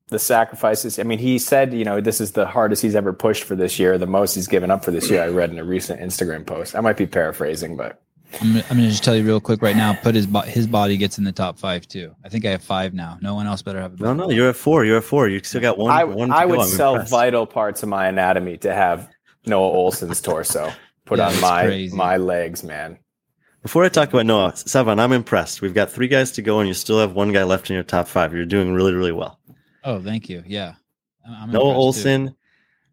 [0.09, 0.99] the sacrifices?
[0.99, 3.79] I mean, he said, you know, this is the hardest he's ever pushed for this
[3.79, 5.23] year, the most he's given up for this year.
[5.23, 6.77] I read in a recent Instagram post.
[6.77, 8.03] I might be paraphrasing, but
[8.41, 9.95] I'm, gonna- I'm going to just tell you real quick right now.
[9.95, 12.15] Put his bo- his body gets in the top five too.
[12.25, 13.19] I think I have five now.
[13.23, 13.99] No one else better have.
[14.01, 14.85] A no, no, you're at four.
[14.85, 15.29] You're at four.
[15.29, 15.91] You still got one.
[15.91, 17.11] I, one I would I'm sell impressed.
[17.11, 19.09] vital parts of my anatomy to have
[19.47, 20.73] Noah Olson's torso
[21.05, 21.97] put Yeah, on my crazy.
[21.97, 22.99] my legs, man.
[23.63, 25.61] Before I talk about Noah, Sevan, I'm impressed.
[25.63, 27.83] We've got three guys to go, and you still have one guy left in your
[27.83, 28.33] top five.
[28.33, 29.41] You're doing really, really well.
[29.83, 30.43] Oh, thank you.
[30.47, 30.75] Yeah.
[31.27, 31.75] I'm- I'm Noah.
[31.75, 32.37] Olson,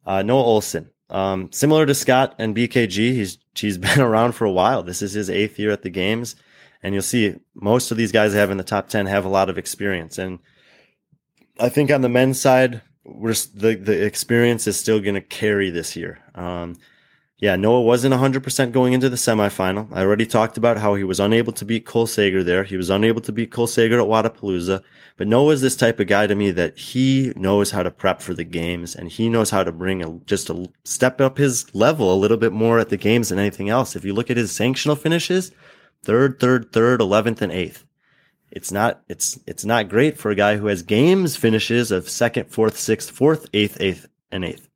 [0.05, 4.51] uh, Noah Olson, um, similar to Scott and BKG, he's he's been around for a
[4.51, 4.84] while.
[4.84, 6.35] This is his eighth year at the games,
[6.81, 9.49] and you'll see most of these guys have in the top ten have a lot
[9.49, 10.17] of experience.
[10.17, 10.39] And
[11.59, 15.95] I think on the men's side, the the experience is still going to carry this
[15.95, 16.19] year.
[16.35, 16.77] Um,
[17.43, 19.89] yeah, Noah wasn't 100% going into the semifinal.
[19.91, 22.63] I already talked about how he was unable to beat Cole Sager there.
[22.63, 24.81] He was unable to beat Cole Sager at Wodapalooza.
[25.17, 28.21] But Noah is this type of guy to me that he knows how to prep
[28.21, 31.65] for the games and he knows how to bring a, just a step up his
[31.75, 33.93] level a little bit more at the games than anything else.
[33.93, 35.51] If you look at his sanctional finishes,
[36.01, 37.83] third, third, third, 11th, and eighth.
[38.51, 42.49] It's not, it's, it's not great for a guy who has games finishes of second,
[42.49, 44.69] fourth, sixth, fourth, eighth, eighth, and eighth.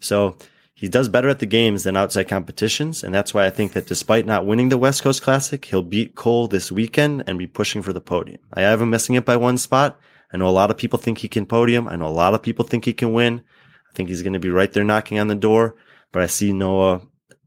[0.00, 0.36] So
[0.80, 3.02] he does better at the games than outside competitions.
[3.02, 6.14] And that's why I think that despite not winning the West Coast Classic, he'll beat
[6.14, 8.38] Cole this weekend and be pushing for the podium.
[8.54, 9.98] I have him missing it by one spot.
[10.32, 11.88] I know a lot of people think he can podium.
[11.88, 13.42] I know a lot of people think he can win.
[13.90, 15.74] I think he's going to be right there knocking on the door,
[16.12, 17.00] but I see Noah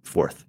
[0.04, 0.44] fourth.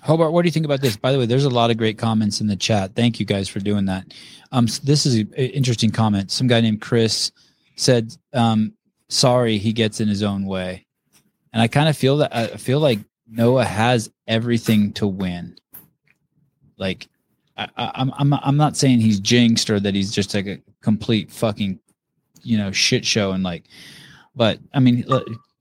[0.00, 0.96] Hobart, what do you think about this?
[0.96, 2.94] By the way, there's a lot of great comments in the chat.
[2.94, 4.14] Thank you guys for doing that.
[4.52, 6.30] Um, s- this is an interesting comment.
[6.30, 7.32] Some guy named Chris
[7.76, 8.72] said, um,
[9.08, 10.83] "Sorry, he gets in his own way,"
[11.54, 12.34] and I kind of feel that.
[12.34, 12.98] I feel like
[13.28, 15.56] Noah has everything to win.
[16.76, 17.08] Like,
[17.56, 20.60] I, I, I'm, I'm, I'm not saying he's jinxed or that he's just like a
[20.82, 21.78] complete fucking,
[22.42, 23.64] you know, shit show and like,
[24.34, 25.04] but I mean,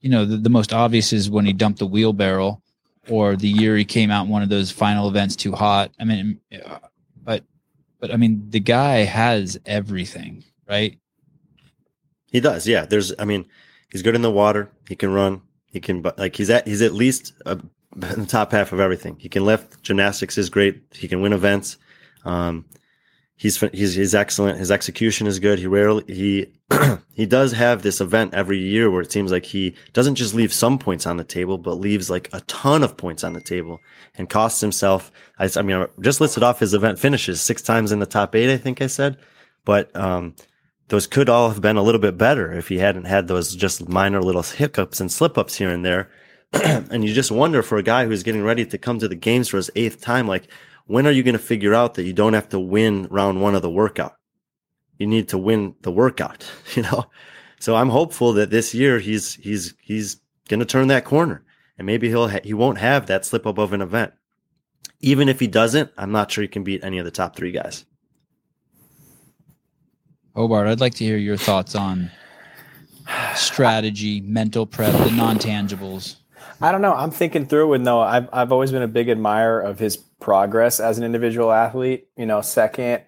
[0.02, 2.60] you know, the, the most obvious is when he dumped the wheelbarrow
[3.07, 5.91] or the year he came out in one of those final events too hot.
[5.99, 6.40] I mean,
[7.24, 7.44] but
[7.99, 10.98] but I mean, the guy has everything, right?
[12.32, 12.68] He does.
[12.68, 12.86] Yeah.
[12.86, 13.45] There's, I mean,
[13.91, 14.72] he's good in the water.
[14.90, 15.44] He can run.
[15.74, 17.58] He can, like, he's at, he's at least uh,
[17.95, 19.18] in the top half of everything.
[19.20, 19.82] He can lift.
[19.84, 20.84] Gymnastics is great.
[20.91, 21.78] He can win events.
[22.26, 22.66] Um,
[23.36, 24.60] he's, he's, he's excellent.
[24.60, 25.60] His execution is good.
[25.60, 26.54] He rarely, he,
[27.14, 30.54] he does have this event every year where it seems like he doesn't just leave
[30.54, 33.80] some points on the table, but leaves like a ton of points on the table
[34.16, 35.12] and costs himself.
[35.38, 38.36] I, I mean, I just listed off his event finishes six times in the top
[38.36, 39.18] eight, I think I said,
[39.66, 40.36] but, um,
[40.94, 43.90] those could all have been a little bit better if he hadn't had those just
[43.90, 46.11] minor little hiccups and slip ups here and there.
[46.53, 49.49] and you just wonder for a guy who's getting ready to come to the games
[49.49, 50.48] for his eighth time, like,
[50.86, 53.56] when are you going to figure out that you don't have to win round one
[53.56, 54.18] of the workout?
[54.99, 56.45] You need to win the workout,
[56.76, 57.06] you know?
[57.60, 61.44] So I'm hopeful that this year he's, he's, he's going to turn that corner
[61.76, 64.14] and maybe he'll, ha- he won't have that slip up of an event.
[64.99, 67.52] Even if he doesn't, I'm not sure he can beat any of the top three
[67.52, 67.84] guys.
[70.35, 72.10] Hobart, I'd like to hear your thoughts on
[73.35, 76.15] strategy, mental prep, the non tangibles.
[76.61, 76.93] I don't know.
[76.93, 78.05] I'm thinking through with Noah.
[78.05, 82.07] I've I've always been a big admirer of his progress as an individual athlete.
[82.18, 83.03] You know, second,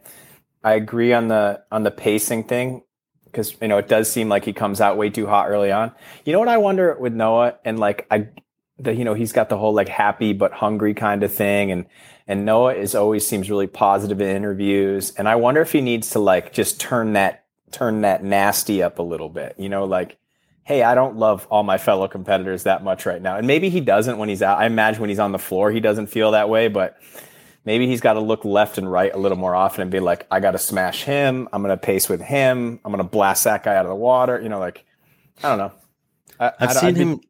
[0.64, 2.84] I agree on the on the pacing thing
[3.26, 5.92] because you know it does seem like he comes out way too hot early on.
[6.26, 8.28] You know what I wonder with Noah and like I,
[8.80, 11.86] the you know he's got the whole like happy but hungry kind of thing and
[12.28, 16.10] and Noah is always seems really positive in interviews and I wonder if he needs
[16.12, 19.56] to like just turn that turn that nasty up a little bit.
[19.58, 20.18] You know, like
[20.66, 23.38] hey, I don't love all my fellow competitors that much right now.
[23.38, 24.60] And maybe he doesn't when he's out.
[24.60, 27.00] I imagine when he's on the floor, he doesn't feel that way, but
[27.66, 30.26] maybe he's got to look left and right a little more often and be like,
[30.32, 31.48] I got to smash him.
[31.54, 32.80] I'm going to pace with him.
[32.84, 34.42] I'm going to blast that guy out of the water.
[34.42, 34.84] You know, like,
[35.44, 35.72] I don't know.
[36.40, 37.22] I, don't- seen him.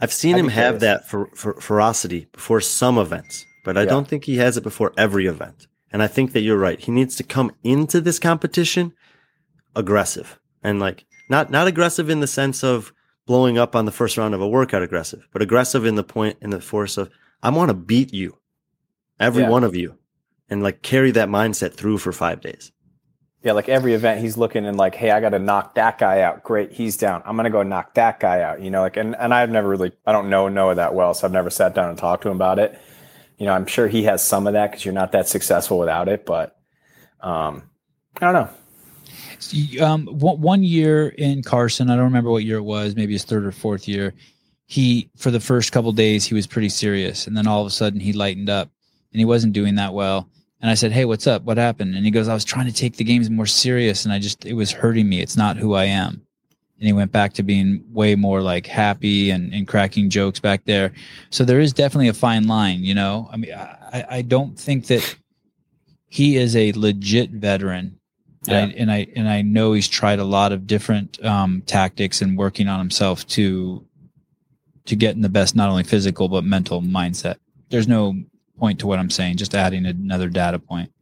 [0.00, 3.90] I've seen I'd him have that for, for ferocity before some events, but I Yeah.
[3.90, 5.66] don't think he has it before every event.
[5.92, 6.80] And I think that you're right.
[6.80, 8.92] He needs to come into this competition
[9.76, 12.92] aggressive and like not not aggressive in the sense of
[13.26, 16.36] blowing up on the first round of a workout aggressive, but aggressive in the point
[16.42, 17.08] in the force of
[17.42, 18.38] I want to beat you,
[19.20, 19.48] every Yeah.
[19.50, 19.96] one of you,
[20.48, 22.72] and like carry that mindset through for five days.
[23.44, 26.22] Yeah, like every event, he's looking and like, hey, I got to knock that guy
[26.22, 26.42] out.
[26.42, 27.22] Great, he's down.
[27.26, 28.62] I'm gonna go knock that guy out.
[28.62, 31.26] You know, like, and and I've never really, I don't know Noah that well, so
[31.26, 32.80] I've never sat down and talked to him about it.
[33.36, 36.08] You know, I'm sure he has some of that because you're not that successful without
[36.08, 36.56] it, but
[37.20, 37.64] um,
[38.22, 39.84] I don't know.
[39.84, 43.24] Um, one, one year in Carson, I don't remember what year it was, maybe his
[43.24, 44.14] third or fourth year.
[44.66, 47.70] He, for the first couple days, he was pretty serious, and then all of a
[47.70, 48.70] sudden he lightened up,
[49.12, 50.30] and he wasn't doing that well.
[50.64, 51.42] And I said, "Hey, what's up?
[51.42, 54.14] What happened?" And he goes, "I was trying to take the games more serious, and
[54.14, 55.20] I just it was hurting me.
[55.20, 56.22] It's not who I am."
[56.78, 60.64] And he went back to being way more like happy and, and cracking jokes back
[60.64, 60.94] there.
[61.28, 63.28] So there is definitely a fine line, you know.
[63.30, 65.16] I mean, I, I don't think that
[66.08, 67.98] he is a legit veteran
[68.48, 68.60] Yeah.
[68.60, 72.22] and, I, and I and I know he's tried a lot of different um, tactics
[72.22, 73.86] and working on himself to
[74.86, 77.36] to get in the best not only physical but mental mindset.
[77.68, 78.14] There's no
[78.58, 80.92] point to what I'm saying, just adding another data point.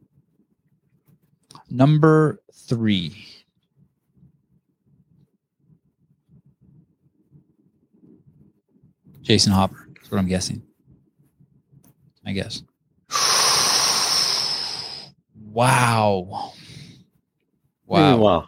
[1.69, 3.27] Number three.
[9.21, 9.87] Jason Hopper.
[9.95, 10.61] That's what I'm guessing.
[12.25, 12.63] I guess.
[15.35, 16.53] Wow.
[17.85, 18.17] Wow.
[18.17, 18.47] Wow.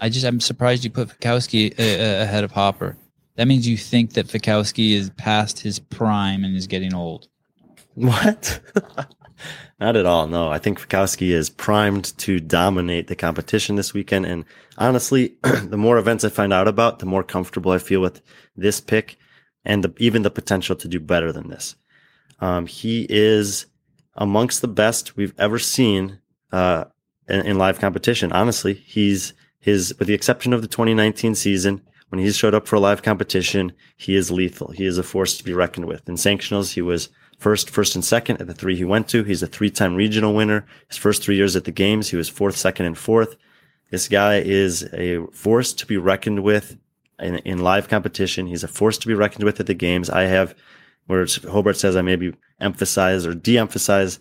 [0.00, 2.96] I just I'm surprised you put Fikowski uh, uh, ahead of Hopper.
[3.36, 7.28] That means you think that Fikowski is past his prime and is getting old.
[7.94, 8.60] What?
[9.80, 10.26] Not at all.
[10.26, 14.26] No, I think Fikowski is primed to dominate the competition this weekend.
[14.26, 14.44] And
[14.78, 18.22] honestly, the more events I find out about, the more comfortable I feel with
[18.56, 19.16] this pick
[19.64, 21.76] and the, even the potential to do better than this.
[22.40, 23.66] Um, he is
[24.14, 26.20] amongst the best we've ever seen
[26.52, 26.84] uh,
[27.28, 28.32] in, in live competition.
[28.32, 31.80] Honestly, he's his, with the exception of the 2019 season,
[32.10, 34.72] when he showed up for a live competition, he is lethal.
[34.72, 36.08] He is a force to be reckoned with.
[36.08, 37.08] In sanctionals, he was
[37.38, 39.24] first, first and second at the three he went to.
[39.24, 40.66] He's a three-time regional winner.
[40.88, 43.36] His first three years at the games, he was fourth, second, and fourth.
[43.90, 46.76] This guy is a force to be reckoned with
[47.18, 48.46] in, in live competition.
[48.46, 50.10] He's a force to be reckoned with at the games.
[50.10, 50.54] I have,
[51.06, 54.18] where Hobart says I maybe emphasize or de-emphasize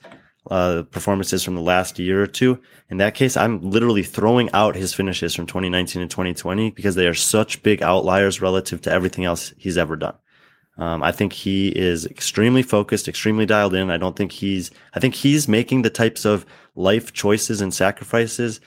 [0.52, 2.60] uh, performances from the last year or two.
[2.90, 7.08] In that case, I'm literally throwing out his finishes from 2019 and 2020 because they
[7.08, 10.16] are such big outliers relative to everything else he's ever done.
[10.78, 13.92] Um, I think he is extremely focused, extremely dialed in.
[13.92, 16.46] I don't think he's, I think he's making the types of
[16.76, 18.60] life choices and sacrifices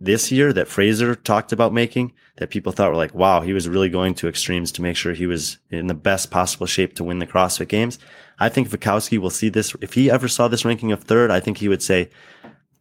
[0.00, 3.68] this year that Fraser talked about making that people thought were like, wow, he was
[3.68, 7.04] really going to extremes to make sure he was in the best possible shape to
[7.04, 7.98] win the CrossFit games.
[8.40, 9.76] I think Fikowski will see this.
[9.80, 12.10] If he ever saw this ranking of third, I think he would say,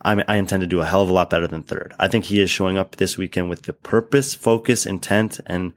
[0.04, 1.94] I intend to do a hell of a lot better than third.
[2.00, 5.74] I think he is showing up this weekend with the purpose, focus, intent, and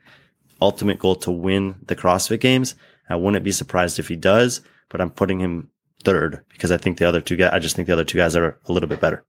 [0.62, 2.74] ultimate goal to win the CrossFit games.
[3.09, 5.70] I wouldn't be surprised if he does, but I'm putting him
[6.05, 8.36] third because I think the other two guys, I just think the other two guys
[8.36, 9.24] are a little bit better.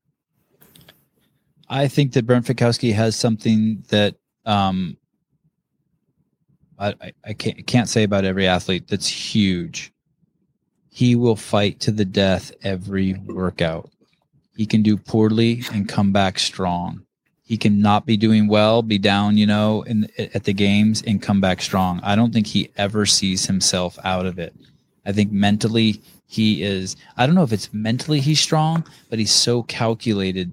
[1.67, 4.15] I think that Brent Fikowski has something that
[4.45, 4.97] um,
[6.77, 6.93] I,
[7.23, 9.91] I, can't, can't say about every athlete that's huge.
[10.89, 13.89] He will fight to the death every workout.
[14.55, 17.04] He can do poorly and come back strong.
[17.47, 21.21] He can not be doing well, be down, you know, in at the games and
[21.21, 21.99] come back strong.
[22.01, 24.55] I don't think he ever sees himself out of it.
[25.05, 26.95] I think mentally he is.
[27.17, 30.51] I don't know if it's mentally he's strong, but he's so calculated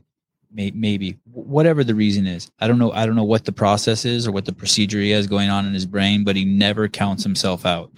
[0.53, 2.51] maybe whatever the reason is.
[2.61, 2.93] I don't know.
[2.93, 5.65] I don't know what the process is or what the procedure he has going on
[5.65, 7.91] in his brain, but he never counts himself out,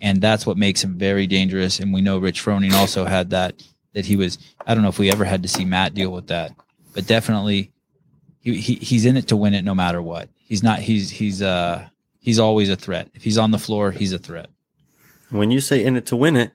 [0.00, 1.80] and that's what makes him very dangerous.
[1.80, 3.60] And we know Rich Froning also had that.
[3.94, 4.38] That he was.
[4.66, 6.52] I don't know if we ever had to see Matt deal with that,
[6.94, 7.72] but definitely,
[8.46, 10.28] he, he he's in it to win it no matter what.
[10.36, 10.78] He's not.
[10.78, 11.88] He's he's uh
[12.20, 13.10] he's always a threat.
[13.14, 14.48] If he's on the floor, he's a threat.
[15.30, 16.52] When you say in it to win it,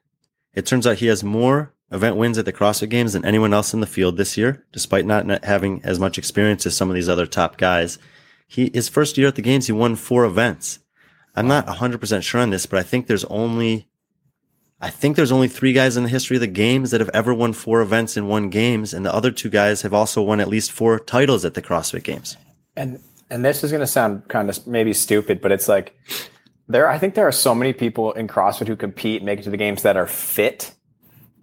[0.54, 3.74] it turns out he has more event wins at the CrossFit Games than anyone else
[3.74, 7.10] in the field this year, despite not having as much experience as some of these
[7.10, 8.00] other top guys.
[8.48, 10.80] He his first year at the games, he won four events.
[11.36, 13.88] I'm not 100% sure on this, but I think there's only
[14.84, 17.36] I think there's only three guys in the history of the games that have ever
[17.36, 20.48] won four events in one games, and the other two guys have also won at
[20.48, 22.36] least four titles at the CrossFit Games.
[22.76, 23.00] And
[23.30, 25.96] and this is going to sound kind of maybe stupid, but it's like
[26.68, 26.90] there.
[26.90, 29.58] I think there are so many people in CrossFit who compete, make it to the
[29.58, 30.74] games that are fit,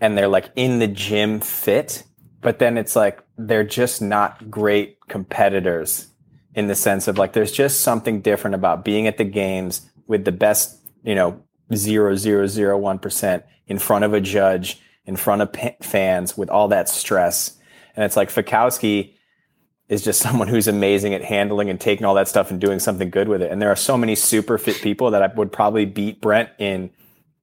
[0.00, 2.02] and they're like in the gym fit,
[2.40, 6.08] but then it's like they're just not great competitors
[6.54, 10.24] in the sense of like there's just something different about being at the games with
[10.24, 11.40] the best, you know,
[11.74, 16.36] zero zero zero one percent in front of a judge, in front of pa- fans,
[16.36, 17.58] with all that stress,
[17.96, 19.14] and it's like Fikowski
[19.88, 23.10] is just someone who's amazing at handling and taking all that stuff and doing something
[23.10, 23.50] good with it.
[23.50, 26.90] And there are so many super fit people that I would probably beat Brent in,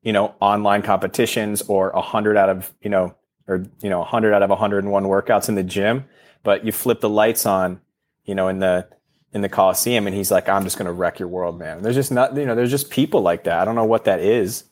[0.04, 3.16] you know, online competitions or a hundred out of, you know,
[3.48, 6.06] or, you know, a hundred out of 101 workouts in the gym.
[6.44, 7.82] but you flip the lights on,
[8.24, 8.88] you know, in the
[9.36, 11.96] in the Coliseum, and he's like, "I'm just going to wreck your world, man." There's
[11.96, 13.60] just not, you know, there's just people like that.
[13.60, 14.64] I don't know what that is.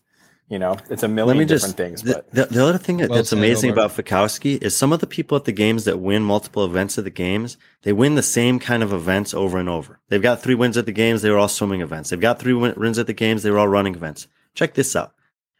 [0.49, 1.77] You know, it's a million different just.
[1.77, 3.85] things, the, but the, the other thing that- Well that's amazing Omar.
[3.85, 7.06] about Fikowski is some of the people at the games that win multiple events at
[7.06, 9.99] the games, they win the same kind of events over and over.
[10.10, 12.10] They've got three wins at the games, they were all swimming events.
[12.10, 14.27] They've got three wins at the games, they were all running events.
[14.53, 15.14] Check this out.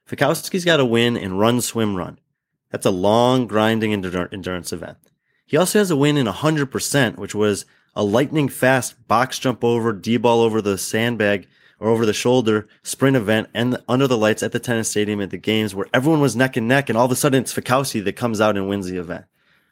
[0.07, 2.19] Fikowski's got a win in run, swim, run.
[2.69, 4.97] That's a long, grinding endur- endurance event.
[5.45, 7.65] He also has a win in 100%, which was
[7.95, 11.48] a lightning fast box jump over, D ball over the sandbag
[11.80, 15.22] or over the shoulder sprint event and the, under the lights at the tennis stadium
[15.22, 16.90] at the games where everyone was neck and neck.
[16.90, 19.26] And all of a sudden it's Fikowski that comes out and wins the event.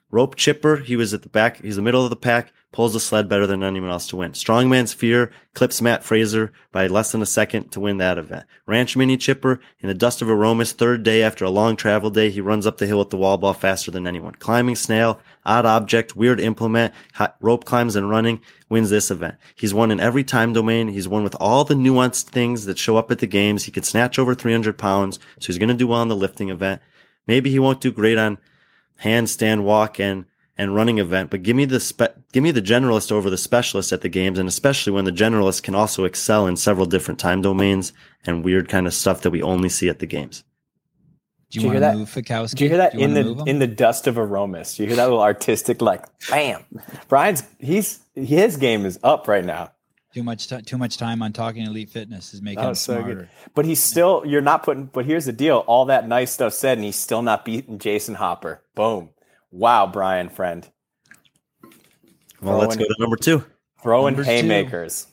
[0.09, 2.99] Rope chipper, he was at the back, he's the middle of the pack, pulls the
[2.99, 4.31] sled better than anyone else to win.
[4.31, 8.45] Strongman's fear clips Matt Fraser by less than a second to win that event.
[8.65, 12.29] Ranch mini chipper in the dust of aromas, third day after a long travel day,
[12.29, 14.33] he runs up the hill with the wall ball faster than anyone.
[14.35, 16.93] Climbing snail, odd object, weird implement,
[17.41, 18.39] rope climbs and running
[18.69, 19.35] wins this event.
[19.55, 20.87] He's won in every time domain.
[20.87, 23.65] He's won with all the nuanced things that show up at the games.
[23.65, 26.49] He could snatch over 300 pounds, so he's going to do well on the lifting
[26.49, 26.81] event.
[27.27, 28.37] Maybe he won't do great on
[29.03, 30.25] handstand walk and
[30.57, 33.91] and running event, but give me the spe- give me the generalist over the specialist
[33.91, 37.41] at the games, and especially when the generalist can also excel in several different time
[37.41, 37.93] domains
[38.25, 40.43] and weird kind of stuff that we only see at the games.
[41.49, 41.99] Do you you want hear to that?
[41.99, 42.49] move Fikowski?
[42.51, 44.79] Did you hear that you in the in the dust of aromas?
[44.79, 46.63] You hear that little artistic like bam.
[47.07, 49.71] Brian's he's his game is up right now.
[50.13, 52.95] too much ti too much time on talking elite fitness is making Oh, him so
[52.97, 53.03] good.
[53.03, 53.29] smarter.
[53.53, 55.57] But he's still you're not putting but here's the deal.
[55.67, 58.61] All that nice stuff said and he's still not beating Jayson Hopper.
[58.75, 59.09] Boom.
[59.51, 60.69] Wow, Brian friend.
[62.41, 63.45] Well, let's go to number two.
[63.83, 64.29] Throwing Number two.
[64.31, 65.07] haymakers.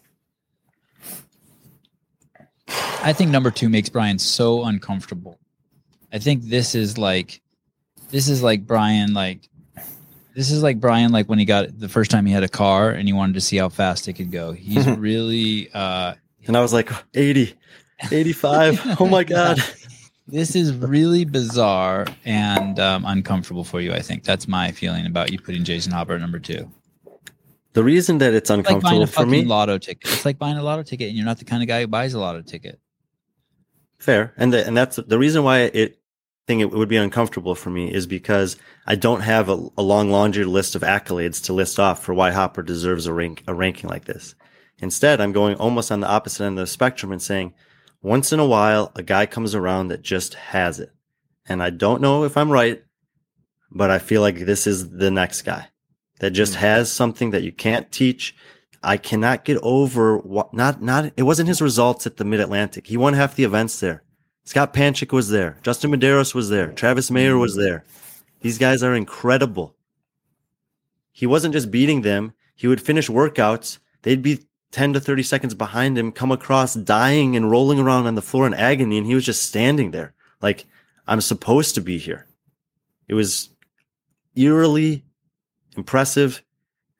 [3.01, 5.39] I think number two makes Brian so uncomfortable.
[6.12, 7.40] I think this is like,
[8.10, 9.48] this is like Brian, like,
[10.35, 12.90] this is like Brian, like when he got the first time he had a car
[12.90, 14.52] and he wanted to see how fast it could go.
[14.52, 16.15] He's really, uh,
[16.47, 17.55] And I was like, 80,
[18.10, 18.81] 85.
[19.01, 19.62] oh my God.
[20.29, 23.95] This is really bizarre and um, uncomfortable for you.
[23.95, 26.71] I think that's my feeling about you putting Jayson Hopper at number two.
[27.73, 30.13] The reason that it's uncomfortable It's like buying uncomfortable a for me, lotto ticket.
[30.13, 32.13] It's like buying a lotto ticket, and you're not the kind of guy who buys
[32.13, 32.79] a lotto ticket.
[33.99, 35.99] fair, and the, and that's the reason why it
[36.49, 38.57] think it would be uncomfortable for me is because
[38.87, 42.31] I don't have a, a long laundry list of accolades to list off for why
[42.31, 44.35] Hopper deserves a rank a ranking like this.
[44.79, 47.53] Instead, I'm going almost on the opposite end of the spectrum and saying,
[48.03, 50.93] once in a while, a guy comes around that just has it,
[51.47, 52.83] and I don't know if I'm right,
[53.70, 55.69] but I feel like this is the next guy
[56.20, 56.61] that just hmm.
[56.61, 58.35] has something that you can't teach.
[58.83, 62.87] I cannot get over what not not it wasn't his results at the Mid Atlantic.
[62.87, 64.05] He won half the events there.
[64.45, 65.59] Scott Panchik was there.
[65.62, 66.73] Justin Medeiros was there.
[66.73, 67.62] Travis Mayer was hmm.
[67.62, 67.85] there.
[68.41, 69.75] These guys are incredible.
[71.12, 72.33] He wasn't just beating them.
[72.55, 73.79] He would finish workouts.
[74.03, 78.15] They'd be 10 to 30 seconds behind him, come across dying and rolling around on
[78.15, 78.99] the floor in agony.
[78.99, 80.66] And he was just standing there like,
[81.07, 82.27] I'm supposed to be here.
[83.09, 83.49] It was
[84.36, 85.05] eerily
[85.77, 86.43] impressive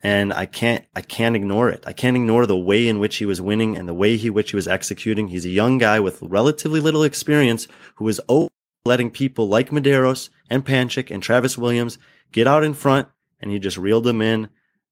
[0.03, 1.85] and I can't I can't ignore it.
[1.87, 4.51] I can't ignore the way in which he was winning and the way in which
[4.51, 5.29] he was executing.
[5.29, 7.67] He's a young guy with relatively little experience
[7.97, 8.49] who was oh,
[8.85, 11.99] letting people like Medeiros and Panchik and Travis Williams
[12.33, 13.09] get out in front,
[13.41, 14.49] and he just reeled them in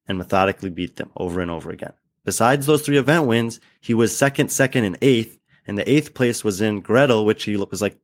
[0.09, 1.93] and methodically beat them over and over again.
[2.27, 6.43] Besides those three event wins, he was second, second, and eighth, and the eighth place
[6.44, 7.97] was in Gretel, which he was like,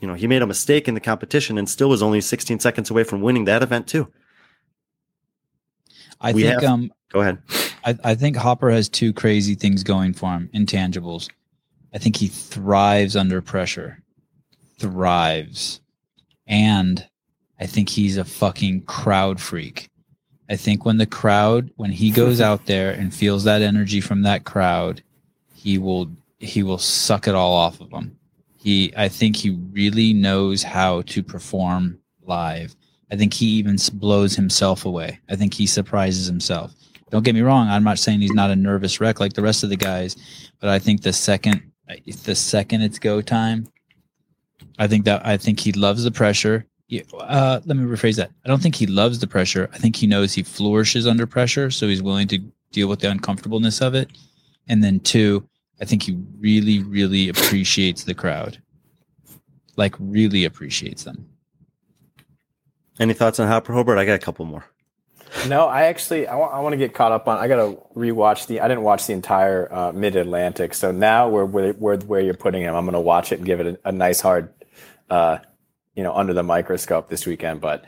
[0.00, 2.90] you know, he made a mistake in the competition and still was only 16 seconds
[2.90, 4.08] away from winning that event too.
[6.20, 7.38] I We think have- um Go ahead.
[7.84, 11.28] I, I think Hopper has two crazy things going for him, intangibles.
[11.92, 14.00] I think he thrives under pressure.
[14.78, 15.80] Thrives.
[16.46, 17.04] And
[17.58, 19.89] I think he's a fucking crowd freak.
[20.50, 24.22] I think when the crowd, when he goes out there and feels that energy from
[24.22, 25.02] that crowd,
[25.54, 28.18] he will he will suck it all off of them.
[28.58, 32.74] He I think he really knows how to perform live.
[33.12, 35.20] I think he even blows himself away.
[35.28, 36.74] I think he surprises himself.
[37.10, 37.68] Don't get me wrong.
[37.68, 40.16] I'm not saying he's not a nervous wreck like the rest of the guys,
[40.60, 41.72] but I think the second,
[42.24, 43.66] the second it's go time,
[44.78, 46.66] I think that I think he loves the pressure.
[46.90, 48.32] Yeah, Uh, let me rephrase that.
[48.44, 49.70] I don't think he loves the pressure.
[49.72, 52.40] I think he knows he flourishes under pressure, so he's willing to
[52.72, 54.10] deal with the uncomfortableness of it.
[54.68, 55.48] And then two,
[55.80, 58.60] I think he really, really appreciates the crowd,
[59.76, 61.28] like really appreciates them.
[62.98, 63.96] Any thoughts on Hopper Hobart?
[63.98, 64.64] I got a couple more.
[65.46, 67.38] No, I actually I want to get caught up on.
[67.38, 68.60] I got to rewatch the.
[68.60, 72.34] I didn't watch the entire uh, Mid Atlantic, so now where where where where you're
[72.34, 74.52] putting him, I'm going to watch it and give it a, a nice hard,
[75.08, 75.38] uh,
[75.94, 77.60] you know, under the microscope this weekend.
[77.60, 77.84] But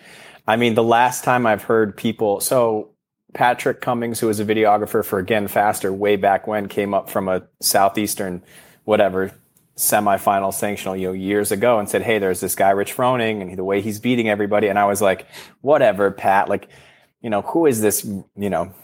[0.47, 2.91] I mean, the last time I've heard people, so
[3.35, 7.29] Patrick Cummings, who was a videographer for Again Faster way back when, came up from
[7.29, 8.43] a southeastern
[8.85, 9.33] whatever
[9.77, 13.57] semifinal sanctional you know years ago and said, "Hey, there's this guy Rich Froning, and
[13.57, 15.27] the way he's beating everybody." And I was like,
[15.61, 16.49] "Whatever, Pat.
[16.49, 16.69] Like,
[17.21, 18.05] you know, who is this?
[18.05, 18.75] You know,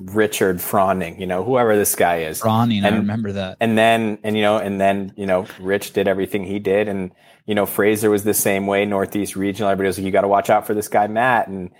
[0.00, 1.18] Richard Froning.
[1.18, 3.56] You know, whoever this guy is." Ronnie, I remember that.
[3.60, 7.10] And then, and you know, and then, you know, Rich did everything he did, and
[7.46, 8.84] you know, Fraser was the same way.
[8.84, 11.70] Northeast Regional, everybody was like, "You got to watch out for this guy, Matt," and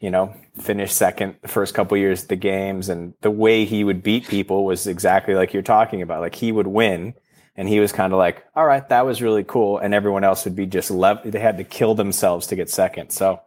[0.00, 3.84] you know, finished second the first couple years of the games, and the way he
[3.84, 6.20] would beat people was exactly like you're talking about.
[6.20, 7.14] Like he would win,
[7.56, 10.44] and he was kind of like, "All right, that was really cool," and everyone else
[10.44, 13.10] would be just lev- They had to kill themselves to get second.
[13.10, 13.40] So,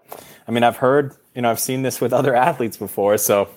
[0.48, 3.18] I mean, I've heard, you know, I've seen this with other athletes before.
[3.18, 3.50] So,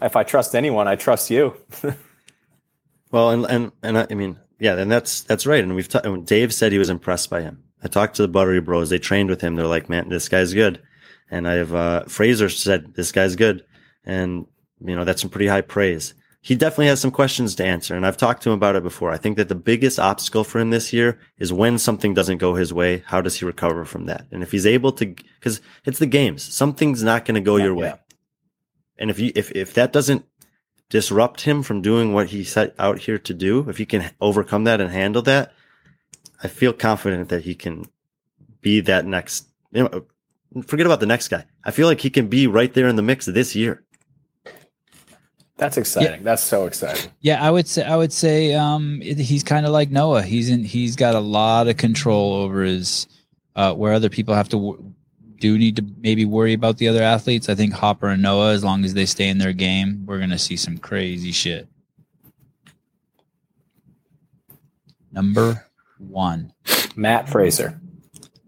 [0.00, 1.56] if I trust anyone, I trust you.
[3.12, 5.62] Well, and and and I I mean, yeah, and that's that's right.
[5.62, 7.64] And we've ta- and Dave said he was impressed by him.
[7.82, 8.90] I talked to the Buttery Bros.
[8.90, 9.56] They trained with him.
[9.56, 10.80] They're like, man, this guy's good.
[11.32, 13.64] And I've uh, Fraser said this guy's good,
[14.04, 14.46] and
[14.80, 16.14] you know that's some pretty high praise.
[16.42, 19.10] He definitely has some questions to answer, and I've talked to him about it before.
[19.10, 22.54] I think that the biggest obstacle for him this year is when something doesn't go
[22.54, 23.02] his way.
[23.06, 24.26] How does he recover from that?
[24.30, 27.74] And if he's able to, because it's the games, something's not going to go your
[27.74, 27.88] way.
[27.88, 27.96] Yeah.
[28.98, 30.24] And if you if if that doesn't
[30.92, 34.64] disrupt him from doing what he set out here to do, if he can overcome
[34.64, 35.52] that and handle that,
[36.42, 37.86] I feel confident that he can
[38.60, 39.48] be that next.
[39.72, 41.46] You know, forget about the next guy.
[41.64, 43.82] I feel like he can be right there in the mix this year.
[45.56, 46.24] That's exciting.
[46.24, 47.10] That's so exciting.
[47.20, 50.22] Yeah, I would say I would say um, it- he's kind of like Noah.
[50.22, 50.62] He's in.
[50.64, 53.06] He's got a lot of control over his
[53.56, 54.92] uh, where other people have to w-
[55.42, 57.48] do need to maybe worry about the other athletes.
[57.48, 60.38] I think Hopper and Noah, as long as they stay in their game, we're gonna
[60.38, 61.66] see some crazy shit.
[65.10, 65.66] Number
[65.98, 66.52] one.
[66.94, 67.80] Matt Fraser.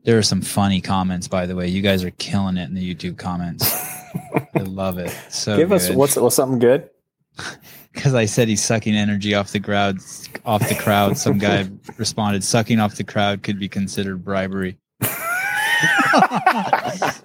[0.05, 1.67] There are some funny comments, by the way.
[1.67, 3.75] You guys are killing it in the YouTube comments.
[4.55, 5.11] I love it.
[5.31, 6.89] So Give us what's what's something good?
[7.93, 9.99] because I said he's sucking energy off the crowd.
[10.47, 14.79] Off the crowd, some guy responded, "Sucking off the crowd could be considered bribery."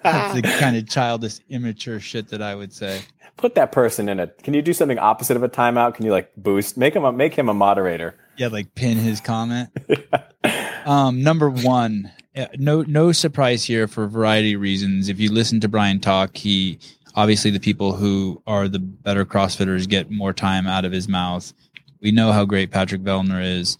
[0.04, 3.02] That's the kind of childish, immature shit that I would say.
[3.38, 4.28] Put that person in a.
[4.28, 5.96] Can you do something opposite of a timeout?
[5.96, 6.78] Can you like boost?
[6.78, 8.16] Make him a make him a moderator.
[8.38, 9.70] Yeah, like pin his comment.
[10.86, 12.12] Um, number one,
[12.58, 15.10] no no surprise here for a variety of reasons.
[15.10, 16.80] If you listen to Brian talk, he
[17.16, 21.54] obviously the people who are the better CrossFitters get more time out of his mouth.
[22.02, 23.78] We know how great Patrick Vellner is.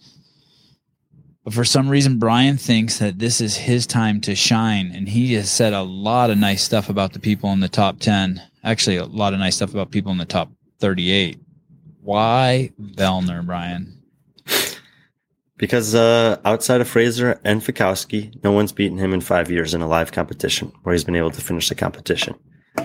[1.44, 4.92] But for some reason, Brian thinks that this is his time to shine.
[4.94, 7.98] And he has said a lot of nice stuff about the people in the top
[7.98, 8.42] 10.
[8.62, 10.50] Actually, a lot of nice stuff about people in the top
[10.80, 11.40] 38.
[12.02, 14.02] Why Vellner, Brian?
[15.56, 19.82] Because uh, outside of Fraser and Fikowski, no one's beaten him in five years in
[19.82, 22.34] a live competition where he's been able to finish the competition.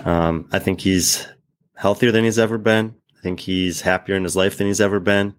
[0.04, 1.26] Um, I think he's
[1.74, 2.94] healthier than he's ever been.
[3.18, 5.34] I think he's happier in his life than he's ever been.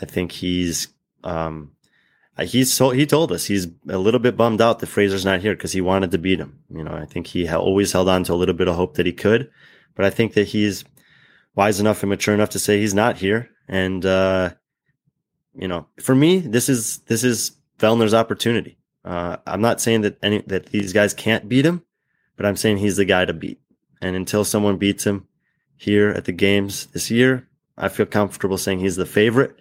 [0.00, 0.88] I think he's
[1.24, 1.72] um,
[2.44, 5.54] he's so he told us he's a little bit bummed out that Fraser's not here
[5.54, 6.58] because he wanted to beat him.
[6.68, 9.06] You know, I think he always held on to a little bit of hope that
[9.06, 9.50] he could,
[9.94, 10.84] but I think that he's
[11.54, 13.48] wise enough and mature enough to say he's not here.
[13.68, 14.50] And uh,
[15.54, 18.78] you know, for me, this is this is Vellner's opportunity.
[19.04, 21.82] Uh, I'm not saying that any that these guys can't beat him,
[22.36, 23.60] but I'm saying he's the guy to beat.
[24.02, 25.26] And until someone beats him
[25.76, 27.48] here at the games this year,
[27.78, 29.56] I feel comfortable saying he's the favorite.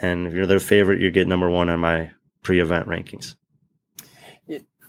[0.00, 2.12] And if you're the favorite, you get number one on my
[2.42, 3.34] pre-event rankings.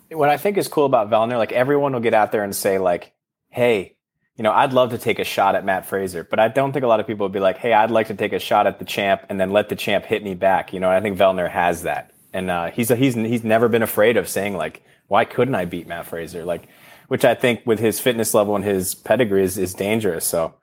[0.10, 2.78] What I think is cool about Vellner, like everyone will get out there and say
[2.80, 3.14] like,
[3.50, 3.96] "Hey,
[4.36, 6.84] you know, I'd love to take a shot at Matt Fraser," but I don't think
[6.84, 8.78] a lot of people would be like, "Hey, I'd like to take a shot at
[8.78, 11.50] the champ and then let the champ hit me back." You know, I think Vellner
[11.50, 15.56] has that, and uh, he's he's he's never been afraid of saying like, "Why couldn't
[15.56, 16.68] I beat Matt Fraser?" Like,
[17.08, 20.26] which I think with his fitness level and his pedigree is, is dangerous.
[20.26, 20.56] So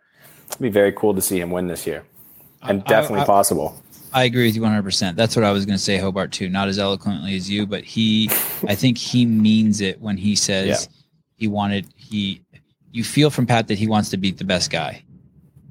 [0.50, 2.04] it'd be very cool to see him win this year,
[2.60, 3.82] and I- definitely I- possible.
[4.12, 5.16] I agree with you 100%.
[5.16, 6.48] That's what I was going to say, Hobart, too.
[6.48, 8.28] Not as eloquently as you, but he,
[8.66, 10.96] I think he means it when he says Yeah.
[11.36, 12.42] he wanted, he,
[12.92, 15.02] you feel from Pat that he wants to beat the best guy.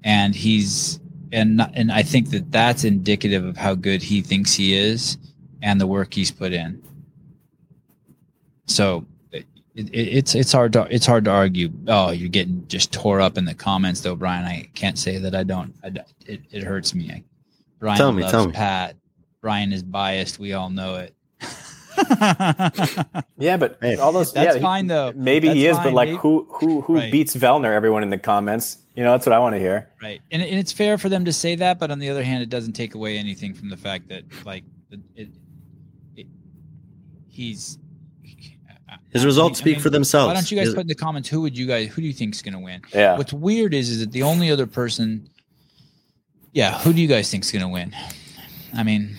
[0.03, 0.99] And he's,
[1.31, 5.18] and, not- and I think that that's indicative of how good he thinks he is
[5.61, 6.81] and the work he's put in.
[8.68, 9.45] So it,
[9.76, 11.72] it, it's, it's hard to, it's hard to argue.
[11.88, 14.45] Oh, you're getting just tore up in the comments though, Brian.
[14.45, 15.88] I can't say that I don't, I,
[16.26, 17.09] it, it hurts me.
[17.11, 17.23] I,
[17.79, 18.53] Brian Tell me, loves tell me.
[18.53, 18.95] Pat.
[19.41, 20.39] Brian is biased.
[20.39, 21.13] We all know it.
[23.39, 25.13] Yeah, but Hey, all those That's yeah, he- fine though.
[25.15, 27.11] Maybe he That's is, but like Maybe- who who who Right.
[27.11, 27.73] beats Vellner?
[27.73, 28.77] Everyone in the comments.
[28.95, 29.89] You know, that's what I want to hear.
[30.01, 32.41] right, and, and it's fair for them to say that, but on the other hand,
[32.41, 35.29] it doesn't take away anything from the fact that like it, it,
[36.15, 36.27] it
[37.27, 37.77] he's
[39.09, 40.27] His I results mean- I speak mean, for themselves.
[40.29, 42.07] Why don't you guys His- put in the comments who would you guys who do
[42.07, 42.81] you think is going to win?
[42.93, 43.17] Yeah.
[43.17, 45.29] What's weird is is that the only other person,
[46.53, 47.95] yeah, who do you guys think is going to win?
[48.73, 49.17] I mean,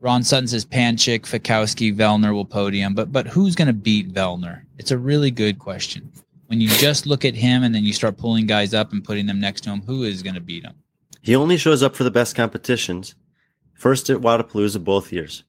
[0.00, 4.62] Ron Sutton says Panchik, Fikowski, Vellner will podium, but but who's going to beat Vellner?
[4.78, 6.10] It's a really good question.
[6.46, 9.26] When you just look at him and then you start pulling guys up and putting
[9.26, 10.74] them next to him, who is going to beat him?
[11.22, 13.14] He only shows up for the best competitions.
[13.74, 15.44] First at Wodapalooza both years.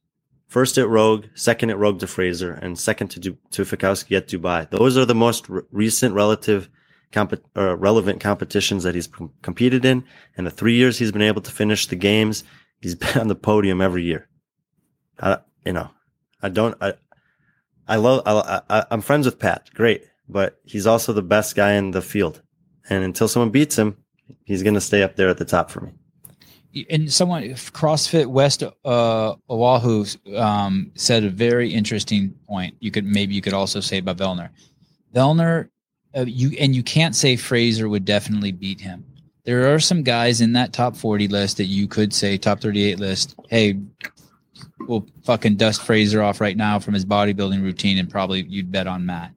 [0.47, 4.27] First at Rogue, second at Rogue to Fraser, and second to du- to Fikowski at
[4.27, 4.69] Dubai.
[4.69, 6.69] Those are the most re- recent relative
[7.11, 10.03] comp- uh, relevant competitions that he's com- competed in.
[10.38, 12.43] And the three years he's been able to finish the games,
[12.79, 14.27] he's been on the podium every year.
[15.65, 15.91] You know,
[16.41, 16.75] I don't.
[16.81, 16.93] I,
[17.88, 18.23] I love.
[18.25, 19.69] I, I, I'm friends with Pat.
[19.73, 22.41] Great, but he's also the best guy in the field.
[22.89, 23.97] And until someone beats him,
[24.43, 25.91] he's going to stay up there at the top for me.
[26.89, 30.05] and someone CrossFit West uh, Oahu
[30.35, 32.75] um, said a very interesting point.
[32.79, 34.49] You could maybe you could also say about Vellner.
[35.13, 35.69] Vellner,
[36.15, 39.05] uh, you and you can't say Fraser would definitely beat him.
[39.43, 42.83] There are some guys in that top forty list that you could say top thirty
[42.83, 43.35] eight list.
[43.49, 43.79] Hey,
[44.79, 48.88] we'll fucking dust Fraser off right now from his bodybuilding routine, and probably you'd bet
[48.88, 49.31] on Matt.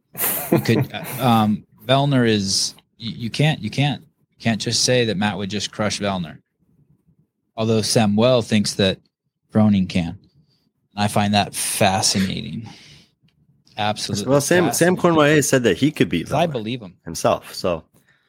[0.53, 0.93] You could.
[1.21, 5.37] uh, um, Vellner is you, you can't you can't you can't just say that Matt
[5.37, 6.39] would just crush Vellner
[7.57, 8.99] although Samuel thinks that
[9.53, 10.19] Froning can.
[10.97, 12.69] I find that fascinating.
[13.77, 14.31] Absolutely.
[14.31, 14.97] Well, Sam Sam fascinating.
[14.99, 16.97] Cornway said that he could beat 'Cause I believe him.
[17.05, 17.55] himself.
[17.55, 17.85] So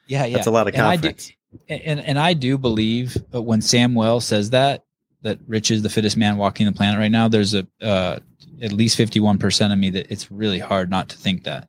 [0.07, 0.35] Yeah, yeah.
[0.35, 1.31] that's a lot of And I do- confidence.
[1.69, 4.83] and and I do believe that when Samuel says that
[5.21, 8.19] that Rich is the fittest man walking the planet right now, there's a uh,
[8.61, 11.67] at least fifty one percent of me that it's really hard not to think that.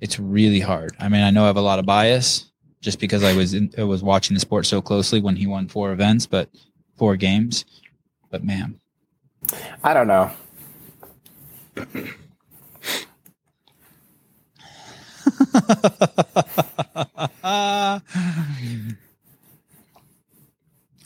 [0.00, 0.96] It's really hard.
[0.98, 3.70] I mean, I know I have a lot of bias just because I was in,
[3.76, 6.48] I was watching the sport so closely when he won four events, but
[6.96, 7.64] four games.
[8.30, 8.80] But man,
[9.84, 10.30] I don't know.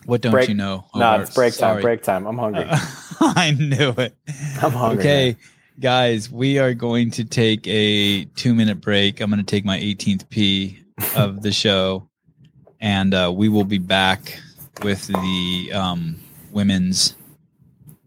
[0.07, 0.85] what don't Break- you know?
[0.95, 1.21] No, Hobart?
[1.23, 1.59] it's break time.
[1.59, 1.83] Sorry.
[1.83, 2.27] Break time.
[2.27, 2.67] I'm hungry.
[3.21, 4.15] I knew it.
[4.63, 5.01] I'm hungry.
[5.01, 5.37] Okay, man.
[5.81, 9.21] guys, we are going to take a two minute break.
[9.21, 10.79] I'm going to take my 18th P
[11.17, 12.09] of the show,
[12.81, 14.39] and uh, we will be back
[14.83, 16.17] with the um,
[16.53, 17.17] women's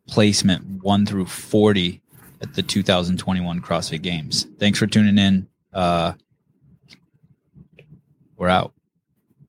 [0.07, 2.01] placement one through 40
[2.41, 4.45] at the 2021 CrossFit Games.
[4.59, 5.47] Thanks for tuning in.
[5.77, 6.13] Uh,
[8.35, 8.73] we're out.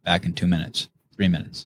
[0.05, 1.57] Back in two minutes, three minutes.